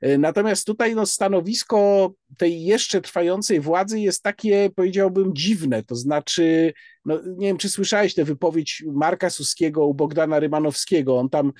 E, 0.00 0.18
Natomiast 0.18 0.66
tutaj 0.66 0.94
no, 0.94 1.06
stanowisko 1.06 2.12
tej 2.38 2.64
jeszcze 2.64 3.00
trwającej 3.00 3.60
władzy 3.60 4.00
jest 4.00 4.22
takie, 4.22 4.70
powiedziałbym, 4.76 5.34
dziwne. 5.34 5.82
To 5.82 5.96
znaczy, 5.96 6.72
no, 7.04 7.20
nie 7.36 7.46
wiem, 7.46 7.56
czy 7.56 7.68
słyszałeś 7.68 8.14
tę 8.14 8.24
wypowiedź 8.24 8.84
Marka 8.92 9.30
Suskiego 9.30 9.86
u 9.86 9.94
Bogdana 9.94 10.40
Rymanowskiego. 10.40 11.18
On 11.18 11.30
tam, 11.30 11.52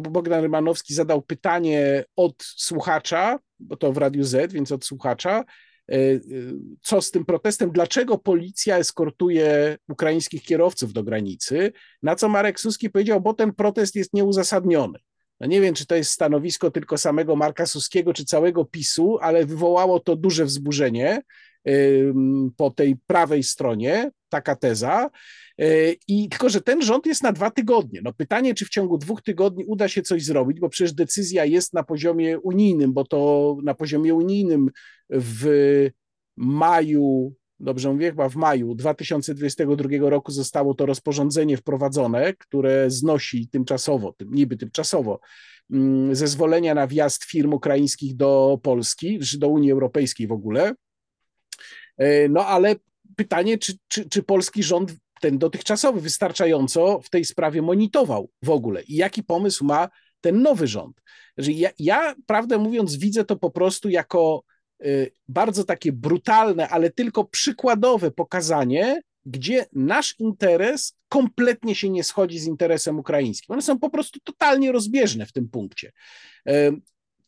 Bogdan 0.00 0.42
Rymanowski 0.42 0.94
zadał 0.94 1.22
pytanie 1.22 2.04
od 2.16 2.34
słuchacza, 2.38 3.38
bo 3.58 3.76
to 3.76 3.92
w 3.92 3.96
Radiu 3.96 4.24
Z, 4.24 4.52
więc 4.52 4.72
od 4.72 4.84
słuchacza, 4.84 5.44
e, 5.88 5.94
e, 5.94 6.20
co 6.82 7.02
z 7.02 7.10
tym 7.10 7.24
protestem, 7.24 7.70
dlaczego 7.70 8.18
policja 8.18 8.78
eskortuje 8.78 9.76
ukraińskich 9.88 10.42
kierowców 10.42 10.92
do 10.92 11.02
granicy, 11.02 11.72
na 12.02 12.16
co 12.16 12.28
Marek 12.28 12.60
Suski 12.60 12.90
powiedział, 12.90 13.20
bo 13.20 13.34
ten 13.34 13.52
protest 13.52 13.94
jest 13.94 14.14
nieuzasadniony. 14.14 14.98
No 15.40 15.46
nie 15.46 15.60
wiem, 15.60 15.74
czy 15.74 15.86
to 15.86 15.94
jest 15.94 16.10
stanowisko 16.10 16.70
tylko 16.70 16.98
samego 16.98 17.36
Marka 17.36 17.66
Suskiego, 17.66 18.12
czy 18.12 18.24
całego 18.24 18.64
PiSu, 18.64 19.18
ale 19.20 19.46
wywołało 19.46 20.00
to 20.00 20.16
duże 20.16 20.44
wzburzenie. 20.44 21.22
po 22.56 22.70
tej 22.70 22.96
prawej 23.06 23.42
stronie, 23.42 24.10
taka 24.28 24.56
teza. 24.56 25.10
I 26.08 26.28
tylko, 26.28 26.48
że 26.48 26.60
ten 26.60 26.82
rząd 26.82 27.06
jest 27.06 27.22
na 27.22 27.32
dwa 27.32 27.50
tygodnie. 27.50 28.00
No 28.04 28.12
pytanie, 28.12 28.54
czy 28.54 28.64
w 28.64 28.68
ciągu 28.68 28.98
dwóch 28.98 29.22
tygodni 29.22 29.64
uda 29.64 29.88
się 29.88 30.02
coś 30.02 30.24
zrobić, 30.24 30.60
bo 30.60 30.68
przecież 30.68 30.92
decyzja 30.92 31.44
jest 31.44 31.74
na 31.74 31.82
poziomie 31.82 32.38
unijnym, 32.38 32.92
bo 32.92 33.04
to 33.04 33.56
na 33.62 33.74
poziomie 33.74 34.14
unijnym 34.14 34.70
w 35.10 35.46
maju 36.36 37.34
dobrze 37.60 37.92
mówię, 37.92 38.10
chyba 38.10 38.28
w 38.28 38.36
maju 38.36 38.74
2022 38.74 39.88
roku 40.00 40.32
zostało 40.32 40.74
to 40.74 40.86
rozporządzenie 40.86 41.56
wprowadzone, 41.56 42.34
które 42.34 42.90
znosi 42.90 43.48
tymczasowo, 43.48 44.12
tym, 44.12 44.34
niby 44.34 44.56
tymczasowo, 44.56 45.20
mm, 45.70 46.14
zezwolenia 46.14 46.74
na 46.74 46.86
wjazd 46.86 47.24
firm 47.24 47.52
ukraińskich 47.52 48.16
do 48.16 48.60
Polski, 48.62 49.18
czy 49.18 49.38
do 49.38 49.48
Unii 49.48 49.72
Europejskiej 49.72 50.26
w 50.26 50.32
ogóle. 50.32 50.74
E, 51.96 52.28
no 52.28 52.46
ale 52.46 52.76
pytanie, 53.16 53.58
czy, 53.58 53.72
czy, 53.88 54.08
czy 54.08 54.22
polski 54.22 54.62
rząd, 54.62 54.94
ten 55.20 55.38
dotychczasowy, 55.38 56.00
wystarczająco 56.00 57.00
w 57.00 57.10
tej 57.10 57.24
sprawie 57.24 57.62
monitorował 57.62 58.30
w 58.42 58.50
ogóle 58.50 58.82
i 58.82 58.94
jaki 58.94 59.22
pomysł 59.22 59.64
ma 59.64 59.88
ten 60.20 60.42
nowy 60.42 60.66
rząd. 60.66 61.00
Ja, 61.36 61.70
ja 61.78 62.14
prawdę 62.26 62.58
mówiąc, 62.58 62.96
widzę 62.96 63.24
to 63.24 63.36
po 63.36 63.50
prostu 63.50 63.88
jako 63.88 64.44
Y, 64.86 65.12
bardzo 65.28 65.64
takie 65.64 65.92
brutalne, 65.92 66.68
ale 66.68 66.90
tylko 66.90 67.24
przykładowe 67.24 68.10
pokazanie, 68.10 69.00
gdzie 69.26 69.66
nasz 69.72 70.14
interes 70.18 70.96
kompletnie 71.08 71.74
się 71.74 71.90
nie 71.90 72.04
schodzi 72.04 72.38
z 72.38 72.46
interesem 72.46 72.98
ukraińskim. 72.98 73.52
One 73.52 73.62
są 73.62 73.78
po 73.78 73.90
prostu 73.90 74.20
totalnie 74.24 74.72
rozbieżne 74.72 75.26
w 75.26 75.32
tym 75.32 75.48
punkcie. 75.48 75.92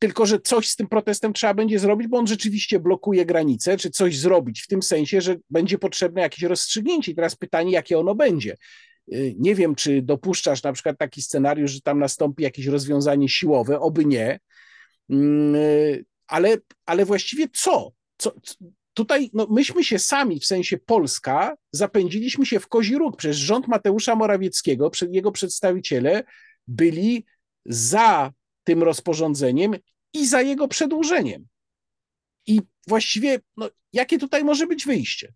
Y, 0.05 0.07
tylko, 0.07 0.27
że 0.27 0.41
coś 0.41 0.69
z 0.69 0.77
tym 0.77 0.87
protestem 0.87 1.33
trzeba 1.33 1.55
będzie 1.55 1.79
zrobić, 1.79 2.09
bo 2.09 2.19
on 2.19 2.27
rzeczywiście 2.27 2.81
blokuje 2.81 3.27
granice, 3.27 3.77
czy 3.77 3.91
coś 3.91 4.19
zrobić 4.19 4.63
w 4.63 4.67
tym 4.67 4.83
sensie, 4.83 5.21
że 5.21 5.37
będzie 5.51 5.79
potrzebne 5.79 6.21
jakieś 6.21 6.43
rozstrzygnięcie. 6.43 7.13
I 7.13 7.15
teraz 7.15 7.37
pytanie, 7.37 7.73
jakie 7.73 7.99
ono 7.99 8.15
będzie. 8.15 8.57
Y, 9.13 9.35
nie 9.39 9.55
wiem, 9.55 9.75
czy 9.75 10.03
dopuszczasz 10.03 10.63
na 10.63 10.73
przykład 10.73 10.99
taki 10.99 11.23
scenariusz, 11.23 11.71
że 11.71 11.81
tam 11.81 11.99
nastąpi 11.99 12.43
jakieś 12.43 12.67
rozwiązanie 12.67 13.29
siłowe, 13.29 13.81
oby 13.81 14.05
nie 14.05 14.41
mm, 15.11 16.05
ale, 16.27 16.57
ale 16.87 17.05
właściwie 17.05 17.47
co? 17.53 17.93
co? 18.19 18.33
Tutaj 18.95 19.31
no, 19.33 19.47
myśmy 19.51 19.85
się 19.85 19.99
sami, 19.99 20.41
w 20.41 20.47
sensie 20.47 20.79
Polska, 20.79 21.57
zapędziliśmy 21.73 22.47
się 22.47 22.61
w 22.61 22.69
kozi 22.69 22.99
róg. 22.99 23.17
Przecież 23.17 23.37
rząd 23.37 23.69
Mateusza 23.69 24.15
Morawieckiego, 24.15 24.91
jego 25.11 25.33
przedstawiciele 25.33 26.25
byli 26.69 27.25
za 27.67 28.33
tym 28.65 28.83
rozporządzeniem 28.83 29.77
i 30.15 30.27
za 30.27 30.43
jego 30.43 30.69
przedłużeniem. 30.69 31.47
I 32.47 32.61
właściwie, 32.87 33.41
no, 33.57 33.71
jakie 33.93 34.19
tutaj 34.19 34.45
może 34.45 34.67
być 34.67 34.87
wyjście? 34.87 35.35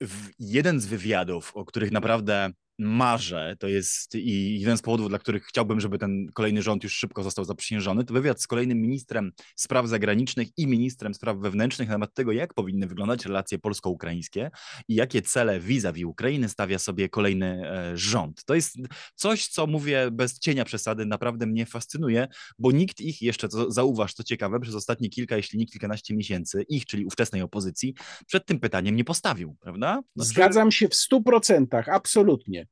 W 0.00 0.30
jeden 0.38 0.80
z 0.80 0.86
wywiadów, 0.86 1.56
o 1.56 1.64
których 1.64 1.90
naprawdę 1.90 2.50
marzę, 2.78 3.56
to 3.58 3.68
jest 3.68 4.14
i 4.14 4.60
jeden 4.60 4.76
z 4.76 4.82
powodów, 4.82 5.08
dla 5.08 5.18
których 5.18 5.44
chciałbym, 5.44 5.80
żeby 5.80 5.98
ten 5.98 6.26
kolejny 6.32 6.62
rząd 6.62 6.84
już 6.84 6.94
szybko 6.94 7.22
został 7.22 7.44
zaprzysiężony, 7.44 8.04
to 8.04 8.14
wywiad 8.14 8.42
z 8.42 8.46
kolejnym 8.46 8.80
ministrem 8.80 9.32
spraw 9.56 9.88
zagranicznych 9.88 10.48
i 10.56 10.66
ministrem 10.66 11.14
spraw 11.14 11.38
wewnętrznych 11.38 11.88
na 11.88 11.94
temat 11.94 12.14
tego, 12.14 12.32
jak 12.32 12.54
powinny 12.54 12.86
wyglądać 12.86 13.26
relacje 13.26 13.58
polsko-ukraińskie 13.58 14.50
i 14.88 14.94
jakie 14.94 15.22
cele 15.22 15.60
vis-a-vis 15.60 16.04
Ukrainy 16.04 16.48
stawia 16.48 16.78
sobie 16.78 17.08
kolejny 17.08 17.70
e, 17.70 17.92
rząd. 17.98 18.44
To 18.44 18.54
jest 18.54 18.76
coś, 19.14 19.48
co 19.48 19.66
mówię 19.66 20.10
bez 20.12 20.38
cienia 20.38 20.64
przesady, 20.64 21.06
naprawdę 21.06 21.46
mnie 21.46 21.66
fascynuje, 21.66 22.28
bo 22.58 22.72
nikt 22.72 23.00
ich 23.00 23.22
jeszcze, 23.22 23.48
co 23.48 23.72
zauważ, 23.72 24.14
co 24.14 24.24
ciekawe, 24.24 24.60
przez 24.60 24.74
ostatnie 24.74 25.08
kilka, 25.08 25.36
jeśli 25.36 25.58
nie 25.58 25.66
kilkanaście 25.66 26.14
miesięcy, 26.14 26.64
ich, 26.68 26.86
czyli 26.86 27.04
ówczesnej 27.04 27.42
opozycji, 27.42 27.94
przed 28.26 28.46
tym 28.46 28.60
pytaniem 28.60 28.96
nie 28.96 29.04
postawił, 29.04 29.56
prawda? 29.60 30.02
Znaczy... 30.16 30.30
Zgadzam 30.30 30.70
się 30.70 30.88
w 30.88 30.94
stu 30.94 31.22
procentach, 31.22 31.88
absolutnie. 31.88 32.63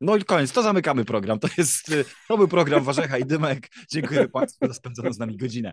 No 0.00 0.16
i 0.16 0.24
koniec, 0.24 0.52
to 0.52 0.62
zamykamy 0.62 1.04
program. 1.04 1.38
To 1.38 1.48
jest, 1.58 1.88
y, 1.88 2.04
to 2.28 2.38
był 2.38 2.48
program 2.48 2.84
Warzecha 2.84 3.18
i 3.18 3.24
Dymek. 3.24 3.68
Dziękuję 3.90 4.28
Państwu 4.28 4.66
za 4.66 4.74
spędzoną 4.74 5.12
z 5.12 5.18
nami 5.18 5.36
godzinę. 5.36 5.72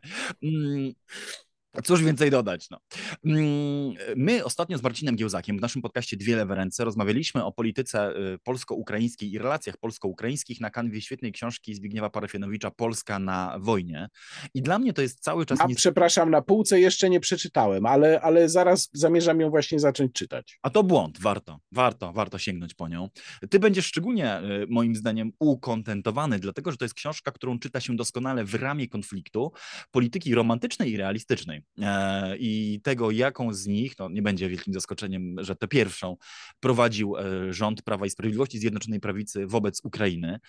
Cóż 1.83 2.03
więcej 2.03 2.31
dodać? 2.31 2.69
No. 2.69 2.79
Mm, 3.25 3.93
my 4.15 4.43
ostatnio 4.43 4.77
z 4.77 4.83
Marcinem 4.83 5.15
Giełzakiem 5.15 5.57
w 5.57 5.61
naszym 5.61 5.81
podcaście 5.81 6.17
Dwie 6.17 6.35
lewe 6.35 6.55
ręce 6.55 6.85
rozmawialiśmy 6.85 7.43
o 7.43 7.51
polityce 7.51 8.17
y, 8.33 8.39
polsko-ukraińskiej 8.43 9.31
i 9.31 9.37
relacjach 9.37 9.77
polsko-ukraińskich 9.77 10.61
na 10.61 10.69
kanwie 10.69 11.01
świetnej 11.01 11.31
książki 11.31 11.75
Zbigniewa 11.75 12.09
Parafianowicza 12.09 12.71
Polska 12.71 13.19
na 13.19 13.57
wojnie. 13.59 14.09
I 14.53 14.61
dla 14.61 14.79
mnie 14.79 14.93
to 14.93 15.01
jest 15.01 15.19
cały 15.19 15.45
czas... 15.45 15.61
A, 15.61 15.67
przepraszam, 15.75 16.31
na 16.31 16.41
półce 16.41 16.79
jeszcze 16.79 17.09
nie 17.09 17.19
przeczytałem, 17.19 17.85
ale, 17.85 18.21
ale 18.21 18.49
zaraz 18.49 18.89
zamierzam 18.93 19.39
ją 19.39 19.49
właśnie 19.49 19.79
zacząć 19.79 20.13
czytać. 20.13 20.59
A 20.61 20.69
to 20.69 20.83
błąd, 20.83 21.19
warto, 21.21 21.59
warto, 21.71 22.13
warto 22.13 22.37
sięgnąć 22.37 22.73
po 22.73 22.87
nią. 22.87 23.09
Ty 23.49 23.59
będziesz 23.59 23.85
szczególnie 23.85 24.39
y, 24.39 24.67
moim 24.69 24.95
zdaniem 24.95 25.31
ukontentowany, 25.39 26.39
dlatego 26.39 26.71
że 26.71 26.77
to 26.77 26.85
jest 26.85 26.95
książka, 26.95 27.31
którą 27.31 27.59
czyta 27.59 27.81
się 27.81 27.95
doskonale 27.95 28.45
w 28.45 28.55
ramie 28.55 28.87
konfliktu 28.87 29.51
polityki 29.91 30.35
romantycznej 30.35 30.91
i 30.91 30.97
realistycznej. 30.97 31.62
E, 31.81 32.37
i 32.37 32.81
tego, 32.83 33.11
jaką 33.11 33.53
z 33.53 33.67
nich, 33.67 33.99
no 33.99 34.09
nie 34.09 34.21
będzie 34.21 34.49
wielkim 34.49 34.73
zaskoczeniem, 34.73 35.35
że 35.39 35.55
tę 35.55 35.67
pierwszą 35.67 36.17
prowadził 36.59 37.17
e, 37.17 37.53
rząd 37.53 37.81
Prawa 37.81 38.05
i 38.05 38.09
Sprawiedliwości 38.09 38.59
Zjednoczonej 38.59 38.99
Prawicy 38.99 39.47
wobec 39.47 39.81
Ukrainy. 39.83 40.39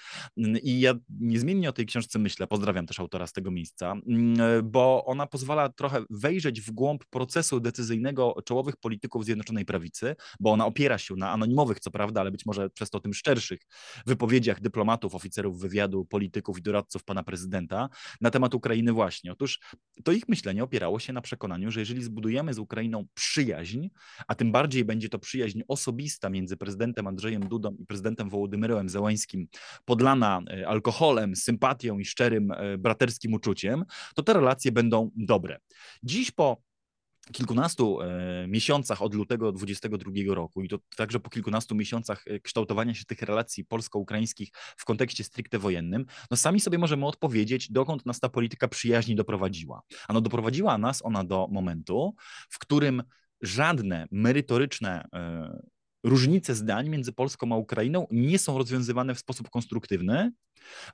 I 0.62 0.80
ja 0.80 0.94
niezmiennie 1.20 1.68
o 1.68 1.72
tej 1.72 1.86
książce 1.86 2.18
myślę, 2.18 2.46
pozdrawiam 2.46 2.86
też 2.86 3.00
autora 3.00 3.26
z 3.26 3.32
tego 3.32 3.50
miejsca, 3.50 3.94
e, 4.38 4.62
bo 4.62 5.04
ona 5.04 5.26
pozwala 5.26 5.68
trochę 5.68 6.04
wejrzeć 6.10 6.60
w 6.60 6.70
głąb 6.70 7.04
procesu 7.04 7.60
decyzyjnego 7.60 8.34
czołowych 8.44 8.76
polityków 8.76 9.24
Zjednoczonej 9.24 9.64
Prawicy, 9.64 10.16
bo 10.40 10.52
ona 10.52 10.66
opiera 10.66 10.98
się 10.98 11.14
na 11.16 11.30
anonimowych, 11.30 11.80
co 11.80 11.90
prawda, 11.90 12.20
ale 12.20 12.30
być 12.30 12.46
może 12.46 12.70
przez 12.70 12.90
to 12.90 13.00
tym 13.00 13.14
szczerszych 13.14 13.60
wypowiedziach 14.06 14.60
dyplomatów, 14.60 15.14
oficerów 15.14 15.60
wywiadu, 15.60 16.04
polityków 16.04 16.58
i 16.58 16.62
doradców 16.62 17.04
pana 17.04 17.22
prezydenta 17.22 17.88
na 18.20 18.30
temat 18.30 18.54
Ukrainy 18.54 18.92
właśnie. 18.92 19.32
Otóż 19.32 19.60
to 20.04 20.12
ich 20.12 20.28
myślenie 20.28 20.64
opierało 20.64 20.98
się 20.98 21.03
się 21.04 21.12
na 21.12 21.20
przekonaniu, 21.20 21.70
że 21.70 21.80
jeżeli 21.80 22.02
zbudujemy 22.02 22.54
z 22.54 22.58
Ukrainą 22.58 23.06
przyjaźń, 23.14 23.88
a 24.26 24.34
tym 24.34 24.52
bardziej 24.52 24.84
będzie 24.84 25.08
to 25.08 25.18
przyjaźń 25.18 25.60
osobista 25.68 26.30
między 26.30 26.56
prezydentem 26.56 27.06
Andrzejem 27.06 27.48
Dudą 27.48 27.76
i 27.78 27.86
prezydentem 27.86 28.30
Wołodymyrem 28.30 28.88
Zełańskim, 28.88 29.48
podlana 29.84 30.42
e, 30.50 30.68
alkoholem, 30.68 31.36
sympatią 31.36 31.98
i 31.98 32.04
szczerym 32.04 32.50
e, 32.50 32.78
braterskim 32.78 33.34
uczuciem, 33.34 33.84
to 34.14 34.22
te 34.22 34.32
relacje 34.32 34.72
będą 34.72 35.10
dobre. 35.16 35.58
Dziś 36.02 36.30
po 36.30 36.62
kilkunastu 37.32 38.00
e, 38.00 38.46
miesiącach 38.48 39.02
od 39.02 39.14
lutego 39.14 39.52
2022 39.52 40.34
roku 40.34 40.62
i 40.62 40.68
to 40.68 40.78
także 40.96 41.20
po 41.20 41.30
kilkunastu 41.30 41.74
miesiącach 41.74 42.24
e, 42.26 42.40
kształtowania 42.40 42.94
się 42.94 43.04
tych 43.04 43.22
relacji 43.22 43.64
polsko-ukraińskich 43.64 44.48
w 44.76 44.84
kontekście 44.84 45.24
stricte 45.24 45.58
wojennym, 45.58 46.06
no 46.30 46.36
sami 46.36 46.60
sobie 46.60 46.78
możemy 46.78 47.06
odpowiedzieć, 47.06 47.72
dokąd 47.72 48.06
nas 48.06 48.20
ta 48.20 48.28
polityka 48.28 48.68
przyjaźni 48.68 49.14
doprowadziła. 49.14 49.82
Ano 50.08 50.20
doprowadziła 50.20 50.78
nas 50.78 51.04
ona 51.04 51.24
do 51.24 51.48
momentu, 51.50 52.14
w 52.50 52.58
którym 52.58 53.02
żadne 53.40 54.06
merytoryczne 54.10 55.04
e, 55.14 55.74
różnice 56.04 56.54
zdań 56.54 56.88
między 56.88 57.12
Polską 57.12 57.52
a 57.52 57.56
Ukrainą 57.56 58.06
nie 58.10 58.38
są 58.38 58.58
rozwiązywane 58.58 59.14
w 59.14 59.18
sposób 59.18 59.50
konstruktywny, 59.50 60.32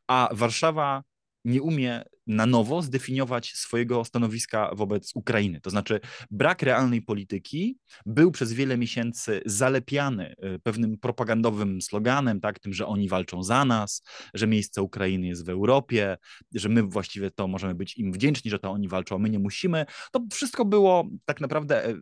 a 0.06 0.28
Warszawa 0.32 1.02
nie 1.44 1.62
umie 1.62 2.04
na 2.26 2.46
nowo 2.46 2.82
zdefiniować 2.82 3.52
swojego 3.52 4.04
stanowiska 4.04 4.70
wobec 4.74 5.12
Ukrainy. 5.14 5.60
To 5.60 5.70
znaczy, 5.70 6.00
brak 6.30 6.62
realnej 6.62 7.02
polityki 7.02 7.78
był 8.06 8.30
przez 8.30 8.52
wiele 8.52 8.78
miesięcy 8.78 9.42
zalepiany 9.46 10.34
e, 10.38 10.58
pewnym 10.58 10.98
propagandowym 10.98 11.82
sloganem, 11.82 12.40
tak, 12.40 12.58
tym, 12.58 12.72
że 12.72 12.86
oni 12.86 13.08
walczą 13.08 13.42
za 13.42 13.64
nas, 13.64 14.02
że 14.34 14.46
miejsce 14.46 14.82
Ukrainy 14.82 15.26
jest 15.26 15.46
w 15.46 15.48
Europie, 15.48 16.16
że 16.54 16.68
my 16.68 16.82
właściwie 16.82 17.30
to 17.30 17.48
możemy 17.48 17.74
być 17.74 17.96
im 17.96 18.12
wdzięczni, 18.12 18.50
że 18.50 18.58
to 18.58 18.70
oni 18.70 18.88
walczą, 18.88 19.16
a 19.16 19.18
my 19.18 19.30
nie 19.30 19.38
musimy. 19.38 19.86
To 20.12 20.20
wszystko 20.32 20.64
było 20.64 21.08
tak 21.24 21.40
naprawdę 21.40 21.86
e, 21.88 21.94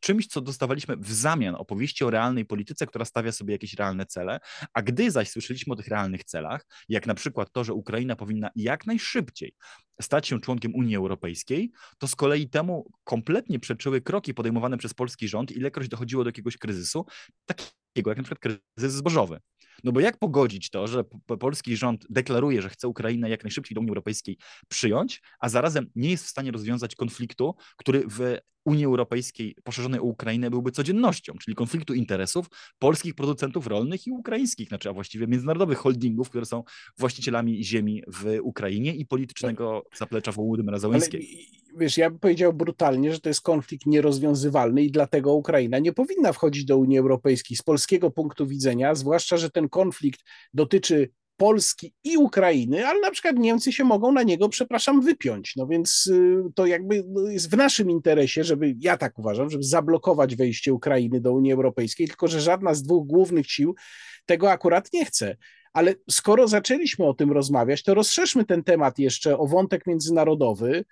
czymś, 0.00 0.26
co 0.26 0.40
dostawaliśmy 0.40 0.96
w 0.96 1.12
zamian 1.12 1.54
opowieści 1.54 2.04
o 2.04 2.10
realnej 2.10 2.44
polityce, 2.44 2.86
która 2.86 3.04
stawia 3.04 3.32
sobie 3.32 3.52
jakieś 3.52 3.74
realne 3.74 4.06
cele, 4.06 4.40
a 4.74 4.82
gdy 4.82 5.10
zaś 5.10 5.30
słyszeliśmy 5.30 5.72
o 5.72 5.76
tych 5.76 5.88
realnych 5.88 6.24
celach, 6.24 6.66
jak 6.88 7.06
na 7.06 7.14
przykład 7.14 7.52
to, 7.52 7.64
że 7.64 7.74
Ukraina 7.74 8.16
powinna 8.16 8.50
jak 8.56 8.86
najszybciej 8.86 9.54
stać 10.00 10.28
się 10.28 10.40
członkiem 10.40 10.74
Unii 10.74 10.96
Europejskiej, 10.96 11.72
to 11.98 12.08
z 12.08 12.16
kolei 12.16 12.48
temu 12.48 12.90
kompletnie 13.04 13.58
przeczyły 13.58 14.00
kroki 14.00 14.34
podejmowane 14.34 14.78
przez 14.78 14.94
polski 14.94 15.28
rząd, 15.28 15.52
ilekroć 15.52 15.88
dochodziło 15.88 16.24
do 16.24 16.28
jakiegoś 16.28 16.56
kryzysu, 16.56 17.06
takiego 17.46 18.10
jak 18.10 18.18
na 18.18 18.24
przykład 18.24 18.38
kryzys 18.76 18.92
zbożowy. 18.92 19.40
No 19.84 19.92
bo 19.92 20.00
jak 20.00 20.18
pogodzić 20.18 20.70
to, 20.70 20.86
że 20.86 21.04
polski 21.40 21.76
rząd 21.76 22.06
deklaruje, 22.10 22.62
że 22.62 22.68
chce 22.68 22.88
Ukrainę 22.88 23.30
jak 23.30 23.44
najszybciej 23.44 23.74
do 23.74 23.80
Unii 23.80 23.90
Europejskiej 23.90 24.38
przyjąć, 24.68 25.22
a 25.40 25.48
zarazem 25.48 25.90
nie 25.94 26.10
jest 26.10 26.24
w 26.24 26.28
stanie 26.28 26.50
rozwiązać 26.50 26.94
konfliktu, 26.94 27.54
który 27.76 28.04
w 28.08 28.38
Unii 28.64 28.84
Europejskiej 28.84 29.54
poszerzonej 29.64 30.00
o 30.00 30.02
Ukrainę 30.02 30.50
byłby 30.50 30.70
codziennością, 30.70 31.32
czyli 31.44 31.54
konfliktu 31.54 31.94
interesów 31.94 32.46
polskich 32.78 33.14
producentów 33.14 33.66
rolnych 33.66 34.06
i 34.06 34.10
ukraińskich, 34.10 34.68
znaczy 34.68 34.88
a 34.88 34.92
właściwie 34.92 35.26
międzynarodowych 35.26 35.78
holdingów, 35.78 36.30
które 36.30 36.46
są 36.46 36.64
właścicielami 36.98 37.64
ziemi 37.64 38.02
w 38.06 38.38
Ukrainie 38.42 38.94
i 38.94 39.06
politycznego 39.06 39.84
zaplecza 39.96 40.32
Wołodymyra 40.32 40.78
Załańskiego. 40.78 41.24
Wiesz, 41.76 41.96
ja 41.96 42.10
bym 42.10 42.18
powiedział 42.18 42.52
brutalnie, 42.52 43.12
że 43.12 43.20
to 43.20 43.28
jest 43.28 43.40
konflikt 43.40 43.86
nierozwiązywalny 43.86 44.82
i 44.82 44.90
dlatego 44.90 45.34
Ukraina 45.34 45.78
nie 45.78 45.92
powinna 45.92 46.32
wchodzić 46.32 46.64
do 46.64 46.78
Unii 46.78 46.98
Europejskiej 46.98 47.56
z 47.56 47.62
polskiego 47.62 48.10
punktu 48.10 48.46
widzenia, 48.46 48.94
zwłaszcza, 48.94 49.36
że 49.36 49.50
ten 49.50 49.68
konflikt 49.68 50.20
dotyczy 50.54 51.10
Polski 51.40 51.94
i 52.04 52.16
Ukrainy, 52.16 52.86
ale 52.86 53.00
na 53.00 53.10
przykład 53.10 53.36
Niemcy 53.36 53.72
się 53.72 53.84
mogą 53.84 54.12
na 54.12 54.22
niego, 54.22 54.48
przepraszam, 54.48 55.00
wypiąć. 55.00 55.56
No 55.56 55.66
więc 55.66 56.06
y, 56.06 56.42
to 56.54 56.66
jakby 56.66 57.04
no, 57.08 57.30
jest 57.30 57.50
w 57.50 57.56
naszym 57.56 57.90
interesie, 57.90 58.44
żeby, 58.44 58.74
ja 58.78 58.96
tak 58.96 59.18
uważam, 59.18 59.50
żeby 59.50 59.64
zablokować 59.64 60.36
wejście 60.36 60.72
Ukrainy 60.72 61.20
do 61.20 61.32
Unii 61.32 61.52
Europejskiej, 61.52 62.08
tylko 62.08 62.28
że 62.28 62.40
żadna 62.40 62.74
z 62.74 62.82
dwóch 62.82 63.06
głównych 63.06 63.50
sił 63.50 63.74
tego 64.26 64.50
akurat 64.50 64.92
nie 64.92 65.04
chce. 65.04 65.36
Ale 65.72 65.94
skoro 66.10 66.48
zaczęliśmy 66.48 67.06
o 67.06 67.14
tym 67.14 67.32
rozmawiać, 67.32 67.82
to 67.82 67.94
rozszerzmy 67.94 68.44
ten 68.44 68.64
temat 68.64 68.98
jeszcze 68.98 69.38
o 69.38 69.46
wątek 69.46 69.86
międzynarodowy, 69.86 70.84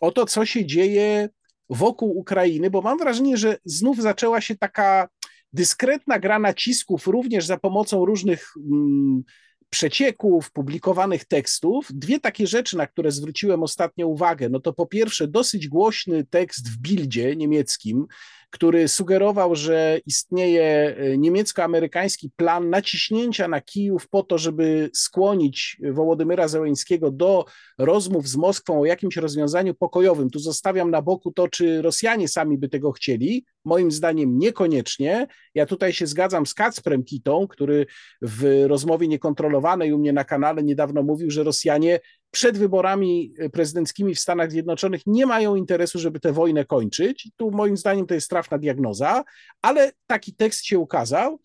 o 0.00 0.12
to, 0.12 0.26
co 0.26 0.46
się 0.46 0.66
dzieje 0.66 1.28
wokół 1.70 2.18
Ukrainy, 2.18 2.70
bo 2.70 2.82
mam 2.82 2.98
wrażenie, 2.98 3.36
że 3.36 3.58
znów 3.64 4.02
zaczęła 4.02 4.40
się 4.40 4.56
taka 4.56 5.08
dyskretna 5.52 6.18
gra 6.18 6.38
nacisków, 6.38 7.06
również 7.06 7.46
za 7.46 7.56
pomocą 7.56 8.04
różnych. 8.04 8.52
Mm, 8.56 9.22
przecieków, 9.70 10.52
publikowanych 10.52 11.24
tekstów. 11.24 11.88
Dwie 11.90 12.20
takie 12.20 12.46
rzeczy, 12.46 12.76
na 12.76 12.86
które 12.86 13.12
zwróciłem 13.12 13.62
ostatnio 13.62 14.06
uwagę, 14.06 14.48
no 14.48 14.60
to 14.60 14.72
po 14.72 14.86
pierwsze 14.86 15.28
dosyć 15.28 15.68
głośny 15.68 16.24
tekst 16.24 16.68
w 16.68 16.78
Bildzie 16.78 17.36
niemieckim, 17.36 18.06
który 18.50 18.88
sugerował, 18.88 19.54
że 19.54 20.00
istnieje 20.06 20.96
e, 20.96 21.18
niemiecko-amerykański 21.18 22.30
plan 22.36 22.70
naciśnięcia 22.70 23.48
na 23.48 23.60
Kijów 23.60 24.08
po 24.08 24.22
to, 24.22 24.38
żeby 24.38 24.90
skłonić 24.94 25.76
Wołodymyra 25.92 26.48
Zełeńskiego 26.48 27.10
do 27.10 27.44
rozmów 27.78 28.28
z 28.28 28.36
Moskwą 28.36 28.80
o 28.80 28.84
jakimś 28.84 29.16
rozwiązaniu 29.16 29.74
pokojowym. 29.74 30.30
Tu 30.30 30.38
zostawiam 30.38 30.90
na 30.90 31.02
boku 31.02 31.32
to, 31.32 31.48
czy 31.48 31.82
Rosjanie 31.82 32.28
sami 32.28 32.58
by 32.58 32.68
tego 32.68 32.92
chcieli. 32.92 33.44
Moim 33.64 33.90
zdaniem 33.90 34.38
niekoniecznie. 34.38 35.26
Ja 35.54 35.66
tutaj 35.66 35.92
się 35.92 36.06
zgadzam 36.06 36.46
z 36.46 36.54
Kacprem 36.54 37.04
Kitą, 37.04 37.46
który 37.48 37.86
w 38.22 38.64
rozmowie 38.66 39.08
niekontrolowanej 39.08 39.92
u 39.92 39.98
mnie 39.98 40.12
na 40.12 40.24
kanale 40.24 40.62
niedawno 40.62 41.02
mówił, 41.02 41.30
że 41.30 41.44
Rosjanie 41.44 42.00
przed 42.30 42.58
wyborami 42.58 43.34
prezydenckimi 43.52 44.14
w 44.14 44.20
Stanach 44.20 44.50
Zjednoczonych 44.50 45.02
nie 45.06 45.26
mają 45.26 45.54
interesu, 45.54 45.98
żeby 45.98 46.20
tę 46.20 46.32
wojnę 46.32 46.64
kończyć. 46.64 47.28
Tu 47.36 47.50
moim 47.50 47.76
zdaniem 47.76 48.06
to 48.06 48.14
jest 48.14 48.30
trafna 48.30 48.58
diagnoza, 48.58 49.24
ale 49.62 49.92
taki 50.06 50.34
tekst 50.34 50.64
się 50.64 50.78
ukazał. 50.78 51.40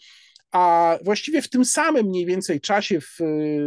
A 0.55 0.97
właściwie 1.03 1.41
w 1.41 1.49
tym 1.49 1.65
samym 1.65 2.05
mniej 2.05 2.25
więcej 2.25 2.61
czasie 2.61 3.01
w, 3.01 3.17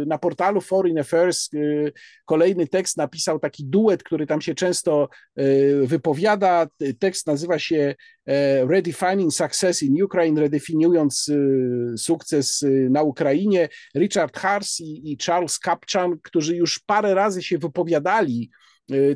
na 0.07 0.17
portalu 0.17 0.61
Foreign 0.61 0.99
Affairs 0.99 1.53
y, 1.53 1.93
kolejny 2.25 2.67
tekst 2.67 2.97
napisał 2.97 3.39
taki 3.39 3.65
duet, 3.65 4.03
który 4.03 4.27
tam 4.27 4.41
się 4.41 4.55
często 4.55 5.09
y, 5.39 5.81
wypowiada. 5.83 6.67
Tekst 6.99 7.27
nazywa 7.27 7.59
się 7.59 7.95
e, 8.25 8.65
Redefining 8.65 9.33
Success 9.33 9.83
in 9.83 10.03
Ukraine, 10.03 10.41
redefiniując 10.41 11.29
y, 11.29 11.97
sukces 11.97 12.65
na 12.89 13.03
Ukrainie. 13.03 13.69
Richard 13.95 14.37
Hars 14.37 14.79
i, 14.79 15.11
i 15.11 15.17
Charles 15.17 15.59
Kapczan, 15.59 16.17
którzy 16.23 16.55
już 16.55 16.79
parę 16.79 17.15
razy 17.15 17.43
się 17.43 17.57
wypowiadali 17.57 18.49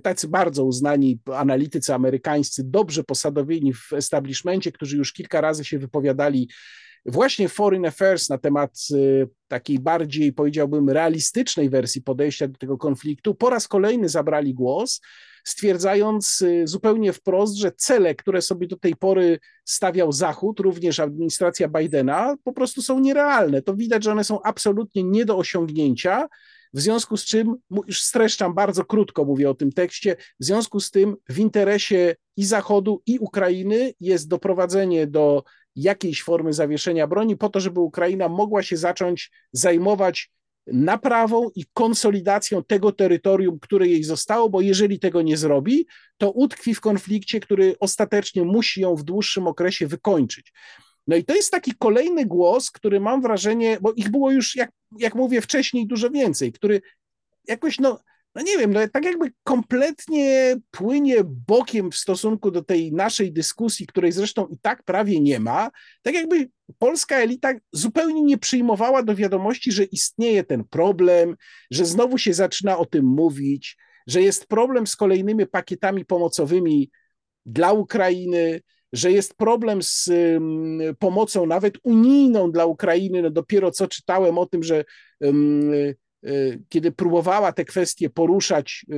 tacy 0.03 0.27
bardzo 0.27 0.65
uznani 0.65 1.19
analitycy 1.33 1.93
amerykańscy, 1.93 2.63
dobrze 2.65 3.03
posadowieni 3.03 3.73
w 3.73 3.93
establishmencie, 3.93 4.71
którzy 4.71 4.97
już 4.97 5.13
kilka 5.13 5.41
razy 5.41 5.65
się 5.65 5.79
wypowiadali 5.79 6.49
właśnie 7.05 7.49
Foreign 7.49 7.85
Affairs 7.85 8.29
na 8.29 8.37
temat 8.37 8.77
y, 8.91 9.29
takiej 9.47 9.79
bardziej, 9.79 10.33
powiedziałbym, 10.33 10.89
realistycznej 10.89 11.69
wersji 11.69 12.01
podejścia 12.01 12.47
do 12.47 12.57
tego 12.57 12.77
konfliktu, 12.77 13.35
po 13.35 13.49
raz 13.49 13.67
kolejny 13.67 14.09
zabrali 14.09 14.53
głos, 14.53 15.01
stwierdzając 15.43 16.41
y, 16.41 16.67
zupełnie 16.67 17.13
wprost, 17.13 17.55
że 17.55 17.71
cele, 17.71 18.15
które 18.15 18.41
sobie 18.41 18.67
do 18.67 18.77
tej 18.77 18.95
pory 18.95 19.39
stawiał 19.65 20.11
Zachód, 20.11 20.59
również 20.59 20.99
administracja 20.99 21.67
Bidena, 21.67 22.35
po 22.43 22.53
prostu 22.53 22.81
są 22.81 22.99
nierealne. 22.99 23.61
To 23.61 23.75
widać, 23.75 24.03
że 24.03 24.11
one 24.11 24.23
są 24.23 24.41
absolutnie 24.41 25.03
nie 25.03 25.25
do 25.25 25.37
osiągnięcia. 25.37 26.27
W 26.73 26.81
związku 26.81 27.17
z 27.17 27.25
czym, 27.25 27.55
już 27.87 28.03
streszczam 28.03 28.53
bardzo 28.53 28.85
krótko, 28.85 29.25
mówię 29.25 29.49
o 29.49 29.53
tym 29.53 29.71
tekście, 29.71 30.15
w 30.39 30.45
związku 30.45 30.79
z 30.79 30.91
tym 30.91 31.15
w 31.29 31.39
interesie 31.39 32.15
i 32.37 32.45
Zachodu, 32.45 33.01
i 33.05 33.19
Ukrainy 33.19 33.93
jest 33.99 34.27
doprowadzenie 34.27 35.07
do 35.07 35.43
jakiejś 35.75 36.23
formy 36.23 36.53
zawieszenia 36.53 37.07
broni, 37.07 37.37
po 37.37 37.49
to, 37.49 37.59
żeby 37.59 37.79
Ukraina 37.79 38.29
mogła 38.29 38.63
się 38.63 38.77
zacząć 38.77 39.31
zajmować 39.51 40.31
naprawą 40.67 41.49
i 41.55 41.65
konsolidacją 41.73 42.63
tego 42.63 42.91
terytorium, 42.91 43.59
które 43.59 43.87
jej 43.87 44.03
zostało, 44.03 44.49
bo 44.49 44.61
jeżeli 44.61 44.99
tego 44.99 45.21
nie 45.21 45.37
zrobi, 45.37 45.87
to 46.17 46.31
utkwi 46.31 46.75
w 46.75 46.81
konflikcie, 46.81 47.39
który 47.39 47.75
ostatecznie 47.79 48.43
musi 48.43 48.81
ją 48.81 48.95
w 48.95 49.03
dłuższym 49.03 49.47
okresie 49.47 49.87
wykończyć. 49.87 50.53
No 51.07 51.15
i 51.15 51.23
to 51.23 51.35
jest 51.35 51.51
taki 51.51 51.73
kolejny 51.79 52.25
głos, 52.25 52.71
który 52.71 52.99
mam 52.99 53.21
wrażenie, 53.21 53.77
bo 53.81 53.93
ich 53.93 54.09
było 54.09 54.31
już, 54.31 54.55
jak, 54.55 54.71
jak 54.99 55.15
mówię 55.15 55.41
wcześniej, 55.41 55.87
dużo 55.87 56.09
więcej, 56.09 56.51
który 56.51 56.81
jakoś 57.47 57.79
no, 57.79 57.99
no 58.35 58.41
nie 58.41 58.57
wiem, 58.57 58.73
no 58.73 58.79
tak 58.93 59.05
jakby 59.05 59.31
kompletnie 59.43 60.55
płynie 60.71 61.17
bokiem 61.23 61.91
w 61.91 61.95
stosunku 61.95 62.51
do 62.51 62.63
tej 62.63 62.93
naszej 62.93 63.33
dyskusji, 63.33 63.87
której 63.87 64.11
zresztą 64.11 64.47
i 64.47 64.57
tak 64.61 64.83
prawie 64.83 65.19
nie 65.19 65.39
ma, 65.39 65.69
tak 66.01 66.13
jakby 66.13 66.49
polska 66.77 67.15
elita 67.15 67.53
zupełnie 67.71 68.23
nie 68.23 68.37
przyjmowała 68.37 69.03
do 69.03 69.15
wiadomości, 69.15 69.71
że 69.71 69.83
istnieje 69.83 70.43
ten 70.43 70.63
problem, 70.63 71.35
że 71.71 71.85
znowu 71.85 72.17
się 72.17 72.33
zaczyna 72.33 72.77
o 72.77 72.85
tym 72.85 73.05
mówić, 73.05 73.77
że 74.07 74.21
jest 74.21 74.47
problem 74.47 74.87
z 74.87 74.95
kolejnymi 74.95 75.47
pakietami 75.47 76.05
pomocowymi 76.05 76.91
dla 77.45 77.71
Ukrainy, 77.71 78.61
że 78.93 79.11
jest 79.11 79.35
problem 79.35 79.83
z 79.83 80.07
um, 80.07 80.79
pomocą 80.99 81.45
nawet 81.45 81.77
unijną 81.83 82.51
dla 82.51 82.65
Ukrainy. 82.65 83.21
No 83.21 83.29
dopiero 83.29 83.71
co 83.71 83.87
czytałem 83.87 84.37
o 84.37 84.45
tym, 84.45 84.63
że 84.63 84.85
um, 85.19 85.71
kiedy 86.69 86.91
próbowała 86.91 87.51
te 87.51 87.65
kwestie 87.65 88.09
poruszać 88.09 88.85
y, 88.93 88.97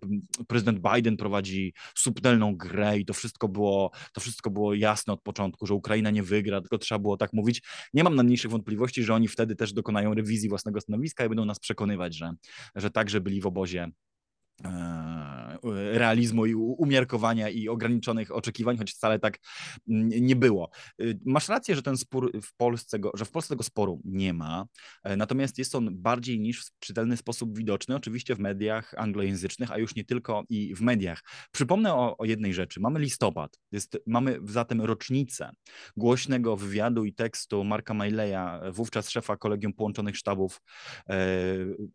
prezydent 0.49 0.79
Biden 0.95 1.17
prowadzi 1.17 1.73
subtelną 1.95 2.57
grę 2.57 2.99
i 2.99 3.05
to 3.05 3.15
wszystko 3.15 3.49
było, 3.49 3.91
to 4.13 4.21
wszystko 4.21 4.51
było 4.51 4.75
jasne 4.75 5.13
od 5.13 5.23
początku, 5.23 5.67
że 5.67 5.75
Ukraina 5.75 6.11
nie 6.11 6.23
wygra, 6.23 6.61
tylko 6.61 6.79
trzeba 6.79 6.99
było 6.99 7.17
tak 7.17 7.33
mówić. 7.33 7.63
Nie 7.95 8.05
mam 8.05 8.17
najmniejszych 8.17 8.51
wątpliwości, 8.51 9.05
że 9.05 9.15
oni 9.15 9.29
wtedy 9.29 9.57
też 9.57 9.73
dokonają 9.73 10.15
rewizji 10.15 10.49
własnego 10.61 10.81
stanowiska 10.81 11.25
i 11.25 11.29
będą 11.29 11.45
nas 11.45 11.59
przekonywać, 11.59 12.15
że, 12.15 12.33
że 12.75 12.91
także 12.91 13.21
byli 13.21 13.41
w 13.41 13.47
obozie 13.47 13.89
realizmu 15.93 16.47
i 16.47 16.55
umiarkowania 16.55 17.49
i 17.49 17.69
ograniczonych 17.69 18.35
oczekiwań, 18.35 18.79
choć 18.79 18.93
wcale 18.93 19.19
tak 19.19 19.39
nie 19.87 20.37
było. 20.37 20.71
Y, 21.01 21.19
masz 21.25 21.49
rację, 21.49 21.77
że 21.77 21.83
ten 21.83 21.97
spór 21.97 22.33
w 22.43 22.57
Polsce, 22.57 22.99
że 23.15 23.25
w 23.25 23.31
Polsce 23.31 23.55
tego 23.55 23.63
sporu 23.63 24.01
nie 24.05 24.35
ma, 24.35 24.67
e, 25.05 25.17
natomiast 25.17 25.59
jest 25.59 25.75
on 25.75 25.89
bardziej 25.93 26.41
niż 26.41 26.65
w 26.65 26.79
czytelny 26.79 27.17
sposób 27.17 27.59
widoczny, 27.59 27.97
oczywiście 27.97 28.35
w 28.35 28.39
mediach 28.39 28.95
anglojęzycznych, 28.97 29.73
a 29.73 29.79
już 29.79 29.95
nie 29.95 30.05
tylko 30.05 30.45
i 30.49 30.75
w 30.75 30.81
mediach. 30.81 31.23
Przypomnę 31.53 31.95
o, 31.95 32.17
o 32.19 32.25
jednej 32.25 32.55
rzeczy. 32.55 32.81
Mamy 32.81 33.01
listopad, 33.01 33.59
jest, 33.73 33.99
mamy 34.07 34.39
zatem 34.45 34.81
rocznicę 34.81 35.51
głośnego 35.97 36.57
wywiadu 36.57 37.05
i 37.05 37.15
tekstu 37.15 37.65
Marka 37.65 37.95
Maileya, 37.95 38.73
wówczas 38.73 39.11
szefa 39.11 39.37
Kolegium 39.37 39.73
Połączonych 39.73 40.17
Sztabów 40.17 40.63
e, 41.09 41.17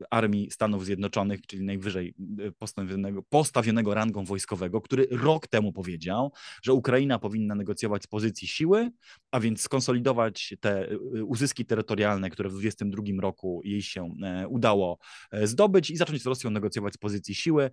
Armii 0.09 0.51
Stanów 0.51 0.85
Zjednoczonych, 0.85 1.41
czyli 1.47 1.65
najwyżej 1.65 2.13
postawionego, 2.57 3.23
postawionego 3.23 3.93
rangą 3.93 4.25
wojskowego, 4.25 4.81
który 4.81 5.07
rok 5.11 5.47
temu 5.47 5.73
powiedział, 5.73 6.31
że 6.63 6.73
Ukraina 6.73 7.19
powinna 7.19 7.55
negocjować 7.55 8.03
z 8.03 8.07
pozycji 8.07 8.47
siły, 8.47 8.91
a 9.31 9.39
więc 9.39 9.61
skonsolidować 9.61 10.53
te 10.59 10.91
y, 10.91 11.25
uzyski 11.25 11.65
terytorialne, 11.65 12.29
które 12.29 12.49
w 12.49 12.51
2022 12.51 13.21
roku 13.21 13.61
jej 13.63 13.81
się 13.81 14.15
e, 14.23 14.47
udało 14.47 14.97
e, 15.31 15.47
zdobyć 15.47 15.89
i 15.89 15.97
zacząć 15.97 16.21
z 16.21 16.25
Rosją 16.25 16.49
negocjować 16.49 16.93
z 16.93 16.97
pozycji 16.97 17.35
siły 17.35 17.71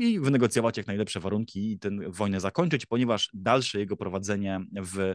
i 0.00 0.20
wynegocjować 0.20 0.76
jak 0.76 0.86
najlepsze 0.86 1.20
warunki 1.20 1.72
i 1.72 1.78
tę 1.78 1.90
wojnę 2.08 2.40
zakończyć, 2.40 2.86
ponieważ 2.86 3.30
dalsze 3.34 3.78
jego 3.78 3.96
prowadzenie 3.96 4.60
w 4.82 5.14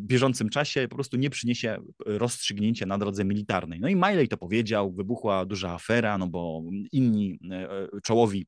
bieżącym 0.00 0.48
czasie 0.48 0.88
po 0.88 0.94
prostu 0.94 1.16
nie 1.16 1.30
przyniesie 1.30 1.78
rozstrzygnięcia 2.06 2.86
na 2.86 2.98
drodze 2.98 3.24
militarnej. 3.24 3.80
No 3.80 3.88
i 3.88 3.96
Miley 3.96 4.28
to 4.28 4.36
powiedział, 4.36 4.92
wybuchła 4.92 5.46
duża 5.46 5.72
afera, 5.72 6.18
no 6.18 6.26
bo 6.26 6.62
inni 6.92 7.38
e, 7.50 7.70
e, 7.70 7.88
czołowi 8.04 8.46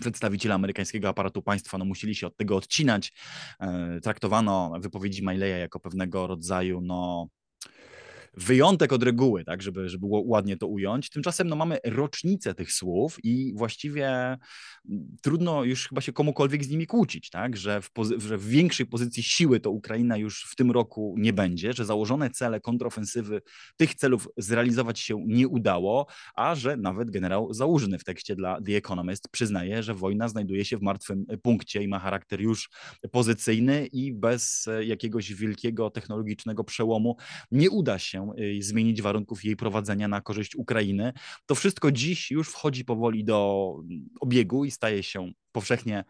przedstawiciele 0.00 0.54
amerykańskiego 0.54 1.08
aparatu 1.08 1.42
państwa 1.42 1.78
no, 1.78 1.84
musieli 1.84 2.14
się 2.14 2.26
od 2.26 2.36
tego 2.36 2.56
odcinać. 2.56 3.12
E, 3.60 4.00
traktowano 4.00 4.72
wypowiedzi 4.80 5.22
Mileya 5.26 5.60
jako 5.60 5.80
pewnego 5.80 6.26
rodzaju 6.26 6.80
no, 6.80 7.28
wyjątek 8.36 8.92
od 8.92 9.02
reguły, 9.02 9.44
tak, 9.44 9.62
żeby, 9.62 9.88
żeby 9.88 10.06
ładnie 10.10 10.56
to 10.56 10.66
ująć. 10.66 11.10
Tymczasem 11.10 11.48
no, 11.48 11.56
mamy 11.56 11.78
rocznicę 11.84 12.54
tych 12.54 12.72
słów 12.72 13.16
i 13.24 13.52
właściwie 13.56 14.08
mm, 14.08 14.38
trudno 15.22 15.64
już 15.64 15.88
chyba 15.88 16.00
się 16.00 16.12
komukolwiek 16.12 16.64
z 16.64 16.70
nimi 16.70 16.86
kłócić, 16.86 17.30
tak, 17.30 17.56
że 17.56 17.82
w, 17.82 17.90
że 18.16 18.38
w 18.38 18.48
większej 18.48 18.86
pozycji 18.86 19.22
siły 19.22 19.60
to 19.60 19.70
Ukraina 19.70 20.16
już 20.16 20.44
w 20.50 20.56
tym 20.56 20.70
roku 20.70 21.14
nie 21.18 21.32
będzie, 21.32 21.72
że 21.72 21.84
założone 21.84 22.30
cele 22.30 22.60
kontrofensywy 22.60 23.42
tych 23.76 23.94
celów 23.94 24.28
zrealizować 24.36 25.00
się 25.00 25.24
nie 25.26 25.48
udało, 25.48 26.06
a 26.34 26.54
że 26.54 26.76
nawet 26.76 27.10
generał 27.10 27.48
Załużny 27.50 27.98
w 27.98 28.04
tekście 28.04 28.36
dla 28.36 28.60
The 28.60 28.76
Economist 28.76 29.28
przyznaje, 29.30 29.82
że 29.82 29.94
wojna 29.94 30.28
znajduje 30.28 30.64
się 30.64 30.78
w 30.78 30.82
martwym 30.82 31.26
punkcie 31.42 31.82
i 31.82 31.88
ma 31.88 31.98
charakter 31.98 32.40
już 32.40 32.70
pozycyjny 33.12 33.86
i 33.86 34.12
bez 34.12 34.68
jakiegoś 34.80 35.34
wielkiego 35.34 35.90
technologicznego 35.90 36.64
przełomu 36.64 37.16
nie 37.50 37.70
uda 37.70 37.98
się 37.98 38.17
Y, 38.38 38.62
zmienić 38.62 39.02
warunków 39.02 39.44
jej 39.44 39.56
prowadzenia 39.56 40.08
na 40.08 40.20
korzyść 40.20 40.56
Ukrainy. 40.56 41.12
To 41.46 41.54
wszystko 41.54 41.92
dziś 41.92 42.30
już 42.30 42.48
wchodzi 42.48 42.84
powoli 42.84 43.24
do 43.24 43.74
obiegu 44.20 44.64
i 44.64 44.70
staje 44.70 45.02
się 45.02 45.32
powszechnie 45.52 46.04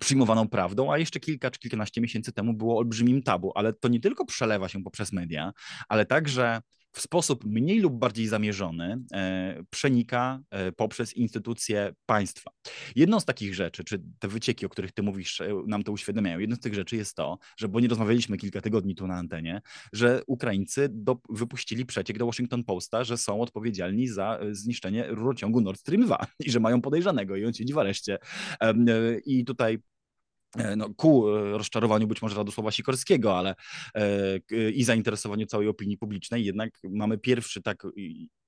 przyjmowaną 0.00 0.48
prawdą, 0.48 0.92
a 0.92 0.98
jeszcze 0.98 1.20
kilka 1.20 1.50
czy 1.50 1.58
kilkanaście 1.58 2.00
miesięcy 2.00 2.32
temu 2.32 2.54
było 2.54 2.78
olbrzymim 2.78 3.22
tabu, 3.22 3.52
ale 3.54 3.72
to 3.72 3.88
nie 3.88 4.00
tylko 4.00 4.24
przelewa 4.24 4.68
się 4.68 4.82
poprzez 4.82 5.12
media, 5.12 5.52
ale 5.88 6.06
także 6.06 6.60
w 6.92 7.00
sposób 7.00 7.44
mniej 7.44 7.80
lub 7.80 7.98
bardziej 7.98 8.26
zamierzony 8.26 9.02
e, 9.12 9.62
przenika 9.70 10.40
e, 10.50 10.72
poprzez 10.72 11.16
instytucje 11.16 11.94
państwa. 12.06 12.50
Jedną 12.96 13.20
z 13.20 13.24
takich 13.24 13.54
rzeczy, 13.54 13.84
czy 13.84 14.02
te 14.18 14.28
wycieki, 14.28 14.66
o 14.66 14.68
których 14.68 14.92
ty 14.92 15.02
mówisz, 15.02 15.40
e, 15.40 15.62
nam 15.66 15.82
to 15.82 15.92
uświadamiają, 15.92 16.38
jedną 16.38 16.56
z 16.56 16.60
tych 16.60 16.74
rzeczy 16.74 16.96
jest 16.96 17.16
to, 17.16 17.38
że, 17.56 17.68
bo 17.68 17.80
nie 17.80 17.88
rozmawialiśmy 17.88 18.36
kilka 18.36 18.60
tygodni 18.60 18.94
tu 18.94 19.06
na 19.06 19.14
antenie, 19.14 19.60
że 19.92 20.22
Ukraińcy 20.26 20.88
do, 20.92 21.18
wypuścili 21.30 21.86
przeciek 21.86 22.18
do 22.18 22.26
Washington 22.26 22.64
Posta, 22.64 23.04
że 23.04 23.16
są 23.16 23.40
odpowiedzialni 23.40 24.08
za 24.08 24.40
zniszczenie 24.50 25.06
rurociągu 25.08 25.60
Nord 25.60 25.80
Stream 25.80 26.02
2 26.02 26.26
i 26.46 26.50
że 26.50 26.60
mają 26.60 26.80
podejrzanego 26.80 27.36
i 27.36 27.44
on 27.44 27.52
siedzi 27.52 27.72
w 27.72 27.78
areszcie. 27.78 28.18
I 29.26 29.44
tutaj 29.44 29.78
no, 30.76 30.94
ku 30.96 31.28
e, 31.28 31.58
rozczarowaniu 31.58 32.06
być 32.06 32.22
może 32.22 32.36
Radosława 32.36 32.70
Sikorskiego, 32.70 33.38
ale 33.38 33.54
e, 33.94 34.70
i 34.70 34.84
zainteresowaniu 34.84 35.46
całej 35.46 35.68
opinii 35.68 35.98
publicznej, 35.98 36.44
jednak 36.44 36.78
mamy 36.90 37.18
pierwszy 37.18 37.62
tak 37.62 37.86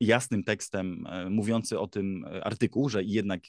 jasnym 0.00 0.44
tekstem 0.44 1.04
mówiący 1.30 1.78
o 1.78 1.88
tym 1.88 2.24
artykuł, 2.42 2.88
że 2.88 3.04
jednak 3.04 3.40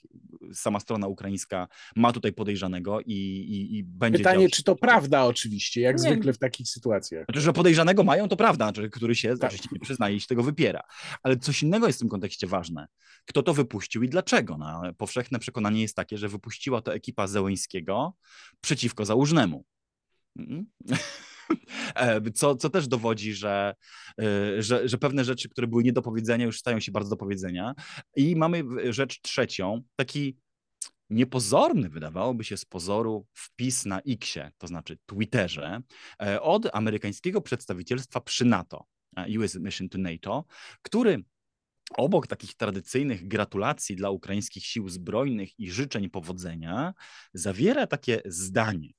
sama 0.54 0.80
strona 0.80 1.08
ukraińska 1.08 1.68
ma 1.96 2.12
tutaj 2.12 2.34
podejrzanego 2.34 3.02
i, 3.02 3.14
i, 3.14 3.78
i 3.78 3.84
będzie. 3.84 4.18
Pytanie, 4.18 4.50
czy 4.50 4.64
to 4.64 4.76
prawda 4.76 5.24
oczywiście, 5.26 5.82
jak 5.82 5.96
nie. 5.96 6.02
zwykle 6.02 6.34
w 6.34 6.38
takich 6.38 6.70
sytuacjach. 6.70 7.26
Znaczy, 7.26 7.42
że 7.42 7.54
podejrzanego 7.54 8.04
mają, 8.04 8.28
to 8.28 8.38
prawda, 8.38 8.66
znaczy, 8.66 8.90
który 8.90 9.16
się 9.16 9.38
tak. 9.38 9.72
nie 9.72 9.80
przyznaje 9.80 10.16
i 10.16 10.20
się 10.20 10.28
tego 10.28 10.44
wypiera. 10.44 10.84
Ale 11.24 11.38
coś 11.38 11.64
innego 11.64 11.88
jest 11.88 12.00
w 12.00 12.02
tym 12.02 12.10
kontekście 12.10 12.48
ważne. 12.48 12.88
Kto 13.26 13.44
to 13.44 13.54
wypuścił 13.54 14.04
i 14.04 14.10
dlaczego? 14.10 14.58
No, 14.58 14.82
powszechne 14.98 15.40
przekonanie 15.40 15.82
jest 15.82 15.96
takie, 15.96 16.18
że 16.18 16.30
wypuściła 16.30 16.82
to 16.82 16.94
ekipa 16.94 17.28
Zełęńskiego, 17.28 18.14
przeciwko 18.62 19.06
Załużnemu. 19.06 19.66
Mhm. 20.40 20.66
E, 21.96 22.32
co, 22.32 22.56
co 22.56 22.70
też 22.70 22.88
dowodzi, 22.88 23.34
że, 23.34 23.76
e, 24.22 24.62
że, 24.62 24.88
że 24.88 24.98
pewne 24.98 25.24
rzeczy, 25.24 25.50
które 25.50 25.68
były 25.68 25.84
nie 25.84 25.94
do 25.94 26.02
powiedzenia, 26.02 26.46
już 26.46 26.60
stają 26.60 26.80
się 26.80 26.92
bardzo 26.92 27.10
do 27.10 27.18
powiedzenia. 27.18 27.74
I 28.16 28.36
mamy 28.36 28.64
rzecz 28.94 29.22
trzecią, 29.22 29.82
taki 29.96 30.38
niepozorny, 31.10 31.90
wydawałoby 31.90 32.44
się 32.44 32.58
z 32.58 32.66
pozoru, 32.66 33.28
wpis 33.34 33.86
na 33.86 34.00
Xie, 34.00 34.52
to 34.58 34.68
znaczy 34.68 34.98
Twitterze, 35.06 35.82
e, 36.22 36.42
od 36.42 36.76
amerykańskiego 36.76 37.42
przedstawicielstwa 37.42 38.22
przy 38.22 38.46
NATO, 38.46 38.86
US 39.40 39.56
Mission 39.56 39.90
to 39.90 39.98
NATO, 39.98 40.46
który 40.82 41.24
obok 41.98 42.28
takich 42.28 42.56
tradycyjnych 42.56 43.28
gratulacji 43.28 43.96
dla 43.96 44.10
ukraińskich 44.10 44.66
sił 44.66 44.90
zbrojnych 44.90 45.60
i 45.60 45.72
życzeń 45.72 46.10
powodzenia, 46.10 46.94
zawiera 47.34 47.88
takie 47.88 48.22
zdanie: 48.26 48.90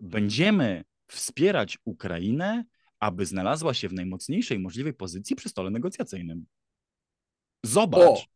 Będziemy 0.00 0.84
wspierać 1.06 1.78
Ukrainę, 1.84 2.64
aby 3.00 3.26
znalazła 3.26 3.74
się 3.74 3.88
w 3.88 3.92
najmocniejszej 3.92 4.58
możliwej 4.58 4.94
pozycji 4.94 5.36
przy 5.36 5.48
stole 5.48 5.70
negocjacyjnym. 5.70 6.46
Zobacz. 7.64 8.28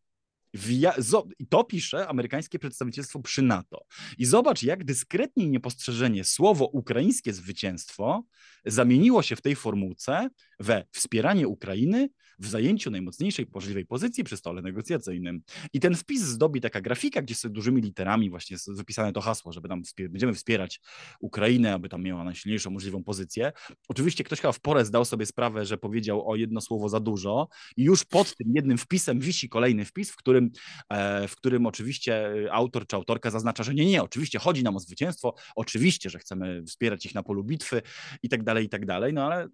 I 1.38 1.46
to 1.46 1.64
pisze 1.64 2.08
amerykańskie 2.08 2.58
przedstawicielstwo 2.58 3.20
przy 3.20 3.42
NATO. 3.42 3.84
I 4.18 4.24
zobacz, 4.24 4.62
jak 4.62 4.84
dyskretnie 4.84 5.48
niepostrzeżenie 5.48 6.24
słowo 6.24 6.66
ukraińskie 6.66 7.32
zwycięstwo 7.32 8.24
zamieniło 8.66 9.22
się 9.22 9.36
w 9.36 9.42
tej 9.42 9.56
formułce 9.56 10.28
we 10.60 10.84
wspieranie 10.92 11.48
Ukrainy 11.48 12.08
w 12.38 12.48
zajęciu 12.48 12.90
najmocniejszej 12.90 13.46
możliwej 13.54 13.86
pozycji 13.86 14.24
przy 14.24 14.36
stole 14.36 14.62
negocjacyjnym. 14.62 15.42
I 15.72 15.80
ten 15.80 15.94
wpis 15.94 16.22
zdobi 16.22 16.60
taka 16.60 16.80
grafika, 16.80 17.22
gdzie 17.22 17.34
sobie 17.34 17.54
dużymi 17.54 17.82
literami 17.82 18.30
właśnie 18.30 18.54
jest 18.54 18.72
wypisane 18.72 19.12
to 19.12 19.20
hasło, 19.20 19.52
żeby 19.52 19.68
tam 19.68 19.84
wspier 19.84 20.10
będziemy 20.10 20.34
wspierać 20.34 20.80
Ukrainę, 21.20 21.74
aby 21.74 21.88
tam 21.88 22.02
miała 22.02 22.24
najsilniejszą 22.24 22.70
możliwą 22.70 23.04
pozycję. 23.04 23.52
Oczywiście 23.88 24.24
ktoś 24.24 24.40
chyba 24.40 24.52
w 24.52 24.60
porę 24.60 24.84
zdał 24.84 25.04
sobie 25.04 25.26
sprawę, 25.26 25.66
że 25.66 25.78
powiedział 25.78 26.30
o 26.30 26.36
jedno 26.36 26.60
słowo 26.60 26.88
za 26.88 27.00
dużo 27.00 27.48
i 27.76 27.82
już 27.82 28.04
pod 28.04 28.36
tym 28.36 28.52
jednym 28.54 28.78
wpisem 28.78 29.20
wisi 29.20 29.48
kolejny 29.48 29.84
wpis, 29.84 30.10
w 30.10 30.16
którym, 30.16 30.41
e, 30.88 31.28
w 31.28 31.36
którym 31.36 31.66
oczywiście 31.66 32.32
autor 32.50 32.86
czy 32.86 32.96
autorka 32.96 33.30
zaznacza, 33.30 33.62
że 33.62 33.74
nie, 33.74 33.86
nie, 33.86 34.02
oczywiście 34.02 34.38
chodzi 34.38 34.64
nam 34.64 34.76
o 34.76 34.80
zwycięstwo, 34.80 35.34
oczywiście, 35.56 36.10
że 36.10 36.18
chcemy 36.18 36.62
wspierać 36.64 37.06
ich 37.06 37.14
na 37.14 37.22
polu 37.22 37.44
bitwy 37.44 37.82
i 38.22 38.28
tak 38.28 38.42
dalej, 38.42 38.66
i 38.66 38.68
tak 38.68 38.86
dalej, 38.86 39.12
no 39.12 39.24
ale 39.24 39.48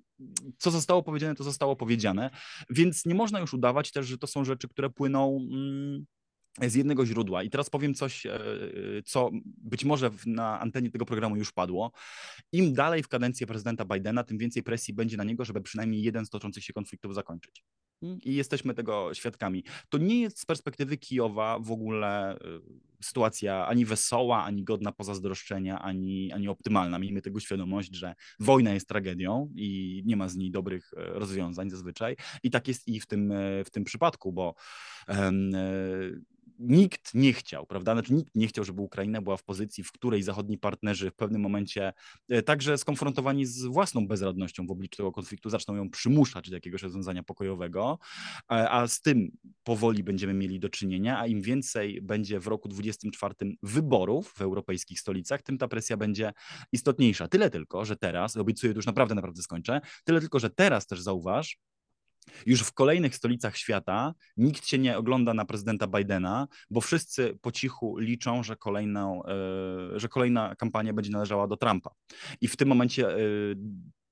co 0.59 0.70
zostało 0.70 1.03
powiedziane, 1.03 1.34
to 1.34 1.45
zostało 1.45 1.76
powiedziane, 1.76 2.30
więc 2.70 3.07
nie 3.07 3.14
można 3.14 3.41
już 3.41 3.55
udawać 3.55 3.93
też, 3.93 4.07
że 4.07 4.18
to 4.18 4.26
są 4.26 4.45
rzeczy, 4.45 4.68
które 4.68 4.91
płyną 4.91 5.39
mm, 5.53 6.07
z 6.66 6.74
jednego 6.74 7.07
źródła. 7.07 7.43
I 7.43 7.51
teraz 7.51 7.70
powiem 7.70 7.95
coś, 7.95 8.26
e, 8.26 8.39
co 9.05 9.30
być 9.45 9.84
może 9.84 10.11
na 10.26 10.61
antenie 10.61 10.91
tego 10.91 11.07
programu 11.07 11.36
już 11.36 11.53
padło. 11.53 11.93
Im 12.53 12.74
dalej 12.74 13.03
w 13.03 13.09
kadencji 13.09 13.47
prezydenta 13.47 13.84
Bidena, 13.84 14.24
tym 14.24 14.39
więcej 14.39 14.62
presji 14.62 14.95
będzie 14.95 15.16
na 15.16 15.24
niego, 15.24 15.45
żeby 15.45 15.61
przynajmniej 15.61 16.03
jeden 16.03 16.26
z 16.26 16.30
toczących 16.30 16.64
się 16.64 16.72
konfliktów 16.72 17.14
zakończyć. 17.14 17.64
I 18.03 18.34
jesteśmy 18.34 18.74
tego 18.74 19.14
świadkami. 19.14 19.64
To 19.88 19.99
nie 19.99 20.20
jest 20.20 20.40
z 20.40 20.46
perspektywy 20.46 20.96
Kijowa 20.96 21.59
w 21.59 21.72
ogóle 21.72 22.34
e, 22.34 22.38
sytuacja 23.03 23.66
ani 23.66 23.84
wesoła, 23.84 24.44
ani 24.44 24.64
godna 24.64 24.92
pozazdroszczenia, 24.92 25.78
ani, 25.78 26.32
ani 26.32 26.49
optymalna. 26.49 26.99
Miejmy 26.99 27.22
tego 27.22 27.40
świadomość, 27.40 27.94
że 27.94 28.14
wojna 28.40 28.74
jest 28.74 28.88
tragedią 28.88 29.53
i 29.57 30.03
nie 30.07 30.16
ma 30.16 30.28
z 30.28 30.36
niej 30.36 30.51
dobrych 30.51 30.90
e, 30.96 31.05
rozwiązań 31.18 31.70
zazwyczaj. 31.70 32.16
I 32.42 32.51
tak 32.51 32.68
jest 32.68 32.88
i 32.88 33.01
w 33.01 33.07
tym, 33.07 33.32
w 33.64 33.70
tym 33.70 33.84
przypadku, 33.84 34.32
bo 34.32 34.55
um, 35.09 35.53
nikt 36.59 37.14
nie 37.14 37.32
chciał, 37.32 37.66
prawda? 37.66 37.92
Znaczy 37.92 38.14
nikt 38.14 38.34
nie 38.34 38.48
chciał, 38.48 38.64
żeby 38.64 38.82
Ukraina 38.82 39.22
była 39.22 39.36
w 39.36 39.44
pozycji, 39.44 39.84
w 39.84 39.92
której 39.92 40.22
zachodni 40.22 40.59
partnerzy 40.59 41.11
w 41.11 41.14
pewnym 41.14 41.42
momencie, 41.42 41.92
e, 42.28 42.42
także 42.42 42.78
skonfrontowani 42.78 43.46
z 43.46 43.64
własną 43.64 44.06
bezradnością 44.06 44.66
w 44.66 44.70
obliczu 44.70 44.96
tego 44.96 45.12
konfliktu, 45.12 45.50
zaczną 45.50 45.76
ją 45.76 45.90
przymuszać 45.90 46.50
do 46.50 46.56
jakiegoś 46.56 46.82
rozwiązania 46.82 47.22
pokojowego, 47.22 47.98
a 48.48 48.86
z 48.86 49.00
tym 49.00 49.30
powoli 49.64 50.04
będziemy 50.04 50.34
mieli 50.34 50.61
do 50.61 50.68
czynienia, 50.68 51.18
a 51.18 51.26
im 51.26 51.42
więcej 51.42 52.02
będzie 52.02 52.40
w 52.40 52.46
roku 52.46 52.68
2024 52.68 53.56
wyborów 53.62 54.32
w 54.32 54.42
europejskich 54.42 55.00
stolicach, 55.00 55.42
tym 55.42 55.59
ta 55.59 55.68
presja 55.68 55.96
będzie 55.96 56.32
istotniejsza. 56.72 57.28
Tyle 57.28 57.50
tylko, 57.50 57.84
że 57.84 57.96
teraz, 57.96 58.36
obiecuję, 58.36 58.72
to 58.72 58.78
już 58.78 58.86
naprawdę, 58.86 59.14
naprawdę 59.14 59.42
skończę, 59.42 59.80
tyle 60.04 60.20
tylko, 60.20 60.38
że 60.38 60.50
teraz 60.50 60.86
też 60.86 61.00
zauważ, 61.00 61.59
już 62.47 62.61
w 62.61 62.72
kolejnych 62.72 63.16
stolicach 63.16 63.57
świata 63.57 64.14
nikt 64.37 64.66
się 64.66 64.79
nie 64.79 64.99
ogląda 64.99 65.35
na 65.35 65.45
prezydenta 65.45 65.87
Bidena, 65.87 66.49
bo 66.70 66.81
wszyscy 66.81 67.39
po 67.43 67.53
cichu 67.53 67.99
liczą, 67.99 68.43
że, 68.43 68.57
kolejną, 68.57 69.22
e, 69.24 70.01
że 70.01 70.09
kolejna 70.09 70.55
kampania 70.57 70.93
będzie 70.93 71.11
należała 71.11 71.47
do 71.47 71.57
Trumpa. 71.57 71.91
I 72.41 72.49
w 72.49 72.57
tym 72.57 72.68
momencie 72.68 73.09
e, 73.09 73.18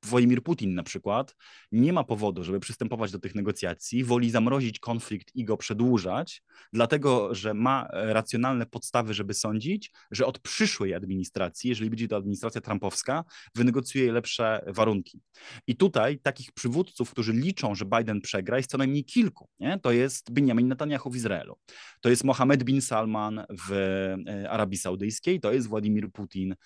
Władimir 0.07 0.43
Putin 0.43 0.75
na 0.75 0.83
przykład 0.83 1.37
nie 1.73 1.93
ma 1.93 2.05
powodu, 2.05 2.45
żeby 2.45 2.61
przystępować 2.61 3.13
do 3.13 3.19
tych 3.19 3.35
negocjacji, 3.35 4.05
woli 4.05 4.31
zamrozić 4.31 4.79
konflikt 4.79 5.37
i 5.37 5.45
go 5.45 5.57
przedłużać, 5.57 6.43
dlatego 6.73 7.35
że 7.35 7.55
ma 7.55 7.89
racjonalne 7.93 8.67
podstawy, 8.67 9.15
żeby 9.15 9.35
sądzić, 9.35 9.93
że 10.11 10.27
od 10.27 10.39
przyszłej 10.39 10.95
administracji, 10.95 11.69
jeżeli 11.69 11.91
będzie 11.91 12.09
to 12.09 12.17
administracja 12.17 12.61
trumpowska, 12.61 13.25
wynegocjuje 13.55 14.13
lepsze 14.13 14.65
warunki. 14.67 15.21
I 15.67 15.77
tutaj 15.77 16.19
takich 16.19 16.53
przywódców, 16.53 17.11
którzy 17.11 17.33
liczą, 17.33 17.75
że 17.75 17.85
Biden 17.85 18.21
przegra, 18.21 18.57
jest 18.57 18.71
co 18.71 18.79
najmniej 18.79 19.05
kilku. 19.05 19.49
Nie? 19.61 19.79
To 19.83 19.93
jest 19.93 20.33
Benjamin 20.33 20.69
Netanyahu 20.69 21.11
w 21.11 21.17
Izraelu, 21.17 21.57
to 22.01 22.09
jest 22.09 22.25
Mohammed 22.25 22.65
bin 22.65 22.83
Salman 22.83 23.45
w 23.69 23.73
e, 23.73 24.51
Arabii 24.51 24.79
Saudyjskiej, 24.79 25.41
to 25.41 25.53
jest 25.53 25.69
Władimir 25.69 26.13
Putin 26.13 26.53
e, 26.53 26.57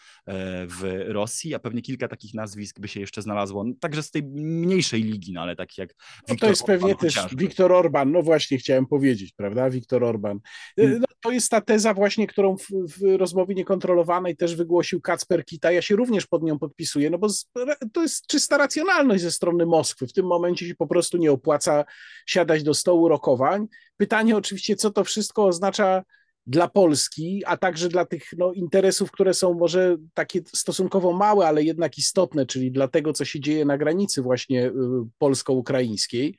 w 0.66 1.04
Rosji, 1.08 1.54
a 1.54 1.58
pewnie 1.58 1.82
kilka 1.82 2.08
takich 2.08 2.34
nazwisk 2.34 2.80
by 2.80 2.88
się 2.88 3.00
jeszcze 3.00 3.22
znalazło, 3.22 3.29
no, 3.34 3.64
także 3.80 4.02
z 4.02 4.10
tej 4.10 4.22
mniejszej 4.22 5.02
ligi, 5.02 5.32
no 5.32 5.40
ale 5.40 5.56
tak 5.56 5.78
jak 5.78 5.94
no 6.28 6.36
To 6.36 6.46
jest 6.46 6.64
pewnie 6.64 6.94
też 6.94 7.14
Viktor 7.36 7.72
Orban, 7.72 8.12
no 8.12 8.22
właśnie 8.22 8.58
chciałem 8.58 8.86
powiedzieć, 8.86 9.32
prawda, 9.36 9.70
Viktor 9.70 10.04
Orban. 10.04 10.40
No, 10.76 11.06
to 11.20 11.30
jest 11.30 11.50
ta 11.50 11.60
teza 11.60 11.94
właśnie, 11.94 12.26
którą 12.26 12.56
w, 12.56 12.66
w 12.68 13.18
rozmowie 13.18 13.54
niekontrolowanej 13.54 14.36
też 14.36 14.56
wygłosił 14.56 15.00
Kacper 15.00 15.44
Kita, 15.44 15.72
ja 15.72 15.82
się 15.82 15.96
również 15.96 16.26
pod 16.26 16.42
nią 16.42 16.58
podpisuję, 16.58 17.10
no 17.10 17.18
bo 17.18 17.28
z, 17.28 17.50
to 17.92 18.02
jest 18.02 18.26
czysta 18.26 18.56
racjonalność 18.56 19.22
ze 19.22 19.30
strony 19.30 19.66
Moskwy, 19.66 20.06
w 20.06 20.12
tym 20.12 20.26
momencie 20.26 20.66
się 20.68 20.74
po 20.74 20.86
prostu 20.86 21.18
nie 21.18 21.32
opłaca 21.32 21.84
siadać 22.26 22.62
do 22.62 22.74
stołu 22.74 23.08
rokowań. 23.08 23.66
Pytanie 23.96 24.36
oczywiście, 24.36 24.76
co 24.76 24.90
to 24.90 25.04
wszystko 25.04 25.44
oznacza 25.44 26.02
dla 26.46 26.68
Polski, 26.68 27.42
a 27.46 27.56
także 27.56 27.88
dla 27.88 28.04
tych 28.04 28.24
no, 28.38 28.52
interesów, 28.52 29.10
które 29.10 29.34
są 29.34 29.54
może 29.54 29.96
takie 30.14 30.40
stosunkowo 30.46 31.12
małe, 31.12 31.46
ale 31.46 31.62
jednak 31.62 31.98
istotne, 31.98 32.46
czyli 32.46 32.72
dla 32.72 32.88
tego, 32.88 33.12
co 33.12 33.24
się 33.24 33.40
dzieje 33.40 33.64
na 33.64 33.78
granicy 33.78 34.22
właśnie 34.22 34.66
y, 34.66 34.72
polsko-ukraińskiej. 35.18 36.36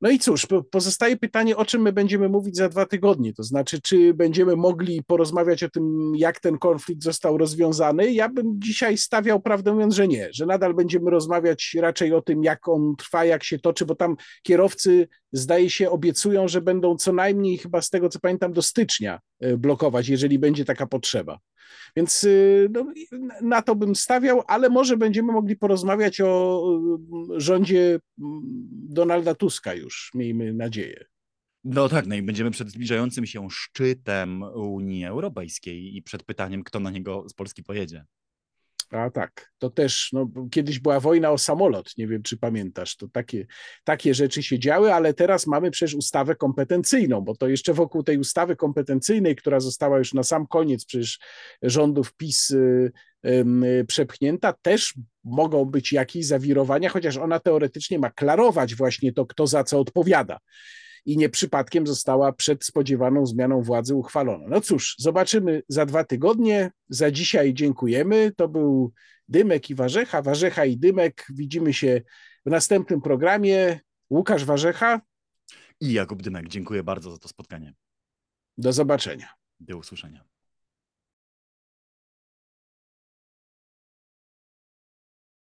No 0.00 0.10
i 0.10 0.18
cóż, 0.18 0.46
pozostaje 0.70 1.16
pytanie, 1.16 1.56
o 1.56 1.64
czym 1.64 1.82
my 1.82 1.92
będziemy 1.92 2.28
mówić 2.28 2.56
za 2.56 2.68
dwa 2.68 2.86
tygodnie. 2.86 3.32
To 3.32 3.42
znaczy, 3.42 3.80
czy 3.80 4.14
będziemy 4.14 4.56
mogli 4.56 5.02
porozmawiać 5.06 5.62
o 5.62 5.70
tym, 5.70 6.12
jak 6.16 6.40
ten 6.40 6.58
konflikt 6.58 7.02
został 7.02 7.38
rozwiązany? 7.38 8.12
Ja 8.12 8.28
bym 8.28 8.60
dzisiaj 8.62 8.98
stawiał, 8.98 9.40
prawdę 9.40 9.72
mówiąc, 9.72 9.94
że 9.94 10.08
nie, 10.08 10.28
że 10.32 10.46
nadal 10.46 10.74
będziemy 10.74 11.10
rozmawiać 11.10 11.76
raczej 11.80 12.12
o 12.12 12.22
tym, 12.22 12.44
jak 12.44 12.68
on 12.68 12.94
trwa, 12.98 13.24
jak 13.24 13.44
się 13.44 13.58
toczy, 13.58 13.86
bo 13.86 13.94
tam 13.94 14.16
kierowcy, 14.42 15.08
zdaje 15.32 15.70
się, 15.70 15.90
obiecują, 15.90 16.48
że 16.48 16.60
będą 16.60 16.96
co 16.96 17.12
najmniej, 17.12 17.58
chyba 17.58 17.82
z 17.82 17.90
tego 17.90 18.08
co 18.08 18.20
pamiętam, 18.20 18.52
do 18.52 18.62
stycznia 18.62 19.20
e, 19.40 19.56
blokować, 19.56 20.08
jeżeli 20.08 20.38
będzie 20.38 20.64
taka 20.64 20.86
potrzeba. 20.86 21.38
Więc 21.96 22.24
y, 22.24 22.68
no, 22.72 22.92
na 23.42 23.62
to 23.62 23.74
bym 23.74 23.96
stawiał, 23.96 24.42
ale 24.46 24.68
może 24.68 24.96
będziemy 24.96 25.32
mogli 25.32 25.56
porozmawiać 25.56 26.20
o 26.20 26.62
y, 27.36 27.40
rządzie 27.40 28.00
mm, 28.18 28.40
Donalda 28.72 29.34
Tuska 29.34 29.74
już, 29.74 30.10
miejmy 30.14 30.54
nadzieję. 30.54 31.04
No 31.64 31.88
tak, 31.88 32.06
no 32.06 32.14
i 32.14 32.22
będziemy 32.22 32.50
przed 32.50 32.70
zbliżającym 32.70 33.26
się 33.26 33.50
szczytem 33.50 34.42
Unii 34.42 35.04
Europejskiej 35.04 35.96
i 35.96 36.02
przed 36.02 36.22
pytaniem, 36.22 36.64
kto 36.64 36.80
na 36.80 36.90
niego 36.90 37.28
z 37.28 37.34
Polski 37.34 37.62
pojedzie. 37.62 38.04
A 38.90 39.10
tak, 39.10 39.52
to 39.58 39.70
też, 39.70 40.10
no, 40.12 40.30
kiedyś 40.50 40.78
była 40.78 41.00
wojna 41.00 41.30
o 41.30 41.38
samolot, 41.38 41.96
nie 41.98 42.06
wiem 42.06 42.22
czy 42.22 42.36
pamiętasz, 42.36 42.96
to 42.96 43.08
takie, 43.08 43.46
takie 43.84 44.14
rzeczy 44.14 44.42
się 44.42 44.58
działy, 44.58 44.92
ale 44.92 45.14
teraz 45.14 45.46
mamy 45.46 45.70
przecież 45.70 45.94
ustawę 45.94 46.36
kompetencyjną, 46.36 47.20
bo 47.20 47.36
to 47.36 47.48
jeszcze 47.48 47.74
wokół 47.74 48.02
tej 48.02 48.18
ustawy 48.18 48.56
kompetencyjnej, 48.56 49.36
która 49.36 49.60
została 49.60 49.98
już 49.98 50.14
na 50.14 50.22
sam 50.22 50.46
koniec 50.46 50.84
przecież 50.84 51.18
rządów 51.62 52.14
PiS 52.14 52.50
y, 52.50 52.92
y, 53.26 53.84
przepchnięta, 53.88 54.52
też 54.52 54.94
mogą 55.24 55.64
być 55.64 55.92
jakieś 55.92 56.26
zawirowania, 56.26 56.88
chociaż 56.88 57.16
ona 57.16 57.40
teoretycznie 57.40 57.98
ma 57.98 58.10
klarować 58.10 58.74
właśnie 58.74 59.12
to, 59.12 59.26
kto 59.26 59.46
za 59.46 59.64
co 59.64 59.80
odpowiada 59.80 60.38
i 61.04 61.16
nie 61.16 61.28
przypadkiem 61.28 61.86
została 61.86 62.32
przed 62.32 62.64
spodziewaną 62.64 63.26
zmianą 63.26 63.62
władzy 63.62 63.94
uchwalona. 63.94 64.44
No 64.48 64.60
cóż, 64.60 64.94
zobaczymy 64.98 65.62
za 65.68 65.86
dwa 65.86 66.04
tygodnie. 66.04 66.70
Za 66.88 67.10
dzisiaj 67.10 67.54
dziękujemy. 67.54 68.32
To 68.36 68.48
był 68.48 68.92
Dymek 69.28 69.70
i 69.70 69.74
Warzecha. 69.74 70.22
Warzecha 70.22 70.64
i 70.64 70.76
Dymek. 70.76 71.26
Widzimy 71.34 71.72
się 71.72 72.02
w 72.46 72.50
następnym 72.50 73.00
programie. 73.00 73.80
Łukasz 74.10 74.44
Warzecha. 74.44 75.00
I 75.80 75.92
Jakub 75.92 76.22
Dymek. 76.22 76.48
Dziękuję 76.48 76.82
bardzo 76.82 77.10
za 77.10 77.18
to 77.18 77.28
spotkanie. 77.28 77.74
Do 78.58 78.72
zobaczenia. 78.72 79.28
Do 79.60 79.76
usłyszenia. 79.76 80.24